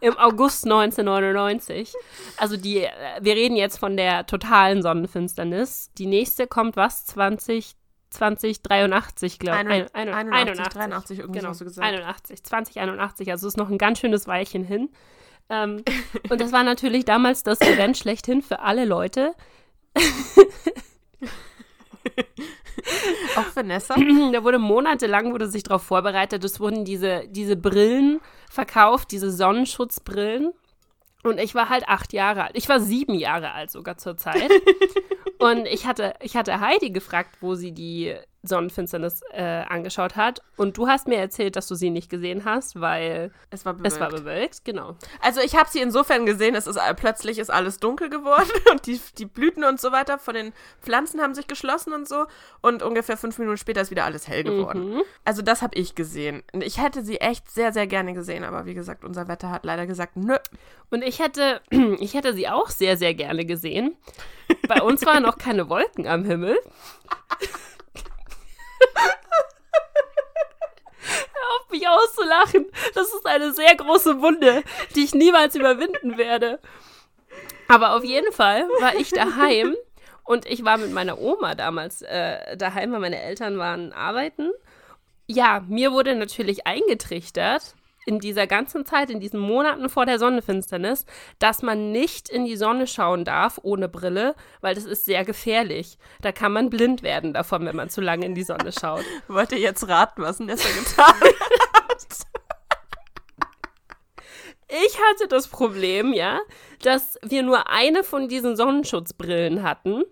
Im 0.00 0.16
August 0.16 0.64
1999. 0.64 1.92
Also 2.38 2.56
die, 2.56 2.84
äh, 2.84 2.90
wir 3.20 3.34
reden 3.34 3.56
jetzt 3.56 3.78
von 3.78 3.98
der 3.98 4.24
totalen 4.26 4.82
Sonnenfinsternis. 4.82 5.90
Die 5.98 6.06
nächste 6.06 6.46
kommt 6.46 6.76
was? 6.76 7.04
20, 7.06 7.74
2083, 8.10 9.38
glaube 9.38 9.60
ich. 9.60 9.94
81, 9.94 10.14
81, 10.14 10.68
83, 10.68 11.18
irgendwie 11.18 11.40
genau, 11.40 11.52
so 11.52 11.64
gesagt. 11.64 11.86
81, 11.86 12.42
2081, 12.44 13.30
also 13.30 13.46
ist 13.46 13.56
noch 13.56 13.68
ein 13.68 13.78
ganz 13.78 13.98
schönes 13.98 14.26
Weilchen 14.26 14.64
hin. 14.64 14.88
Ähm, 15.50 15.84
und 16.30 16.40
das 16.40 16.52
war 16.52 16.64
natürlich 16.64 17.04
damals 17.04 17.42
das 17.42 17.60
Event 17.60 17.98
schlechthin 17.98 18.40
für 18.42 18.60
alle 18.60 18.84
Leute. 18.84 19.34
Auch 23.36 23.44
für 23.44 23.62
Nessa. 23.62 23.94
da 24.32 24.44
wurde 24.44 24.58
monatelang 24.58 25.32
wurde 25.32 25.48
sich 25.48 25.62
darauf 25.62 25.82
vorbereitet. 25.82 26.44
Es 26.44 26.60
wurden 26.60 26.84
diese, 26.84 27.24
diese 27.28 27.56
Brillen 27.56 28.20
verkauft, 28.48 29.10
diese 29.10 29.30
Sonnenschutzbrillen. 29.30 30.52
Und 31.22 31.38
ich 31.38 31.54
war 31.54 31.68
halt 31.68 31.88
acht 31.88 32.12
Jahre 32.12 32.44
alt. 32.44 32.52
Ich 32.56 32.68
war 32.68 32.80
sieben 32.80 33.14
Jahre 33.14 33.52
alt 33.52 33.70
sogar 33.70 33.98
zur 33.98 34.16
Zeit. 34.16 34.50
Und 35.38 35.66
ich 35.66 35.86
hatte, 35.86 36.14
ich 36.20 36.36
hatte 36.36 36.60
Heidi 36.60 36.90
gefragt, 36.90 37.36
wo 37.40 37.54
sie 37.54 37.72
die 37.72 38.14
Sonnenfinsternis 38.42 39.20
äh, 39.32 39.42
angeschaut 39.42 40.16
hat. 40.16 40.40
Und 40.56 40.76
du 40.78 40.88
hast 40.88 41.08
mir 41.08 41.18
erzählt, 41.18 41.56
dass 41.56 41.68
du 41.68 41.74
sie 41.74 41.90
nicht 41.90 42.08
gesehen 42.10 42.44
hast, 42.44 42.80
weil 42.80 43.32
Es 43.50 43.64
war 43.66 43.74
bewölkt. 43.74 43.92
es 43.92 44.00
war 44.00 44.08
bewölkt. 44.10 44.64
Genau. 44.64 44.96
Also 45.20 45.40
ich 45.40 45.56
habe 45.56 45.68
sie 45.70 45.80
insofern 45.80 46.24
gesehen, 46.26 46.54
es 46.54 46.66
ist 46.66 46.76
all- 46.78 46.94
plötzlich 46.94 47.38
ist 47.38 47.50
alles 47.50 47.78
dunkel 47.78 48.08
geworden 48.08 48.48
und 48.70 48.86
die, 48.86 49.00
die 49.18 49.26
Blüten 49.26 49.62
und 49.64 49.80
so 49.80 49.92
weiter 49.92 50.18
von 50.18 50.34
den 50.34 50.52
Pflanzen 50.80 51.20
haben 51.20 51.34
sich 51.34 51.46
geschlossen 51.48 51.92
und 51.92 52.08
so 52.08 52.26
und 52.62 52.82
ungefähr 52.82 53.16
fünf 53.16 53.38
Minuten 53.38 53.58
später 53.58 53.80
ist 53.82 53.90
wieder 53.90 54.04
alles 54.04 54.26
hell 54.28 54.42
geworden. 54.44 54.94
Mhm. 54.94 55.02
Also 55.24 55.42
das 55.42 55.60
habe 55.62 55.76
ich 55.76 55.94
gesehen. 55.94 56.42
Und 56.52 56.62
Ich 56.64 56.80
hätte 56.80 57.04
sie 57.04 57.20
echt 57.20 57.50
sehr, 57.50 57.72
sehr 57.72 57.86
gerne 57.86 58.14
gesehen, 58.14 58.44
aber 58.44 58.64
wie 58.64 58.74
gesagt, 58.74 59.04
unser 59.04 59.28
Wetter 59.28 59.50
hat 59.50 59.64
leider 59.64 59.86
gesagt, 59.86 60.16
nö. 60.16 60.36
Und 60.90 61.02
ich 61.02 61.18
hätte, 61.18 61.60
ich 62.00 62.14
hätte 62.14 62.32
sie 62.34 62.48
auch 62.48 62.68
sehr, 62.70 62.96
sehr 62.96 63.14
gerne 63.14 63.44
gesehen. 63.44 63.96
Bei 64.66 64.80
uns 64.82 65.04
waren 65.06 65.22
noch 65.22 65.38
keine 65.38 65.68
Wolken 65.68 66.06
am 66.06 66.24
Himmel. 66.24 66.58
Hör 71.02 71.48
auf, 71.56 71.70
mich 71.70 71.88
auszulachen. 71.88 72.66
Das 72.94 73.08
ist 73.08 73.26
eine 73.26 73.52
sehr 73.52 73.74
große 73.76 74.20
Wunde, 74.20 74.62
die 74.94 75.04
ich 75.04 75.14
niemals 75.14 75.54
überwinden 75.54 76.18
werde. 76.18 76.58
Aber 77.68 77.94
auf 77.94 78.04
jeden 78.04 78.32
Fall 78.32 78.68
war 78.80 78.94
ich 78.96 79.10
daheim 79.10 79.76
und 80.24 80.46
ich 80.46 80.64
war 80.64 80.78
mit 80.78 80.92
meiner 80.92 81.18
Oma 81.18 81.54
damals 81.54 82.02
äh, 82.02 82.56
daheim, 82.56 82.92
weil 82.92 83.00
meine 83.00 83.20
Eltern 83.20 83.58
waren 83.58 83.92
arbeiten. 83.92 84.50
Ja, 85.26 85.64
mir 85.68 85.92
wurde 85.92 86.16
natürlich 86.16 86.66
eingetrichtert 86.66 87.74
in 88.10 88.18
dieser 88.18 88.48
ganzen 88.48 88.84
Zeit, 88.84 89.08
in 89.08 89.20
diesen 89.20 89.38
Monaten 89.38 89.88
vor 89.88 90.04
der 90.04 90.18
Sonnenfinsternis, 90.18 91.06
dass 91.38 91.62
man 91.62 91.92
nicht 91.92 92.28
in 92.28 92.44
die 92.44 92.56
Sonne 92.56 92.88
schauen 92.88 93.24
darf 93.24 93.60
ohne 93.62 93.88
Brille, 93.88 94.34
weil 94.60 94.74
das 94.74 94.84
ist 94.84 95.04
sehr 95.04 95.24
gefährlich. 95.24 95.96
Da 96.20 96.32
kann 96.32 96.52
man 96.52 96.70
blind 96.70 97.04
werden 97.04 97.32
davon, 97.32 97.64
wenn 97.66 97.76
man 97.76 97.88
zu 97.88 98.00
lange 98.00 98.26
in 98.26 98.34
die 98.34 98.42
Sonne 98.42 98.72
schaut. 98.72 99.04
Wollt 99.28 99.52
ihr 99.52 99.58
jetzt 99.58 99.86
raten, 99.86 100.22
was 100.22 100.40
Nessa 100.40 100.68
getan 100.68 101.06
hat? 101.06 101.34
Ich 104.86 105.00
hatte 105.00 105.26
das 105.26 105.48
Problem, 105.48 106.12
ja, 106.12 106.38
dass 106.82 107.18
wir 107.22 107.42
nur 107.42 107.68
eine 107.68 108.04
von 108.04 108.28
diesen 108.28 108.54
Sonnenschutzbrillen 108.54 109.64
hatten. 109.64 110.04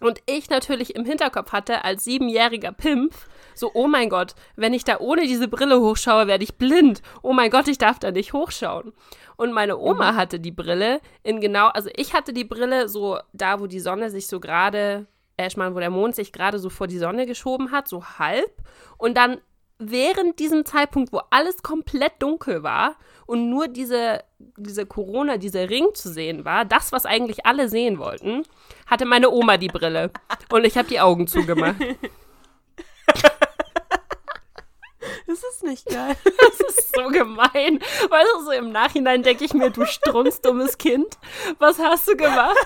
Und 0.00 0.20
ich 0.26 0.50
natürlich 0.50 0.94
im 0.94 1.06
Hinterkopf 1.06 1.52
hatte, 1.52 1.84
als 1.84 2.04
siebenjähriger 2.04 2.72
Pimpf, 2.72 3.26
so, 3.58 3.70
oh 3.74 3.86
mein 3.86 4.08
Gott, 4.08 4.34
wenn 4.56 4.72
ich 4.72 4.84
da 4.84 4.98
ohne 4.98 5.22
diese 5.22 5.48
Brille 5.48 5.80
hochschaue, 5.80 6.26
werde 6.26 6.44
ich 6.44 6.56
blind. 6.56 7.02
Oh 7.22 7.32
mein 7.32 7.50
Gott, 7.50 7.68
ich 7.68 7.78
darf 7.78 7.98
da 7.98 8.10
nicht 8.10 8.32
hochschauen. 8.32 8.92
Und 9.36 9.52
meine 9.52 9.78
Oma 9.78 10.14
hatte 10.14 10.40
die 10.40 10.50
Brille 10.50 11.00
in 11.22 11.40
genau, 11.40 11.68
also 11.68 11.90
ich 11.96 12.12
hatte 12.12 12.32
die 12.32 12.44
Brille 12.44 12.88
so 12.88 13.18
da, 13.32 13.60
wo 13.60 13.66
die 13.66 13.80
Sonne 13.80 14.10
sich 14.10 14.26
so 14.26 14.40
gerade, 14.40 15.06
äh, 15.36 15.46
ich 15.46 15.56
meine, 15.56 15.74
wo 15.74 15.78
der 15.78 15.90
Mond 15.90 16.14
sich 16.14 16.32
gerade 16.32 16.58
so 16.58 16.70
vor 16.70 16.86
die 16.86 16.98
Sonne 16.98 17.26
geschoben 17.26 17.70
hat, 17.70 17.86
so 17.88 18.04
halb. 18.04 18.50
Und 18.96 19.16
dann 19.16 19.38
während 19.78 20.38
diesem 20.38 20.64
Zeitpunkt, 20.64 21.12
wo 21.12 21.20
alles 21.30 21.62
komplett 21.62 22.14
dunkel 22.20 22.62
war 22.62 22.96
und 23.26 23.48
nur 23.48 23.68
diese, 23.68 24.24
diese 24.56 24.86
Corona, 24.86 25.36
dieser 25.36 25.70
Ring 25.70 25.88
zu 25.94 26.08
sehen 26.08 26.44
war, 26.44 26.64
das, 26.64 26.92
was 26.92 27.06
eigentlich 27.06 27.46
alle 27.46 27.68
sehen 27.68 27.98
wollten, 27.98 28.42
hatte 28.86 29.04
meine 29.04 29.30
Oma 29.30 29.56
die 29.56 29.68
Brille. 29.68 30.10
Und 30.50 30.64
ich 30.64 30.76
habe 30.76 30.88
die 30.88 31.00
Augen 31.00 31.26
zugemacht. 31.26 31.76
Das 35.28 35.42
ist 35.44 35.62
nicht 35.62 35.86
geil. 35.86 36.16
Das 36.24 36.60
ist 36.76 36.96
so 36.96 37.08
gemein. 37.08 37.80
Weißt 38.08 38.28
du, 38.34 38.44
so 38.44 38.50
im 38.50 38.72
Nachhinein 38.72 39.22
denke 39.22 39.44
ich 39.44 39.52
mir, 39.52 39.70
du 39.70 39.84
strunzdummes 39.84 40.78
Kind, 40.78 41.06
was 41.58 41.78
hast 41.78 42.08
du 42.08 42.16
gemacht? 42.16 42.56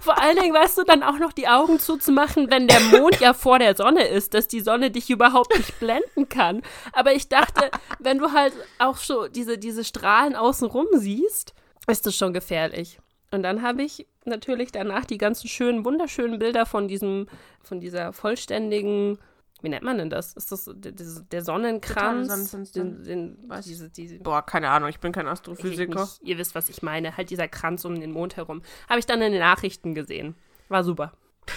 Vor 0.00 0.20
allen 0.20 0.36
Dingen, 0.36 0.52
weißt 0.52 0.78
du, 0.78 0.82
dann 0.82 1.04
auch 1.04 1.18
noch 1.18 1.32
die 1.32 1.46
Augen 1.46 1.78
zuzumachen, 1.78 2.50
wenn 2.50 2.66
der 2.66 2.80
Mond 2.80 3.20
ja 3.20 3.32
vor 3.34 3.60
der 3.60 3.76
Sonne 3.76 4.08
ist, 4.08 4.34
dass 4.34 4.48
die 4.48 4.60
Sonne 4.60 4.90
dich 4.90 5.10
überhaupt 5.10 5.56
nicht 5.56 5.78
blenden 5.78 6.28
kann. 6.28 6.62
Aber 6.92 7.12
ich 7.12 7.28
dachte, 7.28 7.70
wenn 8.00 8.18
du 8.18 8.32
halt 8.32 8.52
auch 8.78 8.96
so 8.96 9.28
diese, 9.28 9.56
diese 9.56 9.84
Strahlen 9.84 10.34
außenrum 10.34 10.88
siehst, 10.94 11.54
ist 11.86 12.04
das 12.04 12.16
schon 12.16 12.32
gefährlich. 12.32 12.98
Und 13.30 13.44
dann 13.44 13.62
habe 13.62 13.84
ich 13.84 14.06
natürlich 14.24 14.72
danach 14.72 15.04
die 15.04 15.18
ganzen 15.18 15.46
schönen, 15.46 15.84
wunderschönen 15.84 16.40
Bilder 16.40 16.66
von 16.66 16.88
diesem, 16.88 17.28
von 17.62 17.78
dieser 17.78 18.12
vollständigen, 18.12 19.18
wie 19.62 19.68
nennt 19.70 19.84
man 19.84 19.98
denn 19.98 20.10
das? 20.10 20.34
Ist 20.34 20.52
das 20.52 20.70
der, 20.74 20.92
der- 20.92 21.20
der 21.30 21.44
Sonnenkranz? 21.44 22.28
Totale 22.28 22.46
Sonnenfinsternis. 22.46 23.06
Den, 23.06 23.36
den, 23.38 23.48
Was? 23.48 23.64
diese, 23.66 23.90
diese, 23.90 24.18
Boah, 24.18 24.42
keine 24.42 24.68
Ahnung, 24.70 24.88
ich 24.88 25.00
bin 25.00 25.12
kein 25.12 25.26
Astrophysiker. 25.26 26.00
nicht, 26.00 26.20
ihr 26.22 26.38
wisst, 26.38 26.54
was 26.54 26.68
ich 26.68 26.82
meine. 26.82 27.16
Halt 27.16 27.30
dieser 27.30 27.48
Kranz 27.48 27.84
um 27.84 27.98
den 27.98 28.12
Mond 28.12 28.36
herum. 28.36 28.62
Habe 28.88 28.98
ich 28.98 29.06
dann 29.06 29.22
in 29.22 29.32
den 29.32 29.40
Nachrichten 29.40 29.94
gesehen. 29.94 30.34
War 30.68 30.84
super. 30.84 31.12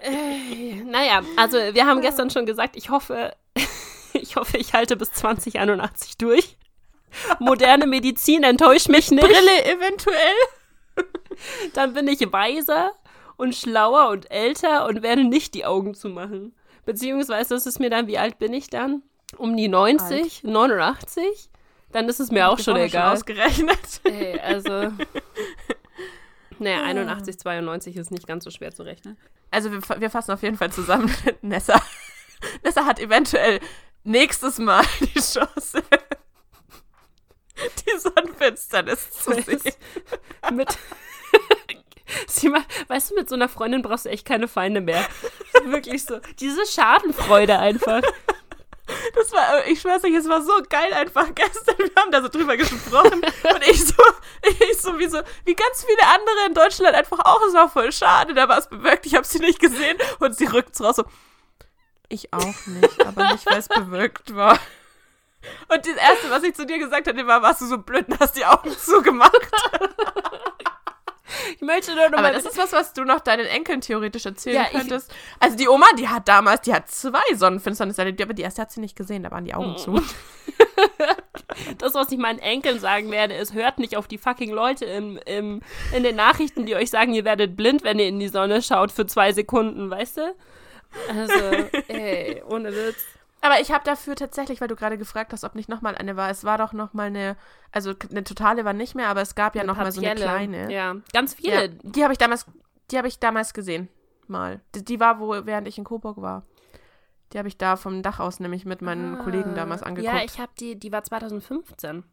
äh, 0.00 0.82
naja, 0.84 1.22
also 1.36 1.56
wir 1.56 1.86
haben 1.86 2.00
gestern 2.00 2.30
schon 2.30 2.46
gesagt, 2.46 2.76
ich 2.76 2.90
hoffe, 2.90 3.34
ich 4.14 4.36
hoffe, 4.36 4.58
ich 4.58 4.72
halte 4.74 4.96
bis 4.96 5.12
2081 5.12 6.16
durch. 6.18 6.56
Moderne 7.40 7.86
Medizin 7.86 8.42
enttäuscht 8.42 8.88
mich 8.88 9.10
nicht. 9.10 9.22
Brille 9.22 9.64
eventuell? 9.66 10.16
Dann 11.74 11.92
bin 11.94 12.08
ich 12.08 12.20
weiser 12.32 12.90
und 13.42 13.56
schlauer 13.56 14.10
und 14.10 14.30
älter 14.30 14.86
und 14.86 15.02
werde 15.02 15.24
nicht 15.24 15.54
die 15.54 15.64
Augen 15.64 15.94
zumachen. 15.94 16.54
Beziehungsweise 16.84 17.56
ist 17.56 17.66
es 17.66 17.80
mir 17.80 17.90
dann, 17.90 18.06
wie 18.06 18.16
alt 18.16 18.38
bin 18.38 18.52
ich 18.52 18.70
dann? 18.70 19.02
Um 19.36 19.56
die 19.56 19.66
90, 19.66 20.44
89? 20.44 21.50
Dann 21.90 22.08
ist 22.08 22.20
es 22.20 22.30
mir 22.30 22.48
auch 22.48 22.58
schon 22.60 22.74
Vorher 22.74 22.86
egal. 22.86 23.12
ausgerechnet. 23.12 24.00
Ey, 24.04 24.38
also. 24.38 24.92
Naja, 26.58 26.84
81, 26.84 27.40
92 27.40 27.96
ist 27.96 28.12
nicht 28.12 28.28
ganz 28.28 28.44
so 28.44 28.50
schwer 28.50 28.72
zu 28.72 28.84
rechnen. 28.84 29.18
Also 29.50 29.72
wir, 29.72 29.80
wir 30.00 30.10
fassen 30.10 30.30
auf 30.30 30.44
jeden 30.44 30.56
Fall 30.56 30.70
zusammen. 30.70 31.12
Nessa, 31.42 31.82
Nessa 32.62 32.86
hat 32.86 33.00
eventuell 33.00 33.58
nächstes 34.04 34.58
Mal 34.58 34.84
die 35.00 35.18
Chance, 35.18 35.82
die 37.58 37.98
Sonnenfinsternis 37.98 39.10
zu 39.10 39.32
sehen. 39.32 39.74
Mit. 40.52 40.78
Sieh 42.26 42.48
mal, 42.48 42.62
weißt 42.88 43.10
du, 43.10 43.14
mit 43.14 43.28
so 43.28 43.34
einer 43.34 43.48
Freundin 43.48 43.82
brauchst 43.82 44.06
du 44.06 44.10
echt 44.10 44.26
keine 44.26 44.48
Feinde 44.48 44.80
mehr. 44.80 45.04
Wirklich 45.64 46.04
so. 46.04 46.20
Diese 46.40 46.66
Schadenfreude 46.66 47.58
einfach. 47.58 48.02
Das 49.14 49.32
war, 49.32 49.66
ich 49.66 49.80
schwör's 49.80 50.04
euch, 50.04 50.14
es 50.14 50.28
war 50.28 50.42
so 50.42 50.52
geil 50.68 50.92
einfach 50.92 51.28
gestern. 51.34 51.78
Wir 51.78 51.90
haben 51.96 52.10
da 52.10 52.20
so 52.20 52.28
drüber 52.28 52.56
gesprochen 52.56 53.22
und 53.22 53.66
ich 53.66 53.86
so, 53.86 54.02
ich 54.42 54.80
so 54.80 54.98
wie 54.98 55.08
so, 55.08 55.20
wie 55.44 55.54
ganz 55.54 55.84
viele 55.84 56.06
andere 56.06 56.46
in 56.46 56.54
Deutschland 56.54 56.94
einfach 56.94 57.20
auch, 57.20 57.40
es 57.46 57.54
war 57.54 57.70
voll 57.70 57.92
schade, 57.92 58.34
da 58.34 58.48
war 58.48 58.58
es 58.58 58.68
bewirkt, 58.68 59.06
ich 59.06 59.14
habe 59.14 59.26
sie 59.26 59.38
nicht 59.38 59.60
gesehen 59.60 59.96
und 60.18 60.36
sie 60.36 60.46
rückt 60.46 60.78
raus 60.80 60.96
so, 60.96 61.04
Ich 62.08 62.32
auch 62.32 62.66
nicht, 62.66 63.06
aber 63.06 63.32
nicht, 63.32 63.46
weil 63.46 63.58
es 63.58 63.68
bewirkt 63.68 64.34
war. 64.34 64.58
Und 65.68 65.86
das 65.86 65.96
Erste, 65.96 66.30
was 66.30 66.42
ich 66.42 66.54
zu 66.54 66.66
dir 66.66 66.78
gesagt 66.78 67.06
hatte, 67.06 67.26
war, 67.26 67.42
warst 67.42 67.60
du 67.60 67.66
so 67.66 67.78
blöd 67.78 68.08
und 68.08 68.20
hast 68.20 68.36
die 68.36 68.44
Augen 68.44 68.76
zugemacht. 68.76 69.50
Ich 71.56 71.62
möchte 71.62 71.94
nur 71.94 72.08
noch 72.08 72.18
Aber 72.18 72.28
mal 72.28 72.32
das 72.32 72.44
ist 72.44 72.58
was, 72.58 72.72
was 72.72 72.92
du 72.92 73.04
noch 73.04 73.20
deinen 73.20 73.46
Enkeln 73.46 73.80
theoretisch 73.80 74.26
erzählen 74.26 74.56
Ja, 74.56 74.78
könntest. 74.78 75.12
Also 75.40 75.56
die 75.56 75.68
Oma, 75.68 75.86
die 75.98 76.08
hat 76.08 76.28
damals, 76.28 76.62
die 76.62 76.72
hat 76.72 76.90
zwei 76.90 77.22
Sonnenfinsternisse 77.34 78.00
erlebt, 78.02 78.20
aber 78.22 78.34
die 78.34 78.42
erste 78.42 78.62
hat 78.62 78.72
sie 78.72 78.80
nicht 78.80 78.96
gesehen, 78.96 79.22
da 79.22 79.30
waren 79.30 79.44
die 79.44 79.54
Augen 79.54 79.76
zu. 79.76 80.02
Das, 81.78 81.94
was 81.94 82.10
ich 82.10 82.18
meinen 82.18 82.38
Enkeln 82.38 82.80
sagen 82.80 83.10
werde, 83.10 83.34
ist, 83.34 83.52
hört 83.52 83.78
nicht 83.78 83.96
auf 83.96 84.08
die 84.08 84.16
fucking 84.16 84.50
Leute 84.50 84.84
im, 84.86 85.18
im, 85.26 85.60
in 85.94 86.02
den 86.02 86.16
Nachrichten, 86.16 86.64
die 86.64 86.74
euch 86.74 86.90
sagen, 86.90 87.12
ihr 87.12 87.24
werdet 87.24 87.56
blind, 87.56 87.84
wenn 87.84 87.98
ihr 87.98 88.06
in 88.08 88.18
die 88.18 88.28
Sonne 88.28 88.62
schaut 88.62 88.90
für 88.90 89.06
zwei 89.06 89.32
Sekunden, 89.32 89.90
weißt 89.90 90.16
du? 90.18 90.34
Also, 91.10 91.34
ey, 91.88 92.42
ohne 92.48 92.74
Witz. 92.74 93.04
Aber 93.44 93.60
ich 93.60 93.72
habe 93.72 93.82
dafür 93.84 94.14
tatsächlich, 94.14 94.60
weil 94.60 94.68
du 94.68 94.76
gerade 94.76 94.96
gefragt 94.96 95.32
hast, 95.32 95.42
ob 95.42 95.56
nicht 95.56 95.68
nochmal 95.68 95.96
eine 95.96 96.16
war, 96.16 96.30
es 96.30 96.44
war 96.44 96.58
doch 96.58 96.72
nochmal 96.72 97.08
eine, 97.08 97.36
also 97.72 97.92
eine 98.10 98.22
totale 98.22 98.64
war 98.64 98.72
nicht 98.72 98.94
mehr, 98.94 99.08
aber 99.08 99.20
es 99.20 99.34
gab 99.34 99.56
ja 99.56 99.64
nochmal 99.64 99.90
so 99.90 100.00
eine 100.00 100.14
kleine. 100.14 100.72
Ja, 100.72 100.94
ganz 101.12 101.36
Ja, 101.40 101.62
viele. 101.62 101.70
die 101.82 102.04
habe 102.04 102.12
ich 102.12 102.18
damals, 102.18 102.46
die 102.92 102.98
habe 102.98 103.08
ich 103.08 103.18
damals 103.18 103.52
gesehen, 103.52 103.88
mal. 104.28 104.60
Die, 104.76 104.84
die 104.84 105.00
war, 105.00 105.18
wo, 105.18 105.44
während 105.44 105.66
ich 105.66 105.76
in 105.76 105.82
Coburg 105.84 106.22
war. 106.22 106.44
Die 107.32 107.38
habe 107.38 107.48
ich 107.48 107.56
da 107.58 107.74
vom 107.76 108.02
Dach 108.02 108.20
aus 108.20 108.38
nämlich 108.38 108.64
mit 108.64 108.80
meinen 108.80 109.18
Kollegen 109.18 109.56
damals 109.56 109.82
angeguckt. 109.82 110.14
Ah. 110.14 110.18
Ja, 110.18 110.24
ich 110.24 110.38
habe 110.38 110.52
die, 110.60 110.78
die 110.78 110.92
war 110.92 111.02
2015. 111.02 112.04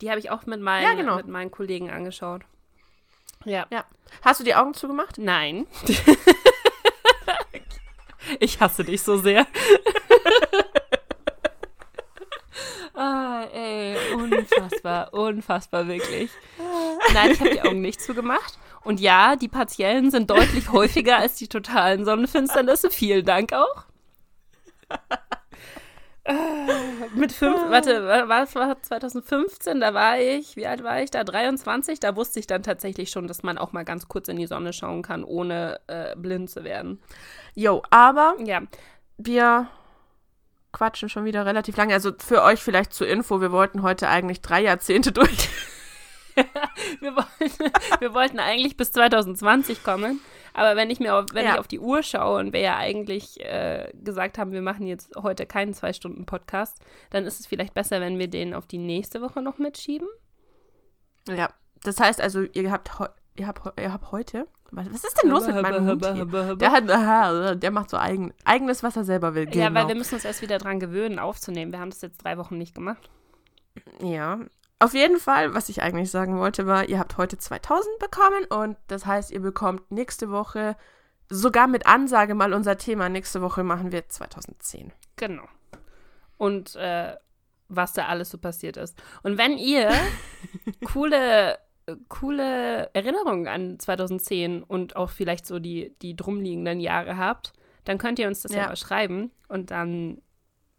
Die 0.00 0.08
habe 0.08 0.18
ich 0.18 0.30
auch 0.30 0.46
mit 0.46 0.62
meinen, 0.62 0.84
Ja, 0.84 0.94
genau. 0.94 1.16
mit 1.16 1.28
meinen 1.28 1.50
Kollegen 1.50 1.90
angeschaut. 1.90 2.42
Ja. 3.44 3.66
ja. 3.70 3.84
Hast 4.22 4.40
du 4.40 4.44
die 4.44 4.54
Augen 4.54 4.72
zugemacht? 4.72 5.18
Nein. 5.18 5.66
ich 8.38 8.60
hasse 8.60 8.84
dich 8.84 9.02
so 9.02 9.16
sehr. 9.18 9.46
Ah, 13.00 13.44
ey, 13.52 13.96
unfassbar, 14.14 15.08
unfassbar, 15.14 15.86
wirklich. 15.88 16.30
Nein, 17.14 17.30
ich 17.32 17.40
habe 17.40 17.50
die 17.50 17.62
Augen 17.62 17.80
nicht 17.80 18.00
zugemacht. 18.00 18.58
Und 18.84 19.00
ja, 19.00 19.36
die 19.36 19.48
partiellen 19.48 20.10
sind 20.10 20.30
deutlich 20.30 20.70
häufiger 20.72 21.16
als 21.18 21.34
die 21.36 21.48
totalen 21.48 22.04
Sonnenfinsternisse. 22.04 22.90
Vielen 22.90 23.24
Dank 23.24 23.52
auch. 23.52 23.84
Äh, 26.24 26.34
Mit 27.14 27.32
fünf, 27.32 27.58
warte, 27.70 28.04
wa- 28.06 28.28
was 28.28 28.54
war 28.54 28.80
2015? 28.80 29.80
Da 29.80 29.94
war 29.94 30.18
ich, 30.18 30.54
wie 30.54 30.66
alt 30.66 30.84
war 30.84 31.00
ich 31.02 31.10
da? 31.10 31.24
23. 31.24 31.98
Da 31.98 32.14
wusste 32.14 32.38
ich 32.40 32.46
dann 32.46 32.62
tatsächlich 32.62 33.10
schon, 33.10 33.26
dass 33.26 33.42
man 33.42 33.56
auch 33.56 33.72
mal 33.72 33.84
ganz 33.86 34.06
kurz 34.06 34.28
in 34.28 34.36
die 34.36 34.46
Sonne 34.46 34.72
schauen 34.74 35.02
kann, 35.02 35.24
ohne 35.24 35.80
äh, 35.86 36.14
blind 36.16 36.50
zu 36.50 36.62
werden. 36.62 37.00
Jo, 37.54 37.82
aber 37.90 38.34
Ja, 38.44 38.60
wir 39.16 39.68
quatschen 40.72 41.08
schon 41.08 41.24
wieder 41.24 41.44
relativ 41.46 41.76
lange. 41.76 41.94
Also 41.94 42.12
für 42.18 42.42
euch 42.42 42.60
vielleicht 42.62 42.92
zur 42.92 43.08
Info, 43.08 43.40
wir 43.40 43.52
wollten 43.52 43.82
heute 43.82 44.08
eigentlich 44.08 44.40
drei 44.40 44.62
Jahrzehnte 44.62 45.12
durch. 45.12 45.48
wir 47.00 47.14
wollten, 47.16 47.72
wir 48.00 48.14
wollten 48.14 48.38
eigentlich 48.38 48.76
bis 48.76 48.92
2020 48.92 49.82
kommen. 49.82 50.20
Aber 50.54 50.74
wenn 50.76 50.90
ich 50.90 50.98
mir 51.00 51.14
auf, 51.14 51.26
wenn 51.32 51.44
Ja. 51.44 51.54
ich 51.54 51.58
auf 51.60 51.68
die 51.68 51.78
Uhr 51.78 52.02
schaue 52.02 52.38
und 52.40 52.52
wir 52.52 52.60
ja 52.60 52.76
eigentlich 52.76 53.40
äh, 53.40 53.90
gesagt 53.94 54.36
haben, 54.38 54.52
wir 54.52 54.62
machen 54.62 54.86
jetzt 54.86 55.14
heute 55.16 55.46
keinen 55.46 55.74
zwei 55.74 55.92
Stunden 55.92 56.26
Podcast, 56.26 56.78
dann 57.10 57.24
ist 57.24 57.40
es 57.40 57.46
vielleicht 57.46 57.74
besser, 57.74 58.00
wenn 58.00 58.18
wir 58.18 58.28
den 58.28 58.54
auf 58.54 58.66
die 58.66 58.78
nächste 58.78 59.20
Woche 59.22 59.42
noch 59.42 59.58
mitschieben. 59.58 60.08
Ja, 61.28 61.50
das 61.84 62.00
heißt 62.00 62.20
also, 62.20 62.42
ihr 62.42 62.70
habt, 62.70 62.90
ihr 63.36 63.46
habt, 63.46 63.78
ihr 63.80 63.92
habt 63.92 64.10
heute. 64.12 64.46
Was 64.72 64.86
ist 65.04 65.20
denn 65.22 65.30
los 65.30 65.46
mit 65.46 65.60
meinem 65.60 65.86
Hund 65.86 66.06
hier? 66.06 66.56
Der 66.56 66.70
hat, 66.72 67.62
der 67.62 67.70
macht 67.70 67.90
so 67.90 67.96
eigen, 67.96 68.32
eigenes, 68.44 68.82
was 68.82 68.96
er 68.96 69.04
selber 69.04 69.34
will. 69.34 69.44
Ja, 69.54 69.64
weil 69.64 69.70
Genau. 69.82 69.88
wir 69.88 69.94
müssen 69.96 70.14
uns 70.14 70.24
erst 70.24 70.42
wieder 70.42 70.58
dran 70.58 70.80
gewöhnen, 70.80 71.18
aufzunehmen. 71.18 71.72
Wir 71.72 71.80
haben 71.80 71.90
das 71.90 72.00
jetzt 72.02 72.24
drei 72.24 72.36
Wochen 72.38 72.56
nicht 72.58 72.74
gemacht. 72.74 73.10
Ja. 74.00 74.38
Auf 74.78 74.94
jeden 74.94 75.18
Fall, 75.18 75.52
was 75.54 75.68
ich 75.68 75.82
eigentlich 75.82 76.10
sagen 76.10 76.38
wollte, 76.38 76.66
war, 76.66 76.88
ihr 76.88 76.98
habt 76.98 77.18
heute 77.18 77.36
2000 77.36 77.98
bekommen 77.98 78.44
und 78.48 78.76
das 78.86 79.04
heißt, 79.04 79.30
ihr 79.30 79.40
bekommt 79.40 79.90
nächste 79.90 80.30
Woche 80.30 80.76
sogar 81.28 81.66
mit 81.66 81.86
Ansage 81.86 82.34
mal 82.34 82.54
unser 82.54 82.78
Thema. 82.78 83.08
Nächste 83.08 83.42
Woche 83.42 83.62
machen 83.62 83.92
wir 83.92 84.08
2010. 84.08 84.92
Genau. 85.16 85.44
Und 86.38 86.76
äh, 86.76 87.14
was 87.68 87.92
da 87.92 88.06
alles 88.06 88.30
so 88.30 88.38
passiert 88.38 88.76
ist. 88.78 89.00
Und 89.22 89.36
wenn 89.38 89.58
ihr 89.58 89.90
coole, 90.92 91.58
coole 92.08 92.90
Erinnerungen 92.94 93.48
an 93.48 93.78
2010 93.78 94.62
und 94.62 94.96
auch 94.96 95.10
vielleicht 95.10 95.46
so 95.46 95.58
die, 95.58 95.94
die 96.02 96.16
drumliegenden 96.16 96.80
Jahre 96.80 97.16
habt, 97.16 97.52
dann 97.84 97.98
könnt 97.98 98.18
ihr 98.18 98.28
uns 98.28 98.42
das 98.42 98.52
ja, 98.52 98.66
mal 98.66 98.76
schreiben 98.76 99.30
und 99.48 99.70
dann 99.70 100.20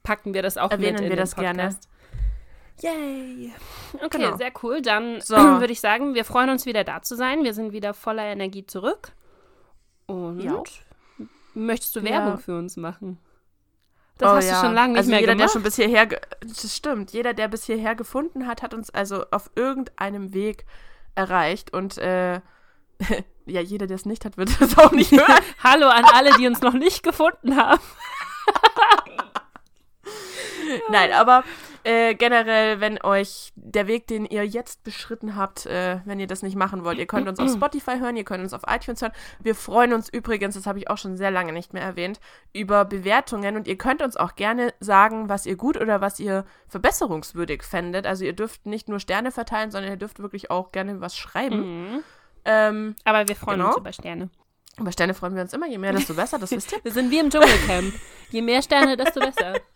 packen 0.04 0.34
wir 0.34 0.42
das 0.42 0.58
auch 0.58 0.72
Erwähnen 0.72 0.94
mit 0.94 1.02
in 1.02 1.10
wir 1.10 1.16
den 1.16 1.20
das 1.20 1.36
gerne. 1.36 1.64
Podcast. 1.64 1.90
Yay. 2.82 3.52
Okay, 4.04 4.18
Genau. 4.18 4.38
sehr 4.38 4.52
cool. 4.64 4.82
Dann 4.82 5.22
So. 5.22 5.36
würde 5.60 5.72
ich 5.74 5.82
sagen, 5.82 6.16
wir 6.16 6.26
freuen 6.26 6.50
uns 6.50 6.66
wieder 6.66 6.84
da 6.84 7.02
zu 7.02 7.16
sein. 7.16 7.44
Wir 7.44 7.54
sind 7.54 7.74
wieder 7.74 7.94
voller 7.94 8.24
Energie 8.24 8.66
zurück. 8.66 9.12
Und 10.08 10.40
Ja. 10.42 10.64
möchtest 11.54 11.96
du 11.96 12.00
Ja. 12.00 12.06
Werbung 12.06 12.40
für 12.40 12.58
uns 12.58 12.78
machen? 12.78 13.20
Das 14.18 14.30
Oh 14.32 14.36
hast 14.36 14.48
ja. 14.50 14.60
du 14.62 14.66
schon 14.68 14.76
lange 14.76 14.94
nicht 14.94 14.98
also 15.00 15.10
mehr 15.12 15.20
jeder, 15.20 15.34
gemacht. 15.34 15.50
der 15.50 15.54
schon 15.54 15.64
bis 15.64 15.76
hierher, 15.76 16.08
das 16.42 16.76
stimmt, 16.76 17.12
jeder, 17.12 17.34
der 17.34 17.48
bis 17.48 17.66
hierher 17.66 17.96
gefunden 17.96 18.46
hat, 18.48 18.62
hat 18.62 18.74
uns 18.74 18.90
also 18.92 19.26
auf 19.32 19.50
irgendeinem 19.56 20.34
Weg 20.34 20.66
erreicht 21.16 21.74
und 21.74 21.98
äh, 21.98 22.42
ja, 23.46 23.62
jeder, 23.62 23.88
der 23.88 23.96
es 23.96 24.06
nicht 24.06 24.26
hat, 24.26 24.38
wird 24.38 24.50
es 24.62 24.78
auch 24.78 24.92
nicht 24.92 25.12
hören. 25.18 25.44
Hallo 25.64 25.88
an 25.88 26.06
alle, 26.06 26.32
die 26.38 26.48
uns 26.48 26.62
noch 26.62 26.74
nicht 26.74 27.04
gefunden 27.04 27.56
haben. 27.56 27.82
Nein, 30.90 31.12
aber 31.14 31.44
äh, 31.84 32.14
generell, 32.16 32.80
wenn 32.80 33.02
euch 33.04 33.52
der 33.56 33.88
Weg, 33.88 34.08
den 34.08 34.26
ihr 34.26 34.46
jetzt 34.46 34.84
beschritten 34.84 35.36
habt, 35.36 35.66
äh, 35.66 36.00
wenn 36.06 36.20
ihr 36.20 36.28
das 36.28 36.42
nicht 36.44 36.56
machen 36.56 36.84
wollt, 36.84 36.98
ihr 37.00 37.08
könnt 37.08 37.28
uns 37.28 37.40
auf 37.40 37.50
Spotify 37.56 37.98
hören, 38.00 38.16
ihr 38.18 38.24
könnt 38.24 38.44
uns 38.44 38.54
auf 38.54 38.62
iTunes 38.68 39.02
hören. 39.02 39.14
Wir 39.42 39.56
freuen 39.56 39.94
uns 39.94 40.10
übrigens, 40.10 40.56
das 40.56 40.66
habe 40.68 40.80
ich 40.80 40.90
auch 40.90 40.98
schon 40.98 41.18
sehr 41.18 41.32
lange 41.32 41.54
nicht 41.54 41.74
mehr 41.74 41.84
erwähnt, 41.84 42.20
über 42.54 42.86
Bewertungen 42.86 43.56
und 43.56 43.68
ihr 43.68 43.78
könnt 43.78 44.02
uns 44.02 44.16
auch 44.18 44.36
gerne 44.36 44.74
sagen, 44.80 45.30
was 45.30 45.46
ihr 45.46 45.56
gut 45.56 45.78
oder 45.80 46.02
was 46.02 46.20
ihr 46.20 46.46
verbesserungswürdig 46.68 47.64
fändet. 47.64 48.06
Also 48.06 48.26
ihr 48.26 48.34
dürft 48.34 48.66
nicht 48.66 48.90
nur 48.90 49.00
Sterne 49.00 49.32
verteilen, 49.32 49.72
sondern 49.72 49.92
ihr 49.92 49.98
dürft 49.98 50.20
wirklich 50.20 50.52
auch 50.52 50.72
gerne 50.72 51.02
was 51.02 51.16
schreiben. 51.18 52.04
Ähm, 52.46 52.96
Aber 53.04 53.28
wir 53.28 53.36
freuen 53.36 53.60
Genau. 53.60 53.70
uns 53.70 53.78
über 53.78 53.94
Sterne. 53.94 54.30
über 54.80 54.92
Sterne 54.92 55.14
freuen 55.14 55.36
wir 55.36 55.42
uns 55.44 55.54
immer, 55.54 55.68
je 55.68 55.78
mehr, 55.78 55.94
desto 55.94 56.14
besser, 56.16 56.40
das 56.40 56.52
wisst 56.52 56.72
ihr. 56.72 56.80
Wir 56.84 56.92
sind 56.92 57.12
wie 57.12 57.20
im 57.20 57.30
Dschungelcamp. 57.30 57.94
Je 58.32 58.42
mehr 58.42 58.62
Sterne, 58.62 58.98
desto 58.98 59.20
besser. 59.20 59.54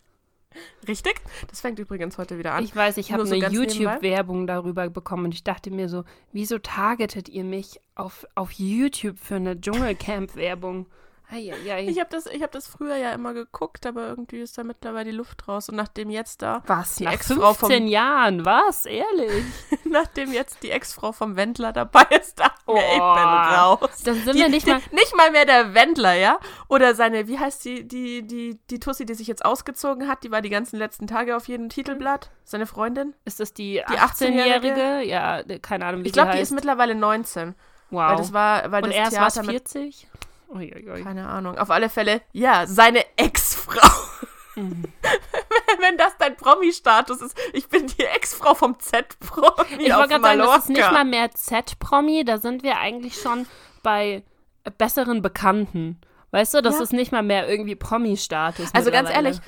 Richtig? 0.88 1.22
Das 1.50 1.62
fängt 1.62 1.80
übrigens 1.80 2.18
heute 2.18 2.38
wieder 2.38 2.54
an. 2.54 2.64
Ich 2.64 2.76
weiß, 2.76 2.98
ich 2.98 3.12
habe 3.12 3.26
so 3.26 3.36
eine. 3.36 3.50
YouTube-Werbung 3.50 4.48
darüber 4.48 4.90
bekommen 4.90 5.26
und 5.26 5.34
ich 5.34 5.44
dachte 5.44 5.72
mir 5.72 5.90
so, 5.90 6.04
wieso 6.32 6.60
targetet 6.60 7.30
ihr 7.30 7.44
mich 7.44 7.80
auf, 7.96 8.26
auf 8.36 8.52
YouTube 8.52 9.18
für 9.20 9.36
eine 9.36 9.60
Dschungelcamp-Werbung? 9.60 10.88
Eieiei. 11.32 11.88
Ich 11.88 12.00
habe 12.00 12.10
das, 12.12 12.26
ich 12.28 12.42
hab 12.44 12.52
das 12.52 12.68
früher 12.68 12.96
ja 12.98 13.12
immer 13.12 13.34
geguckt, 13.34 13.86
aber 13.86 14.08
irgendwie 14.08 14.40
ist 14.42 14.58
da 14.58 14.64
mittlerweile 14.64 15.12
die 15.12 15.16
Luft 15.18 15.48
raus. 15.48 15.70
Und 15.70 15.76
nachdem 15.76 16.10
jetzt 16.10 16.42
da, 16.42 16.62
Was? 16.68 16.96
Die 16.96 17.06
Nach 17.06 17.14
Ex-Frau 17.14 17.54
15 17.54 17.84
vom- 17.84 17.88
Jahren? 17.88 18.46
Was? 18.46 18.86
Ehrlich? 18.86 19.44
nachdem 19.86 20.32
jetzt 20.32 20.62
die 20.64 20.72
Ex-Frau 20.72 21.12
vom 21.12 21.36
Wendler 21.36 21.74
dabei 21.74 22.04
ist, 22.20 22.40
ich 22.40 22.74
mir, 22.74 22.80
ich 22.80 22.90
bin 22.94 23.02
Oh. 23.02 23.04
raus. 23.04 24.02
Dann 24.04 24.16
sind 24.16 24.36
Die, 24.36 24.40
wir 24.40 24.50
nicht 24.50 24.66
die, 24.68 24.72
mal. 24.72 24.82
nicht 24.92 25.16
mal 25.16 25.32
mehr 25.32 25.46
der 25.46 25.74
Wendler, 25.74 26.14
ja? 26.14 26.40
Oder 26.68 26.96
seine, 26.96 27.28
wie 27.28 27.40
heißt 27.40 27.64
die, 27.66 27.88
die, 27.88 28.22
die, 28.26 28.60
die 28.70 28.80
Tussi, 28.80 29.06
die 29.06 29.14
sich 29.14 29.28
jetzt 29.28 29.46
ausgezogen 29.46 30.08
hat, 30.08 30.24
die 30.24 30.32
war 30.32 30.42
die 30.42 30.50
ganzen 30.50 30.78
letzten 30.78 31.08
Tage 31.08 31.36
auf 31.36 31.48
jedem 31.48 31.70
Titelblatt. 31.70 32.32
Seine 32.44 32.66
Freundin. 32.68 33.16
Ist 33.26 33.40
das 33.40 33.54
die, 33.54 33.84
18-Jährige? 33.84 34.74
18-Jährige? 34.76 35.02
Ja, 35.10 35.44
keine 35.62 35.86
Ahnung, 35.86 36.04
wie 36.04 36.08
Ich 36.08 36.14
glaube, 36.14 36.32
die 36.34 36.40
ist 36.40 36.52
mittlerweile 36.52 36.94
19. 36.96 37.56
wow. 37.90 38.10
Weil 38.12 38.16
das 38.18 38.34
war, 38.34 38.72
weil 38.72 38.84
und 38.84 38.90
das 38.90 38.98
erst 38.98 39.12
Theater 39.14 39.26
was 39.42 39.46
mit 39.48 39.56
40? 40.58 40.86
Uiuiui. 40.86 41.04
Keine 41.04 41.28
Ahnung. 41.28 41.58
Auf 41.58 41.70
alle 41.70 41.90
Fälle, 41.90 42.22
ja, 42.32 42.66
seine 42.68 43.04
Ex-Frau. 43.18 43.88
Mhm. 44.56 44.84
Wenn 45.80 45.98
das 45.98 46.18
dein 46.18 46.38
Promi-Status 46.38 47.22
ist. 47.22 47.38
Ich 47.54 47.68
bin 47.68 47.88
die 47.88 48.04
Ex-Frau 48.04 48.54
vom 48.54 48.80
Z-Promi 48.80 49.84
Ich 49.84 49.94
wollte 49.94 50.10
gerade 50.10 50.24
sagen, 50.24 50.40
das 50.40 50.58
ist 50.60 50.70
nicht 50.70 50.92
mal 50.92 51.06
mehr 51.06 51.32
Z-Promi, 51.32 52.24
da 52.24 52.38
sind 52.38 52.64
wir 52.64 52.78
eigentlich 52.80 53.20
schon 53.20 53.46
bei 53.84 54.24
besseren 54.78 55.22
Bekannten. 55.22 56.00
Weißt 56.32 56.54
du, 56.54 56.62
das 56.62 56.78
Ja. 56.78 56.84
ist 56.84 56.94
nicht 56.94 57.12
mal 57.12 57.24
mehr 57.24 57.48
irgendwie 57.50 57.76
Promi-Status. 57.76 58.74
Also 58.74 58.92
ganz 58.92 59.10
ehrlich, 59.10 59.40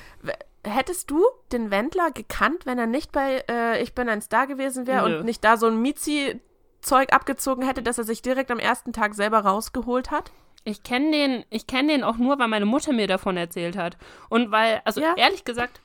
hättest 0.64 1.10
du 1.10 1.24
den 1.52 1.70
Wendler 1.70 2.10
gekannt, 2.10 2.66
wenn 2.66 2.78
er 2.78 2.86
nicht 2.86 3.12
bei 3.12 3.44
äh, 3.48 3.82
Ich 3.82 3.94
bin 3.94 4.08
ein 4.08 4.20
Star 4.22 4.46
gewesen 4.46 4.86
wäre 4.86 5.04
und 5.04 5.24
nicht 5.24 5.42
da 5.44 5.56
so 5.56 5.66
ein 5.66 5.80
Mizi-Zeug 5.80 7.12
abgezogen 7.12 7.64
hätte, 7.66 7.82
dass 7.82 7.98
er 7.98 8.04
sich 8.04 8.22
direkt 8.22 8.50
am 8.50 8.58
ersten 8.58 8.92
Tag 8.92 9.14
selber 9.14 9.40
rausgeholt 9.40 10.10
hat? 10.10 10.32
Ich 10.68 10.82
kenne 10.82 11.10
den, 11.10 11.44
ich 11.50 11.66
den 11.66 12.04
auch 12.04 12.16
nur, 12.16 12.38
weil 12.38 12.48
meine 12.48 12.66
Mutter 12.66 12.92
mir 12.92 13.06
davon 13.06 13.36
erzählt 13.36 13.76
hat. 13.76 13.96
Und 14.28 14.50
weil, 14.50 14.80
also 14.84 15.00
Ja. 15.00 15.14
ehrlich 15.16 15.44
gesagt, 15.44 15.80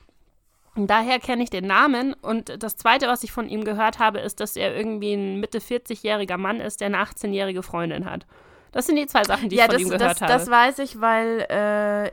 daher 0.76 1.18
kenne 1.18 1.42
ich 1.42 1.50
den 1.50 1.66
Namen. 1.66 2.14
Und 2.14 2.62
das 2.62 2.76
Zweite, 2.76 3.06
was 3.08 3.22
ich 3.24 3.32
von 3.32 3.48
ihm 3.48 3.64
gehört 3.64 3.98
habe, 3.98 4.18
ist, 4.20 4.40
dass 4.40 4.56
er 4.56 4.76
irgendwie 4.76 5.14
ein 5.14 5.40
Mitte 5.40 5.58
40-jähriger 5.58 6.36
Mann 6.36 6.60
ist, 6.60 6.80
der 6.80 6.86
eine 6.86 6.98
18-jährige 6.98 7.62
Freundin 7.62 8.04
hat. 8.04 8.26
Das 8.72 8.86
sind 8.86 8.96
die 8.96 9.06
zwei 9.06 9.22
Sachen, 9.24 9.48
die 9.48 9.56
ich 9.56 9.62
von 9.62 9.70
das, 9.70 9.82
ihm 9.82 9.88
gehört 9.88 10.02
das, 10.02 10.20
habe. 10.20 10.32
das 10.32 10.50
weiß 10.50 10.78
ich, 10.80 11.00
weil 11.00 11.40
äh, 11.42 12.10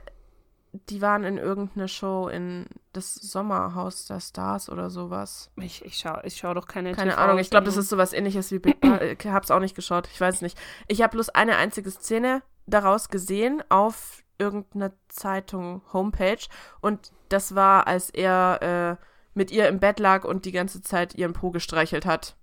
die 0.90 1.02
waren 1.02 1.24
in 1.24 1.38
irgendeiner 1.38 1.88
Show 1.88 2.28
in 2.28 2.66
das 2.94 3.16
Sommerhaus 3.16 4.06
der 4.06 4.20
Stars 4.20 4.70
oder 4.70 4.90
sowas. 4.90 5.52
Ich, 5.58 5.84
ich 5.84 5.98
schaue 5.98 6.22
ich 6.24 6.38
schau 6.38 6.54
doch 6.54 6.68
keine 6.68 6.94
Keine 6.94 7.18
Ahnung, 7.18 7.40
ich 7.40 7.50
glaube, 7.50 7.66
das 7.66 7.78
ist 7.78 7.90
sowas 7.90 8.14
ähnliches 8.14 8.52
wie 8.52 8.60
Big 8.60 8.80
Brother. 8.80 9.12
Ich 9.20 9.26
habe 9.26 9.44
es 9.44 9.52
auch 9.52 9.60
nicht 9.60 9.76
geschaut, 9.76 10.08
ich 10.14 10.22
weiß 10.22 10.36
es 10.36 10.42
nicht. 10.42 10.58
Ich 10.88 11.02
habe 11.02 11.12
bloß 11.12 11.30
eine 11.30 11.58
einzige 11.58 11.90
Szene 11.92 12.42
daraus 12.66 13.10
gesehen 13.10 13.64
auf 13.70 14.24
irgendeiner 14.38 14.92
Zeitung 15.08 15.82
Homepage 15.94 16.40
und 16.82 17.12
das 17.30 17.56
war, 17.56 17.88
als 17.88 18.10
er 18.10 18.98
äh, 19.00 19.06
mit 19.34 19.52
ihr 19.52 19.68
im 19.68 19.80
Bett 19.80 20.00
lag 20.00 20.26
und 20.26 20.46
die 20.46 20.52
ganze 20.52 20.82
Zeit 20.82 21.16
ihren 21.16 21.34
Po 21.34 21.52
gestreichelt 21.52 22.06
hat 22.06 22.36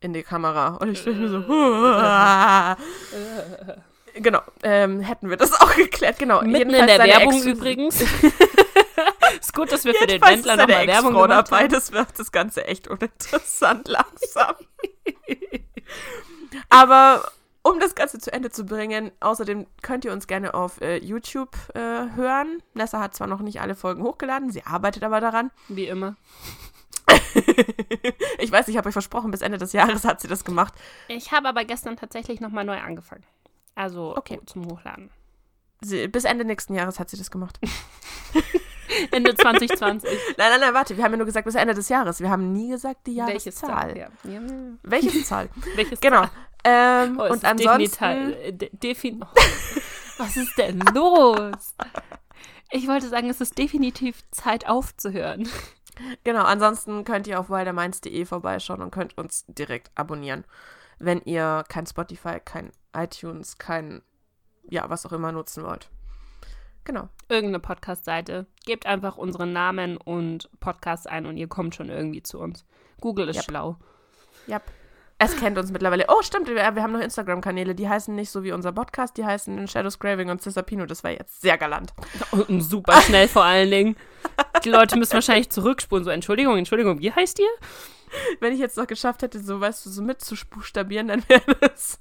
in 0.00 0.12
die 0.12 0.22
Kamera. 0.22 0.76
Und 0.76 0.92
ich 0.92 0.98
dachte 1.04 1.16
mir 1.16 1.28
so, 1.28 1.40
genau, 4.20 4.40
ähm, 4.62 5.00
hätten 5.00 5.30
wir 5.30 5.36
das 5.36 5.52
auch 5.60 5.74
geklärt. 5.74 6.18
Genau, 6.18 6.42
Mitten 6.42 6.74
in 6.74 6.86
der 6.86 6.98
Werbung 6.98 7.34
Ex- 7.34 7.46
übrigens. 7.46 8.00
ist 9.40 9.54
gut, 9.54 9.72
dass 9.72 9.84
wir 9.84 9.94
für 9.94 10.06
den 10.06 10.20
Wendler 10.20 10.56
nochmal 10.56 10.86
Werbung 10.86 11.14
gemacht 11.14 11.48
dabei, 11.50 11.64
haben. 11.64 11.72
das 11.72 11.92
wird 11.92 12.08
das 12.18 12.30
Ganze 12.30 12.66
echt 12.66 12.88
uninteressant 12.88 13.88
langsam. 13.88 14.54
Aber 16.68 17.24
um 17.62 17.78
das 17.80 17.94
Ganze 17.94 18.18
zu 18.18 18.32
Ende 18.32 18.50
zu 18.50 18.64
bringen, 18.64 19.12
außerdem 19.20 19.66
könnt 19.82 20.04
ihr 20.04 20.12
uns 20.12 20.26
gerne 20.26 20.54
auf 20.54 20.80
äh, 20.80 20.96
YouTube 20.98 21.56
äh, 21.74 21.78
hören. 22.16 22.62
Nessa 22.74 23.00
hat 23.00 23.14
zwar 23.14 23.26
noch 23.28 23.40
nicht 23.40 23.60
alle 23.60 23.74
Folgen 23.74 24.02
hochgeladen, 24.02 24.50
sie 24.50 24.64
arbeitet 24.64 25.04
aber 25.04 25.20
daran. 25.20 25.50
Wie 25.68 25.86
immer. 25.86 26.16
ich 28.38 28.50
weiß, 28.50 28.68
ich 28.68 28.76
habe 28.76 28.88
euch 28.88 28.92
versprochen, 28.92 29.30
bis 29.30 29.42
Ende 29.42 29.58
des 29.58 29.72
Jahres 29.72 30.04
hat 30.04 30.20
sie 30.20 30.28
das 30.28 30.44
gemacht. 30.44 30.74
Ich 31.08 31.32
habe 31.32 31.48
aber 31.48 31.64
gestern 31.64 31.96
tatsächlich 31.96 32.40
nochmal 32.40 32.64
neu 32.64 32.78
angefangen. 32.78 33.24
Also 33.74 34.16
Okay. 34.16 34.40
zum 34.46 34.66
Hochladen. 34.66 35.10
Sie, 35.80 36.06
bis 36.08 36.24
Ende 36.24 36.44
nächsten 36.44 36.74
Jahres 36.74 36.98
hat 37.00 37.10
sie 37.10 37.16
das 37.16 37.30
gemacht. 37.30 37.58
Ende 39.10 39.34
2020. 39.34 40.10
Nein, 40.36 40.50
nein, 40.50 40.60
nein, 40.60 40.74
warte, 40.74 40.96
wir 40.96 41.02
haben 41.04 41.12
ja 41.12 41.16
nur 41.16 41.26
gesagt 41.26 41.46
bis 41.46 41.54
Ende 41.54 41.72
des 41.74 41.88
Jahres. 41.88 42.20
Wir 42.20 42.28
haben 42.30 42.52
nie 42.52 42.68
gesagt 42.70 43.06
die 43.06 43.16
Welches 43.16 43.60
Jahreszahl. 43.60 43.94
Zahl? 43.94 43.96
Ja. 43.96 44.30
Ja. 44.30 44.40
Welche 44.82 45.24
Zahl? 45.24 45.48
Welches 45.74 46.00
genau. 46.00 46.20
Zahl? 46.22 46.30
Ähm, 46.64 47.18
Oh, 47.18 47.24
und 47.24 47.44
ansonsten. 47.44 47.78
definitiv- 47.78 48.36
äh, 48.44 48.52
de- 48.52 48.70
defin 48.72 49.22
oh, 49.24 49.26
was 50.18 50.36
ist 50.36 50.56
denn 50.56 50.78
los? 50.94 51.74
Ich 52.70 52.86
wollte 52.88 53.08
sagen, 53.08 53.28
es 53.28 53.40
ist 53.40 53.58
definitiv 53.58 54.22
Zeit 54.30 54.66
aufzuhören. 54.68 55.48
Genau, 56.24 56.44
ansonsten 56.44 57.04
könnt 57.04 57.26
ihr 57.26 57.38
auf 57.38 57.50
wilderminds.de 57.50 58.24
vorbeischauen 58.24 58.80
und 58.80 58.90
könnt 58.92 59.18
uns 59.18 59.44
direkt 59.46 59.90
abonnieren, 59.94 60.44
wenn 60.98 61.20
ihr 61.22 61.64
kein 61.68 61.86
Spotify, 61.86 62.40
kein 62.42 62.70
iTunes, 62.96 63.58
kein, 63.58 64.00
ja, 64.70 64.88
was 64.88 65.04
auch 65.04 65.12
immer 65.12 65.32
nutzen 65.32 65.64
wollt. 65.64 65.90
Genau. 66.84 67.08
Irgendeine 67.28 67.60
Podcast-Seite. 67.60 68.46
Gebt 68.64 68.86
einfach 68.86 69.16
unseren 69.18 69.52
Namen 69.52 69.96
und 69.98 70.48
Podcast 70.60 71.08
ein 71.08 71.26
und 71.26 71.36
ihr 71.36 71.46
kommt 71.48 71.74
schon 71.74 71.90
irgendwie 71.90 72.22
zu 72.22 72.40
uns. 72.40 72.64
Google 73.00 73.28
ist 73.28 73.36
Yep. 73.36 73.44
schlau. 73.44 73.76
Ja. 74.46 74.60
Es 75.24 75.36
kennt 75.36 75.56
uns 75.56 75.70
mittlerweile. 75.70 76.06
Oh, 76.08 76.20
stimmt, 76.22 76.48
wir, 76.48 76.56
wir 76.56 76.82
haben 76.82 76.92
noch 76.92 77.00
Instagram-Kanäle, 77.00 77.76
die 77.76 77.88
heißen 77.88 78.12
nicht 78.12 78.30
so 78.30 78.42
wie 78.42 78.50
unser 78.50 78.72
Podcast, 78.72 79.16
die 79.16 79.24
heißen 79.24 79.68
Shadows 79.68 80.00
Craving 80.00 80.30
und 80.30 80.42
Cisapino. 80.42 80.84
Das 80.84 81.04
war 81.04 81.12
jetzt 81.12 81.40
sehr 81.40 81.56
galant. 81.56 81.94
Und 82.32 82.60
super 82.60 83.00
schnell 83.02 83.28
vor 83.28 83.44
allen 83.44 83.70
Dingen. 83.70 83.96
Die 84.64 84.68
Leute 84.68 84.98
müssen 84.98 85.12
wahrscheinlich 85.12 85.48
zurückspulen. 85.50 86.04
So, 86.04 86.10
Entschuldigung, 86.10 86.58
Entschuldigung, 86.58 86.98
wie 86.98 87.12
heißt 87.12 87.38
ihr? 87.38 87.46
Wenn 88.40 88.52
ich 88.52 88.58
jetzt 88.58 88.76
noch 88.76 88.88
geschafft 88.88 89.22
hätte, 89.22 89.38
so, 89.38 89.60
weißt 89.60 89.86
du, 89.86 89.90
so 89.90 90.02
mitzubuchstabieren, 90.02 91.06
dann 91.06 91.22
wäre 91.28 91.54
das. 91.60 92.00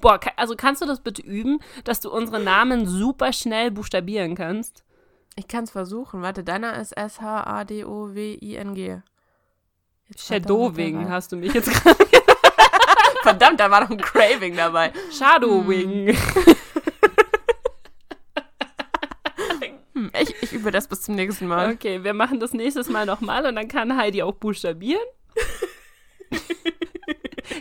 Boah, 0.00 0.18
also 0.34 0.56
kannst 0.56 0.82
du 0.82 0.86
das 0.86 1.00
bitte 1.00 1.22
üben, 1.22 1.60
dass 1.84 2.00
du 2.00 2.10
unsere 2.10 2.40
Namen 2.40 2.88
super 2.88 3.32
schnell 3.32 3.70
buchstabieren 3.70 4.34
kannst? 4.34 4.82
Ich 5.36 5.46
kann 5.46 5.62
es 5.62 5.70
versuchen. 5.70 6.22
Warte, 6.22 6.42
deiner 6.42 6.76
ist 6.76 6.96
S-H-A-D-O-W-I-N-G. 6.96 9.02
Dabei. 11.04 11.10
hast 11.10 11.32
du 11.32 11.36
mich 11.36 11.52
jetzt 11.52 11.70
gerade. 11.82 11.96
Verdammt, 13.22 13.60
da 13.60 13.70
war 13.70 13.80
noch 13.80 13.90
ein 13.90 13.98
Craving 13.98 14.56
dabei. 14.56 14.92
Shadowwing. 15.10 16.16
Hm, 19.94 20.10
ich, 20.20 20.34
ich 20.42 20.52
übe 20.52 20.70
das 20.70 20.88
bis 20.88 21.02
zum 21.02 21.14
nächsten 21.14 21.46
Mal. 21.46 21.72
Okay, 21.72 22.02
wir 22.02 22.14
machen 22.14 22.40
das 22.40 22.52
nächstes 22.52 22.88
Mal 22.88 23.06
nochmal 23.06 23.46
und 23.46 23.54
dann 23.56 23.68
kann 23.68 23.96
Heidi 23.96 24.22
auch 24.22 24.34
buchstabieren. 24.34 25.02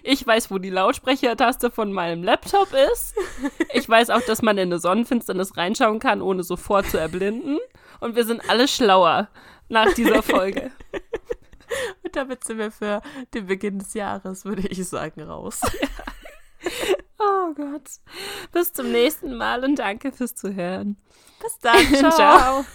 Ich 0.04 0.26
weiß, 0.26 0.52
wo 0.52 0.58
die 0.58 0.70
Lautsprechertaste 0.70 1.70
von 1.72 1.94
meinem 1.94 2.24
Laptop 2.24 2.70
ist. 2.94 3.16
Ich 3.74 3.88
weiß 3.88 4.10
auch, 4.10 4.22
dass 4.22 4.42
man 4.42 4.58
in 4.58 4.70
eine 4.70 4.80
Sonnenfinsternis 4.80 5.56
reinschauen 5.58 6.00
kann, 6.00 6.22
ohne 6.22 6.44
sofort 6.44 6.88
zu 6.88 6.98
erblinden. 6.98 7.60
Und 8.00 8.16
wir 8.16 8.26
sind 8.26 8.50
alle 8.50 8.68
schlauer 8.68 9.30
nach 9.70 9.94
dieser 9.94 10.24
Folge. 10.24 10.72
Damit 12.14 12.44
sind 12.44 12.58
wir 12.58 12.72
für 12.72 13.02
den 13.34 13.48
Beginn 13.48 13.80
des 13.80 13.94
Jahres, 13.94 14.46
würde 14.46 14.68
ich 14.68 14.88
sagen, 14.88 15.22
raus. 15.22 15.62
Oh 17.20 17.54
Gott. 17.54 17.90
Bis 18.52 18.74
zum 18.74 18.92
nächsten 18.92 19.38
Mal 19.38 19.64
und 19.64 19.78
danke 19.80 20.12
fürs 20.12 20.36
Zuhören. 20.36 20.98
Bis 21.42 21.58
dann. 21.60 21.86
Ciao. 21.96 22.12
Ciao. 22.12 22.66